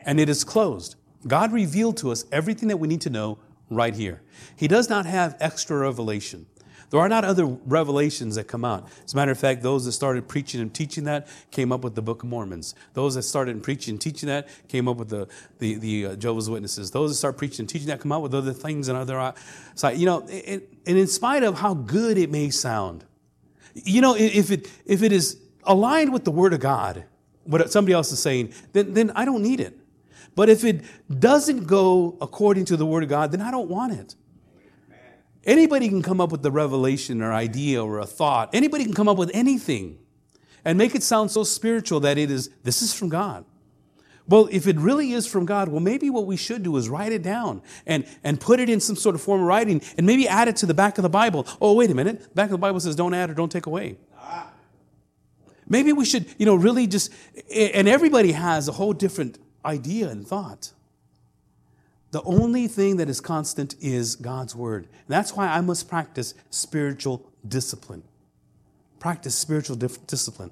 and 0.05 0.19
it 0.19 0.29
is 0.29 0.43
closed. 0.43 0.97
God 1.25 1.51
revealed 1.51 1.97
to 1.97 2.11
us 2.11 2.25
everything 2.31 2.67
that 2.67 2.77
we 2.77 2.87
need 2.87 3.01
to 3.01 3.09
know 3.09 3.39
right 3.71 3.95
here. 3.95 4.21
He 4.55 4.67
does 4.67 4.89
not 4.89 5.07
have 5.07 5.35
extra 5.39 5.75
revelation. 5.75 6.45
There 6.91 6.99
are 6.99 7.07
not 7.07 7.23
other 7.23 7.45
revelations 7.45 8.35
that 8.35 8.49
come 8.49 8.65
out. 8.65 8.89
As 9.05 9.13
a 9.13 9.15
matter 9.15 9.31
of 9.31 9.39
fact, 9.39 9.63
those 9.63 9.85
that 9.85 9.93
started 9.93 10.27
preaching 10.27 10.59
and 10.59 10.73
teaching 10.73 11.05
that 11.05 11.25
came 11.49 11.71
up 11.71 11.85
with 11.85 11.95
the 11.95 12.01
Book 12.01 12.21
of 12.21 12.29
Mormons. 12.29 12.75
Those 12.93 13.15
that 13.15 13.23
started 13.23 13.63
preaching 13.63 13.93
and 13.93 14.01
teaching 14.01 14.27
that 14.27 14.49
came 14.67 14.89
up 14.89 14.97
with 14.97 15.07
the, 15.07 15.29
the, 15.59 15.75
the 15.75 16.05
uh, 16.05 16.15
Jehovah's 16.17 16.49
Witnesses. 16.49 16.91
Those 16.91 17.11
that 17.11 17.15
start 17.15 17.37
preaching 17.37 17.63
and 17.63 17.69
teaching 17.69 17.87
that 17.87 18.01
come 18.01 18.11
out 18.11 18.21
with 18.21 18.35
other 18.35 18.51
things 18.51 18.89
and 18.89 18.97
other. 18.97 19.17
Uh, 19.17 19.31
you 19.95 20.05
know, 20.05 20.27
and 20.27 20.61
in 20.85 21.07
spite 21.07 21.43
of 21.43 21.59
how 21.59 21.73
good 21.73 22.17
it 22.17 22.29
may 22.29 22.49
sound, 22.49 23.05
you 23.73 24.01
know, 24.01 24.15
if 24.17 24.51
it, 24.51 24.69
if 24.85 25.01
it 25.01 25.13
is 25.13 25.39
aligned 25.63 26.11
with 26.11 26.25
the 26.25 26.31
Word 26.31 26.51
of 26.51 26.59
God, 26.59 27.05
what 27.45 27.71
somebody 27.71 27.93
else 27.93 28.11
is 28.11 28.21
saying, 28.21 28.53
then, 28.73 28.93
then 28.93 29.11
I 29.15 29.23
don't 29.23 29.41
need 29.41 29.61
it. 29.61 29.79
But 30.35 30.49
if 30.49 30.65
it 30.65 30.83
doesn't 31.19 31.67
go 31.67 32.17
according 32.19 32.65
to 32.65 32.75
the 32.75 32.85
Word 32.85 33.03
of 33.03 33.09
God, 33.09 33.31
then 33.31 33.41
I 33.41 33.49
don't 33.49 33.69
want 33.69 33.93
it. 33.93 34.15
Anybody 35.45 35.89
can 35.89 36.01
come 36.01 36.21
up 36.21 36.31
with 36.31 36.43
the 36.43 36.51
revelation 36.51 37.21
or 37.21 37.33
idea 37.33 37.83
or 37.83 37.99
a 37.99 38.05
thought. 38.05 38.49
Anybody 38.53 38.83
can 38.83 38.93
come 38.93 39.07
up 39.07 39.17
with 39.17 39.31
anything 39.33 39.97
and 40.63 40.77
make 40.77 40.93
it 40.93 41.03
sound 41.03 41.31
so 41.31 41.43
spiritual 41.43 41.99
that 42.01 42.17
it 42.17 42.29
is, 42.29 42.49
this 42.63 42.81
is 42.81 42.93
from 42.93 43.09
God. 43.09 43.45
Well, 44.27 44.47
if 44.51 44.67
it 44.67 44.77
really 44.77 45.13
is 45.13 45.25
from 45.25 45.45
God, 45.45 45.67
well, 45.67 45.79
maybe 45.79 46.09
what 46.09 46.25
we 46.25 46.37
should 46.37 46.63
do 46.63 46.77
is 46.77 46.87
write 46.87 47.11
it 47.11 47.23
down 47.23 47.61
and, 47.87 48.05
and 48.23 48.39
put 48.39 48.59
it 48.59 48.69
in 48.69 48.79
some 48.79 48.95
sort 48.95 49.15
of 49.15 49.21
form 49.21 49.41
of 49.41 49.47
writing 49.47 49.81
and 49.97 50.05
maybe 50.05 50.27
add 50.27 50.47
it 50.47 50.55
to 50.57 50.65
the 50.65 50.73
back 50.73 50.97
of 50.97 51.01
the 51.01 51.09
Bible. 51.09 51.47
Oh, 51.59 51.73
wait 51.73 51.89
a 51.89 51.95
minute. 51.95 52.21
The 52.21 52.29
back 52.29 52.45
of 52.45 52.51
the 52.51 52.57
Bible 52.59 52.79
says 52.79 52.95
don't 52.95 53.13
add 53.13 53.29
or 53.29 53.33
don't 53.33 53.51
take 53.51 53.65
away. 53.65 53.97
Maybe 55.67 55.93
we 55.93 56.05
should, 56.05 56.25
you 56.37 56.45
know, 56.45 56.55
really 56.55 56.85
just, 56.85 57.11
and 57.53 57.87
everybody 57.87 58.33
has 58.33 58.67
a 58.67 58.73
whole 58.73 58.93
different 58.93 59.39
idea 59.65 60.09
and 60.09 60.27
thought. 60.27 60.71
The 62.11 62.21
only 62.23 62.67
thing 62.67 62.97
that 62.97 63.09
is 63.09 63.21
constant 63.21 63.75
is 63.79 64.15
God's 64.15 64.53
word. 64.53 64.83
And 64.83 65.07
that's 65.07 65.33
why 65.35 65.47
I 65.47 65.61
must 65.61 65.89
practice 65.89 66.33
spiritual 66.49 67.31
discipline. 67.47 68.03
Practice 68.99 69.33
spiritual 69.33 69.77
dif- 69.77 70.05
discipline. 70.07 70.51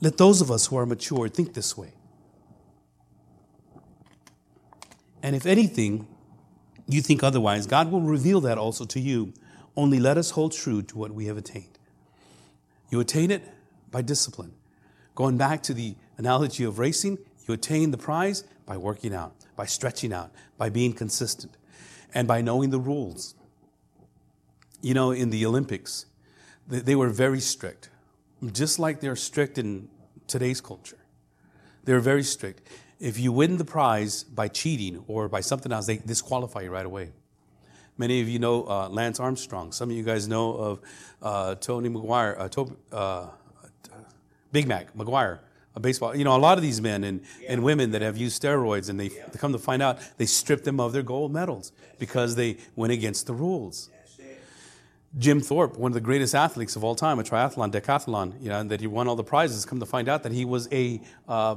Let 0.00 0.18
those 0.18 0.40
of 0.40 0.50
us 0.50 0.66
who 0.66 0.76
are 0.76 0.86
mature 0.86 1.28
think 1.28 1.54
this 1.54 1.76
way. 1.76 1.92
And 5.22 5.36
if 5.36 5.46
anything, 5.46 6.08
you 6.88 7.02
think 7.02 7.22
otherwise, 7.22 7.66
God 7.66 7.92
will 7.92 8.00
reveal 8.00 8.40
that 8.40 8.58
also 8.58 8.84
to 8.86 9.00
you. 9.00 9.32
Only 9.76 10.00
let 10.00 10.18
us 10.18 10.30
hold 10.30 10.52
true 10.52 10.82
to 10.82 10.98
what 10.98 11.12
we 11.12 11.26
have 11.26 11.36
attained. 11.36 11.78
You 12.90 12.98
attain 12.98 13.30
it 13.30 13.44
by 13.92 14.02
discipline. 14.02 14.54
Going 15.14 15.36
back 15.36 15.62
to 15.64 15.74
the 15.74 15.94
analogy 16.18 16.64
of 16.64 16.78
racing, 16.80 17.18
you 17.46 17.54
attain 17.54 17.92
the 17.92 17.98
prize 17.98 18.42
by 18.66 18.76
working 18.76 19.14
out 19.14 19.39
by 19.60 19.66
stretching 19.66 20.10
out, 20.10 20.30
by 20.56 20.70
being 20.70 20.94
consistent, 20.94 21.54
and 22.14 22.26
by 22.26 22.40
knowing 22.40 22.70
the 22.70 22.80
rules. 22.80 23.34
You 24.80 24.94
know, 24.94 25.10
in 25.10 25.28
the 25.28 25.44
Olympics, 25.44 26.06
they 26.66 26.96
were 26.96 27.10
very 27.10 27.40
strict, 27.40 27.90
just 28.52 28.78
like 28.78 29.00
they're 29.00 29.16
strict 29.16 29.58
in 29.58 29.90
today's 30.26 30.62
culture. 30.62 30.96
They're 31.84 32.00
very 32.00 32.22
strict. 32.22 32.66
If 32.98 33.18
you 33.18 33.32
win 33.32 33.58
the 33.58 33.66
prize 33.66 34.24
by 34.24 34.48
cheating 34.48 35.04
or 35.06 35.28
by 35.28 35.42
something 35.42 35.72
else, 35.72 35.84
they 35.84 35.98
disqualify 35.98 36.62
you 36.62 36.70
right 36.70 36.86
away. 36.86 37.10
Many 37.98 38.22
of 38.22 38.30
you 38.30 38.38
know 38.38 38.64
uh, 38.64 38.88
Lance 38.88 39.20
Armstrong. 39.20 39.72
Some 39.72 39.90
of 39.90 39.96
you 39.98 40.04
guys 40.04 40.26
know 40.26 40.54
of 40.54 40.80
uh, 41.20 41.54
Tony 41.56 41.90
McGuire, 41.90 42.32
uh, 42.38 42.96
uh, 42.96 43.28
Big 44.52 44.66
Mac 44.66 44.96
McGwire 44.96 45.40
a 45.74 45.80
baseball. 45.80 46.14
You 46.14 46.24
know, 46.24 46.36
a 46.36 46.38
lot 46.38 46.58
of 46.58 46.62
these 46.62 46.80
men 46.80 47.04
and, 47.04 47.20
yeah. 47.40 47.52
and 47.52 47.62
women 47.62 47.92
that 47.92 48.02
have 48.02 48.16
used 48.16 48.40
steroids, 48.42 48.88
and 48.88 48.98
they, 48.98 49.10
yeah. 49.10 49.28
come 49.38 49.52
to 49.52 49.58
find 49.58 49.82
out 49.82 49.98
they 50.16 50.26
stripped 50.26 50.64
them 50.64 50.80
of 50.80 50.92
their 50.92 51.02
gold 51.02 51.32
medals 51.32 51.72
because 51.98 52.34
they 52.34 52.56
went 52.76 52.92
against 52.92 53.26
the 53.26 53.34
rules. 53.34 53.90
Jim 55.18 55.40
Thorpe, 55.40 55.76
one 55.76 55.90
of 55.90 55.94
the 55.94 56.00
greatest 56.00 56.36
athletes 56.36 56.76
of 56.76 56.84
all 56.84 56.94
time, 56.94 57.18
a 57.18 57.24
triathlon, 57.24 57.72
decathlon, 57.72 58.40
you 58.40 58.48
know, 58.48 58.62
that 58.62 58.80
he 58.80 58.86
won 58.86 59.08
all 59.08 59.16
the 59.16 59.24
prizes, 59.24 59.64
come 59.64 59.80
to 59.80 59.86
find 59.86 60.08
out 60.08 60.22
that 60.22 60.30
he 60.30 60.44
was 60.44 60.68
a 60.70 61.00
uh, 61.26 61.56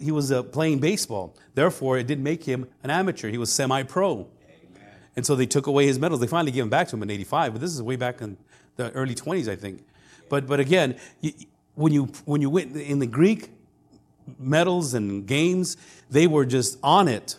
he 0.00 0.10
was 0.10 0.30
uh, 0.30 0.42
playing 0.42 0.78
baseball. 0.78 1.36
Therefore, 1.54 1.98
it 1.98 2.06
didn't 2.06 2.24
make 2.24 2.44
him 2.44 2.68
an 2.82 2.90
amateur. 2.90 3.30
He 3.30 3.38
was 3.38 3.52
semi-pro. 3.52 4.28
And 5.16 5.26
so 5.26 5.34
they 5.34 5.46
took 5.46 5.66
away 5.66 5.86
his 5.86 5.98
medals. 5.98 6.20
They 6.20 6.28
finally 6.28 6.52
gave 6.52 6.62
them 6.62 6.70
back 6.70 6.88
to 6.88 6.96
him 6.96 7.02
in 7.02 7.10
'85, 7.10 7.52
but 7.52 7.60
this 7.60 7.72
is 7.72 7.82
way 7.82 7.96
back 7.96 8.20
in 8.20 8.36
the 8.76 8.90
early 8.92 9.14
20s, 9.14 9.48
I 9.48 9.56
think. 9.56 9.84
But 10.28 10.46
but 10.46 10.60
again, 10.60 10.96
when 11.78 11.92
you 11.92 12.06
when 12.24 12.42
you 12.42 12.50
went 12.50 12.76
in 12.76 12.98
the 12.98 13.06
Greek 13.06 13.50
medals 14.38 14.94
and 14.94 15.26
games, 15.26 15.76
they 16.10 16.26
were 16.26 16.44
just 16.44 16.78
on 16.82 17.08
it. 17.08 17.36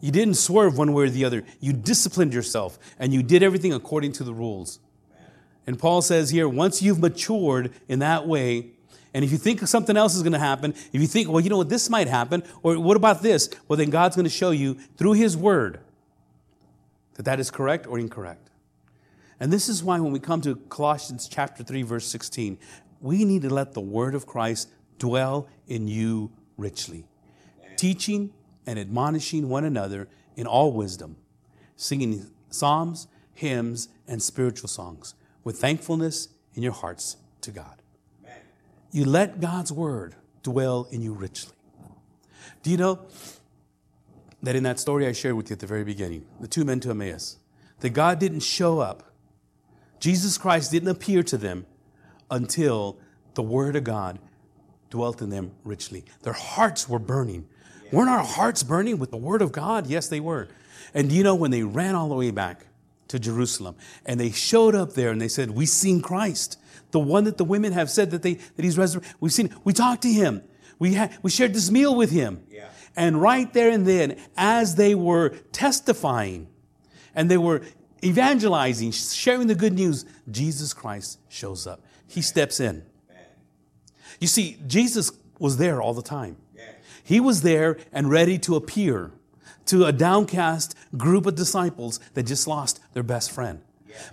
You 0.00 0.10
didn't 0.10 0.34
swerve 0.34 0.76
one 0.76 0.92
way 0.92 1.04
or 1.04 1.10
the 1.10 1.24
other. 1.24 1.44
You 1.60 1.72
disciplined 1.72 2.34
yourself 2.34 2.78
and 2.98 3.12
you 3.12 3.22
did 3.22 3.42
everything 3.42 3.72
according 3.72 4.12
to 4.12 4.24
the 4.24 4.34
rules. 4.34 4.80
And 5.66 5.78
Paul 5.78 6.02
says 6.02 6.30
here, 6.30 6.48
once 6.48 6.82
you've 6.82 6.98
matured 6.98 7.72
in 7.88 8.00
that 8.00 8.26
way, 8.26 8.72
and 9.14 9.24
if 9.24 9.32
you 9.32 9.38
think 9.38 9.60
something 9.60 9.96
else 9.96 10.14
is 10.14 10.22
going 10.22 10.32
to 10.32 10.38
happen, 10.38 10.74
if 10.92 11.00
you 11.00 11.06
think, 11.06 11.30
well, 11.30 11.40
you 11.40 11.48
know 11.48 11.56
what, 11.56 11.68
this 11.68 11.88
might 11.88 12.08
happen, 12.08 12.42
or 12.62 12.78
what 12.78 12.96
about 12.96 13.22
this? 13.22 13.48
Well, 13.68 13.76
then 13.78 13.88
God's 13.88 14.16
going 14.16 14.24
to 14.24 14.30
show 14.30 14.50
you 14.50 14.74
through 14.96 15.12
His 15.12 15.36
Word 15.36 15.80
that 17.14 17.24
that 17.24 17.40
is 17.40 17.50
correct 17.50 17.86
or 17.86 17.98
incorrect. 17.98 18.50
And 19.40 19.52
this 19.52 19.68
is 19.68 19.82
why 19.82 19.98
when 20.00 20.12
we 20.12 20.18
come 20.18 20.40
to 20.42 20.56
Colossians 20.56 21.28
chapter 21.28 21.62
3, 21.62 21.82
verse 21.82 22.06
16, 22.06 22.58
we 23.04 23.26
need 23.26 23.42
to 23.42 23.52
let 23.52 23.74
the 23.74 23.82
word 23.82 24.14
of 24.14 24.26
Christ 24.26 24.70
dwell 24.98 25.46
in 25.68 25.86
you 25.86 26.32
richly, 26.56 27.04
teaching 27.76 28.32
and 28.66 28.78
admonishing 28.78 29.50
one 29.50 29.66
another 29.66 30.08
in 30.36 30.46
all 30.46 30.72
wisdom, 30.72 31.16
singing 31.76 32.30
psalms, 32.48 33.06
hymns, 33.34 33.90
and 34.08 34.22
spiritual 34.22 34.70
songs 34.70 35.14
with 35.44 35.58
thankfulness 35.58 36.28
in 36.54 36.62
your 36.62 36.72
hearts 36.72 37.18
to 37.42 37.50
God. 37.50 37.82
You 38.90 39.04
let 39.04 39.38
God's 39.38 39.70
word 39.70 40.14
dwell 40.42 40.88
in 40.90 41.02
you 41.02 41.12
richly. 41.12 41.52
Do 42.62 42.70
you 42.70 42.78
know 42.78 43.00
that 44.42 44.56
in 44.56 44.62
that 44.62 44.80
story 44.80 45.06
I 45.06 45.12
shared 45.12 45.34
with 45.34 45.50
you 45.50 45.54
at 45.54 45.60
the 45.60 45.66
very 45.66 45.84
beginning, 45.84 46.24
the 46.40 46.48
two 46.48 46.64
men 46.64 46.80
to 46.80 46.90
Emmaus, 46.90 47.36
that 47.80 47.90
God 47.90 48.18
didn't 48.18 48.40
show 48.40 48.78
up, 48.78 49.12
Jesus 50.00 50.38
Christ 50.38 50.70
didn't 50.70 50.88
appear 50.88 51.22
to 51.24 51.36
them 51.36 51.66
until 52.30 52.98
the 53.34 53.42
Word 53.42 53.76
of 53.76 53.84
God 53.84 54.18
dwelt 54.90 55.20
in 55.20 55.30
them 55.30 55.52
richly. 55.64 56.04
Their 56.22 56.32
hearts 56.32 56.88
were 56.88 56.98
burning. 56.98 57.46
Weren't 57.92 58.10
our 58.10 58.24
hearts 58.24 58.62
burning 58.62 58.98
with 58.98 59.10
the 59.10 59.16
Word 59.16 59.42
of 59.42 59.52
God? 59.52 59.86
Yes, 59.86 60.08
they 60.08 60.20
were. 60.20 60.48
And 60.94 61.10
you 61.10 61.22
know, 61.22 61.34
when 61.34 61.50
they 61.50 61.62
ran 61.62 61.94
all 61.94 62.08
the 62.08 62.14
way 62.14 62.30
back 62.30 62.66
to 63.08 63.18
Jerusalem 63.18 63.76
and 64.06 64.18
they 64.18 64.30
showed 64.30 64.74
up 64.74 64.94
there 64.94 65.10
and 65.10 65.20
they 65.20 65.28
said, 65.28 65.50
We've 65.50 65.68
seen 65.68 66.00
Christ, 66.00 66.58
the 66.90 67.00
one 67.00 67.24
that 67.24 67.38
the 67.38 67.44
women 67.44 67.72
have 67.72 67.90
said 67.90 68.10
that, 68.12 68.22
they, 68.22 68.34
that 68.34 68.64
He's 68.64 68.78
resurrected. 68.78 69.14
We've 69.20 69.32
seen, 69.32 69.54
we 69.64 69.72
talked 69.72 70.02
to 70.02 70.12
Him. 70.12 70.42
We, 70.78 70.94
had, 70.94 71.16
we 71.22 71.30
shared 71.30 71.54
this 71.54 71.70
meal 71.70 71.94
with 71.94 72.10
Him. 72.10 72.42
Yeah. 72.50 72.68
And 72.96 73.20
right 73.20 73.52
there 73.52 73.70
and 73.70 73.86
then, 73.86 74.16
as 74.36 74.76
they 74.76 74.94
were 74.94 75.30
testifying 75.52 76.48
and 77.14 77.30
they 77.30 77.36
were 77.36 77.62
evangelizing, 78.04 78.92
sharing 78.92 79.46
the 79.48 79.54
good 79.54 79.72
news, 79.72 80.04
Jesus 80.30 80.72
Christ 80.72 81.18
shows 81.28 81.66
up. 81.66 81.82
He 82.14 82.22
steps 82.22 82.60
in. 82.60 82.84
You 84.20 84.28
see, 84.28 84.58
Jesus 84.66 85.10
was 85.40 85.56
there 85.56 85.82
all 85.82 85.94
the 85.94 86.02
time. 86.02 86.36
He 87.02 87.18
was 87.18 87.42
there 87.42 87.76
and 87.92 88.08
ready 88.08 88.38
to 88.38 88.54
appear 88.54 89.10
to 89.66 89.84
a 89.84 89.92
downcast 89.92 90.76
group 90.96 91.26
of 91.26 91.34
disciples 91.34 91.98
that 92.14 92.22
just 92.22 92.46
lost 92.46 92.80
their 92.92 93.02
best 93.02 93.32
friend. 93.32 93.60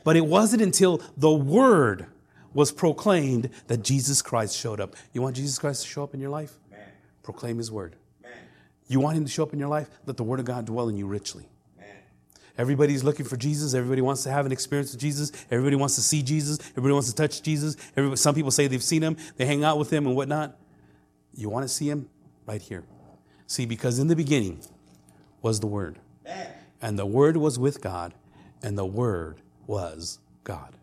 But 0.04 0.16
it 0.16 0.26
wasn't 0.26 0.64
until 0.64 1.02
the 1.16 1.32
Word 1.32 2.08
was 2.54 2.72
proclaimed 2.72 3.50
that 3.68 3.84
Jesus 3.84 4.22
Christ 4.24 4.58
showed 4.58 4.82
up. 4.82 4.96
You 5.14 5.22
want 5.22 5.36
Jesus 5.36 5.60
Christ 5.60 5.84
to 5.84 5.88
show 5.88 6.04
up 6.04 6.14
in 6.16 6.20
your 6.20 6.32
life? 6.32 6.54
Proclaim 7.22 7.58
his 7.58 7.72
word. 7.72 7.96
You 8.88 9.00
want 9.00 9.16
him 9.16 9.26
to 9.26 9.32
show 9.32 9.44
up 9.44 9.54
in 9.54 9.60
your 9.60 9.70
life? 9.70 9.90
Let 10.08 10.18
the 10.18 10.24
word 10.24 10.40
of 10.40 10.46
God 10.46 10.66
dwell 10.66 10.90
in 10.90 10.98
you 10.98 11.06
richly. 11.06 11.48
Everybody's 12.58 13.04
looking 13.04 13.26
for 13.26 13.38
Jesus. 13.38 13.74
Everybody 13.74 14.02
wants 14.02 14.24
to 14.24 14.32
have 14.32 14.46
an 14.46 14.52
experience 14.52 14.92
with 14.92 15.02
Jesus. 15.02 15.32
Everybody 15.50 15.76
wants 15.76 15.96
to 15.96 16.02
see 16.02 16.22
Jesus. 16.22 16.60
Everybody 16.72 16.94
wants 16.94 17.10
to 17.10 17.16
touch 17.16 17.42
Jesus. 17.42 17.78
Everybody, 17.96 18.18
some 18.18 18.36
people 18.36 18.52
say 18.52 18.68
they've 18.68 18.84
seen 18.84 19.02
him. 19.02 19.18
They 19.38 19.46
hang 19.46 19.64
out 19.64 19.78
with 19.78 19.92
him 19.92 20.06
and 20.06 20.16
whatnot. 20.16 20.58
You 21.34 21.50
want 21.50 21.64
to 21.64 21.70
see 21.70 21.90
him? 21.90 22.10
Right 22.46 22.62
here. 22.62 22.84
See, 23.48 23.66
because 23.66 24.00
in 24.00 24.08
the 24.08 24.16
beginning 24.16 24.62
was 25.42 25.60
the 25.60 25.68
Word. 25.68 26.00
And 26.82 26.98
the 26.98 27.06
Word 27.06 27.38
was 27.38 27.60
with 27.60 27.82
God, 27.82 28.14
and 28.64 28.78
the 28.78 28.86
Word 28.86 29.42
was 29.68 30.20
God. 30.44 30.76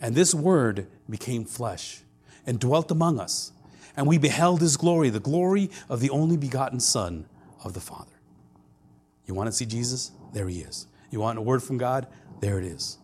And 0.00 0.14
this 0.14 0.34
Word 0.34 0.86
became 1.08 1.44
flesh 1.44 2.02
and 2.46 2.60
dwelt 2.60 2.90
among 2.90 3.18
us. 3.18 3.52
And 3.96 4.06
we 4.06 4.18
beheld 4.18 4.60
his 4.60 4.76
glory, 4.76 5.10
the 5.10 5.20
glory 5.20 5.70
of 5.88 6.00
the 6.00 6.10
only 6.10 6.36
begotten 6.36 6.78
Son 6.78 7.26
of 7.64 7.72
the 7.72 7.80
Father. 7.80 8.17
You 9.28 9.34
want 9.34 9.46
to 9.46 9.52
see 9.52 9.66
Jesus? 9.66 10.10
There 10.32 10.48
he 10.48 10.60
is. 10.60 10.86
You 11.10 11.20
want 11.20 11.38
a 11.38 11.42
word 11.42 11.62
from 11.62 11.78
God? 11.78 12.08
There 12.40 12.58
it 12.58 12.64
is. 12.64 12.98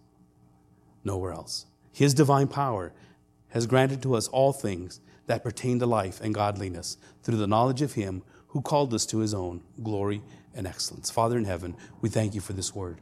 Nowhere 1.04 1.32
else. 1.32 1.66
His 1.92 2.14
divine 2.14 2.48
power 2.48 2.92
has 3.48 3.66
granted 3.66 4.02
to 4.02 4.14
us 4.14 4.26
all 4.28 4.52
things 4.52 5.00
that 5.26 5.44
pertain 5.44 5.78
to 5.78 5.86
life 5.86 6.20
and 6.20 6.34
godliness 6.34 6.96
through 7.22 7.36
the 7.36 7.46
knowledge 7.46 7.82
of 7.82 7.92
him 7.92 8.22
who 8.48 8.62
called 8.62 8.92
us 8.94 9.06
to 9.06 9.18
his 9.18 9.34
own 9.34 9.62
glory 9.82 10.22
and 10.54 10.66
excellence. 10.66 11.10
Father 11.10 11.36
in 11.36 11.44
heaven, 11.44 11.76
we 12.00 12.08
thank 12.08 12.34
you 12.34 12.40
for 12.40 12.52
this 12.52 12.74
word. 12.74 13.00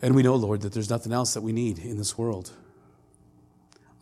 And 0.00 0.14
we 0.16 0.22
know, 0.22 0.34
Lord, 0.34 0.62
that 0.62 0.72
there's 0.72 0.90
nothing 0.90 1.12
else 1.12 1.34
that 1.34 1.42
we 1.42 1.52
need 1.52 1.78
in 1.78 1.96
this 1.96 2.18
world. 2.18 2.50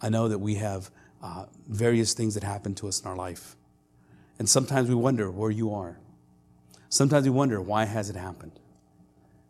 I 0.01 0.09
know 0.09 0.29
that 0.29 0.39
we 0.39 0.55
have 0.55 0.91
uh, 1.23 1.45
various 1.69 2.15
things 2.15 2.35
that 2.35 2.43
happen 2.43 2.75
to 2.77 2.89
us 2.89 3.01
in 3.01 3.07
our 3.07 3.17
life. 3.17 3.57
And 4.39 4.49
sometimes 4.49 4.89
we 4.89 4.95
wonder 4.95 5.31
where 5.31 5.51
you 5.51 5.75
are. 5.75 5.99
Sometimes 6.91 7.25
we 7.25 7.31
wonder, 7.31 7.61
why 7.61 7.85
has 7.85 8.11
it 8.11 8.17
happened? 8.17 8.59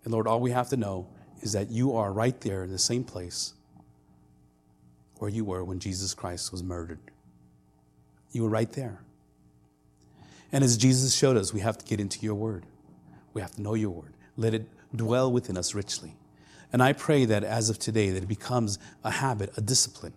And 0.04 0.12
Lord, 0.12 0.26
all 0.26 0.40
we 0.40 0.50
have 0.50 0.68
to 0.68 0.76
know 0.76 1.08
is 1.40 1.52
that 1.52 1.70
you 1.70 1.96
are 1.96 2.12
right 2.12 2.38
there 2.42 2.64
in 2.64 2.70
the 2.70 2.78
same 2.78 3.02
place 3.02 3.54
where 5.18 5.30
you 5.30 5.44
were 5.44 5.64
when 5.64 5.78
Jesus 5.78 6.14
Christ 6.14 6.52
was 6.52 6.62
murdered. 6.62 7.00
You 8.30 8.42
were 8.42 8.48
right 8.48 8.70
there. 8.72 9.00
And 10.52 10.62
as 10.62 10.76
Jesus 10.76 11.14
showed 11.14 11.36
us, 11.36 11.52
we 11.52 11.60
have 11.60 11.78
to 11.78 11.84
get 11.84 11.98
into 11.98 12.20
your 12.20 12.34
word. 12.34 12.66
We 13.32 13.40
have 13.40 13.52
to 13.52 13.62
know 13.62 13.74
your 13.74 13.90
word. 13.90 14.14
Let 14.36 14.52
it 14.52 14.66
dwell 14.94 15.32
within 15.32 15.56
us 15.56 15.74
richly. 15.74 16.16
And 16.72 16.82
I 16.82 16.92
pray 16.92 17.24
that 17.24 17.42
as 17.42 17.70
of 17.70 17.78
today, 17.78 18.10
that 18.10 18.22
it 18.22 18.28
becomes 18.28 18.78
a 19.02 19.10
habit, 19.10 19.52
a 19.56 19.60
discipline, 19.60 20.12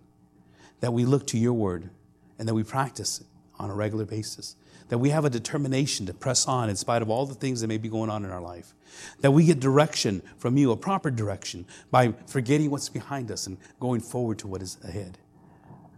that 0.81 0.91
we 0.91 1.05
look 1.05 1.25
to 1.27 1.37
your 1.37 1.53
word 1.53 1.89
and 2.37 2.47
that 2.47 2.53
we 2.53 2.63
practice 2.63 3.21
it 3.21 3.27
on 3.59 3.69
a 3.69 3.73
regular 3.73 4.05
basis. 4.05 4.55
That 4.93 4.99
we 4.99 5.09
have 5.09 5.25
a 5.25 5.29
determination 5.31 6.05
to 6.05 6.13
press 6.13 6.47
on 6.47 6.69
in 6.69 6.75
spite 6.75 7.01
of 7.01 7.09
all 7.09 7.25
the 7.25 7.33
things 7.33 7.61
that 7.61 7.67
may 7.67 7.79
be 7.79 7.89
going 7.89 8.11
on 8.11 8.23
in 8.23 8.29
our 8.29 8.39
life. 8.39 8.75
That 9.21 9.31
we 9.31 9.43
get 9.43 9.59
direction 9.59 10.21
from 10.37 10.55
you, 10.55 10.71
a 10.71 10.77
proper 10.77 11.09
direction, 11.09 11.65
by 11.89 12.13
forgetting 12.27 12.69
what's 12.69 12.89
behind 12.89 13.31
us 13.31 13.47
and 13.47 13.57
going 13.79 14.01
forward 14.01 14.37
to 14.37 14.47
what 14.47 14.61
is 14.61 14.77
ahead. 14.83 15.17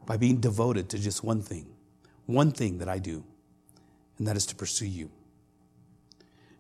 By 0.06 0.16
being 0.16 0.38
devoted 0.38 0.88
to 0.92 0.98
just 0.98 1.26
one 1.26 1.42
thing, 1.42 1.66
one 2.26 2.54
thing 2.54 2.78
that 2.78 2.88
I 2.88 3.00
do 3.00 3.26
and 4.18 4.26
that 4.30 4.38
is 4.38 4.46
to 4.46 4.56
pursue 4.56 4.86
you. 4.86 5.12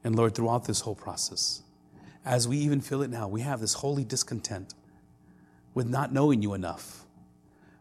And 0.03 0.13
Lord, 0.17 0.35
throughout 0.35 0.65
this 0.65 0.81
whole 0.81 0.93
process, 0.93 1.63
as 2.25 2.49
we 2.49 2.57
even 2.57 2.81
feel 2.81 3.01
it 3.01 3.09
now, 3.09 3.29
we 3.29 3.43
have 3.43 3.61
this 3.61 3.75
holy 3.75 4.03
discontent 4.03 4.73
with 5.73 5.87
not 5.87 6.11
knowing 6.11 6.41
you 6.41 6.53
enough, 6.53 7.05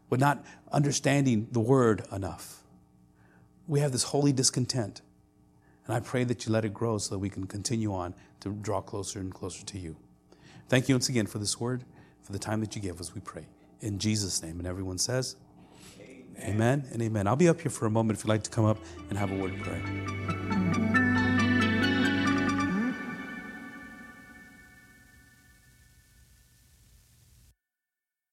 with 0.09 0.21
not 0.21 0.45
understanding 0.71 1.49
the 1.51 1.59
word 1.59 2.05
enough. 2.09 2.61
We 3.67 3.79
have 3.79 3.91
this 3.91 4.03
holy 4.03 4.31
discontent. 4.31 5.01
And 5.85 5.95
I 5.95 5.99
pray 5.99 6.23
that 6.23 6.45
you 6.45 6.51
let 6.51 6.65
it 6.65 6.73
grow 6.73 6.97
so 6.97 7.13
that 7.15 7.19
we 7.19 7.29
can 7.29 7.45
continue 7.45 7.93
on 7.93 8.15
to 8.39 8.49
draw 8.49 8.81
closer 8.81 9.19
and 9.19 9.33
closer 9.33 9.63
to 9.65 9.79
you. 9.79 9.95
Thank 10.67 10.89
you 10.89 10.95
once 10.95 11.09
again 11.09 11.27
for 11.27 11.37
this 11.37 11.59
word, 11.59 11.83
for 12.23 12.31
the 12.31 12.39
time 12.39 12.59
that 12.61 12.75
you 12.75 12.81
give 12.81 12.99
us, 12.99 13.13
we 13.13 13.21
pray. 13.21 13.45
In 13.81 13.99
Jesus' 13.99 14.41
name. 14.41 14.57
And 14.57 14.67
everyone 14.67 14.97
says, 14.97 15.35
Amen 16.39 16.85
and 16.91 17.01
amen. 17.01 17.27
I'll 17.27 17.35
be 17.35 17.47
up 17.47 17.61
here 17.61 17.71
for 17.71 17.85
a 17.85 17.89
moment 17.89 18.19
if 18.19 18.25
you'd 18.25 18.29
like 18.29 18.43
to 18.43 18.49
come 18.49 18.65
up 18.65 18.77
and 19.09 19.17
have 19.17 19.31
a 19.31 19.37
word 19.37 19.53
of 19.53 19.59
prayer. 19.59 21.04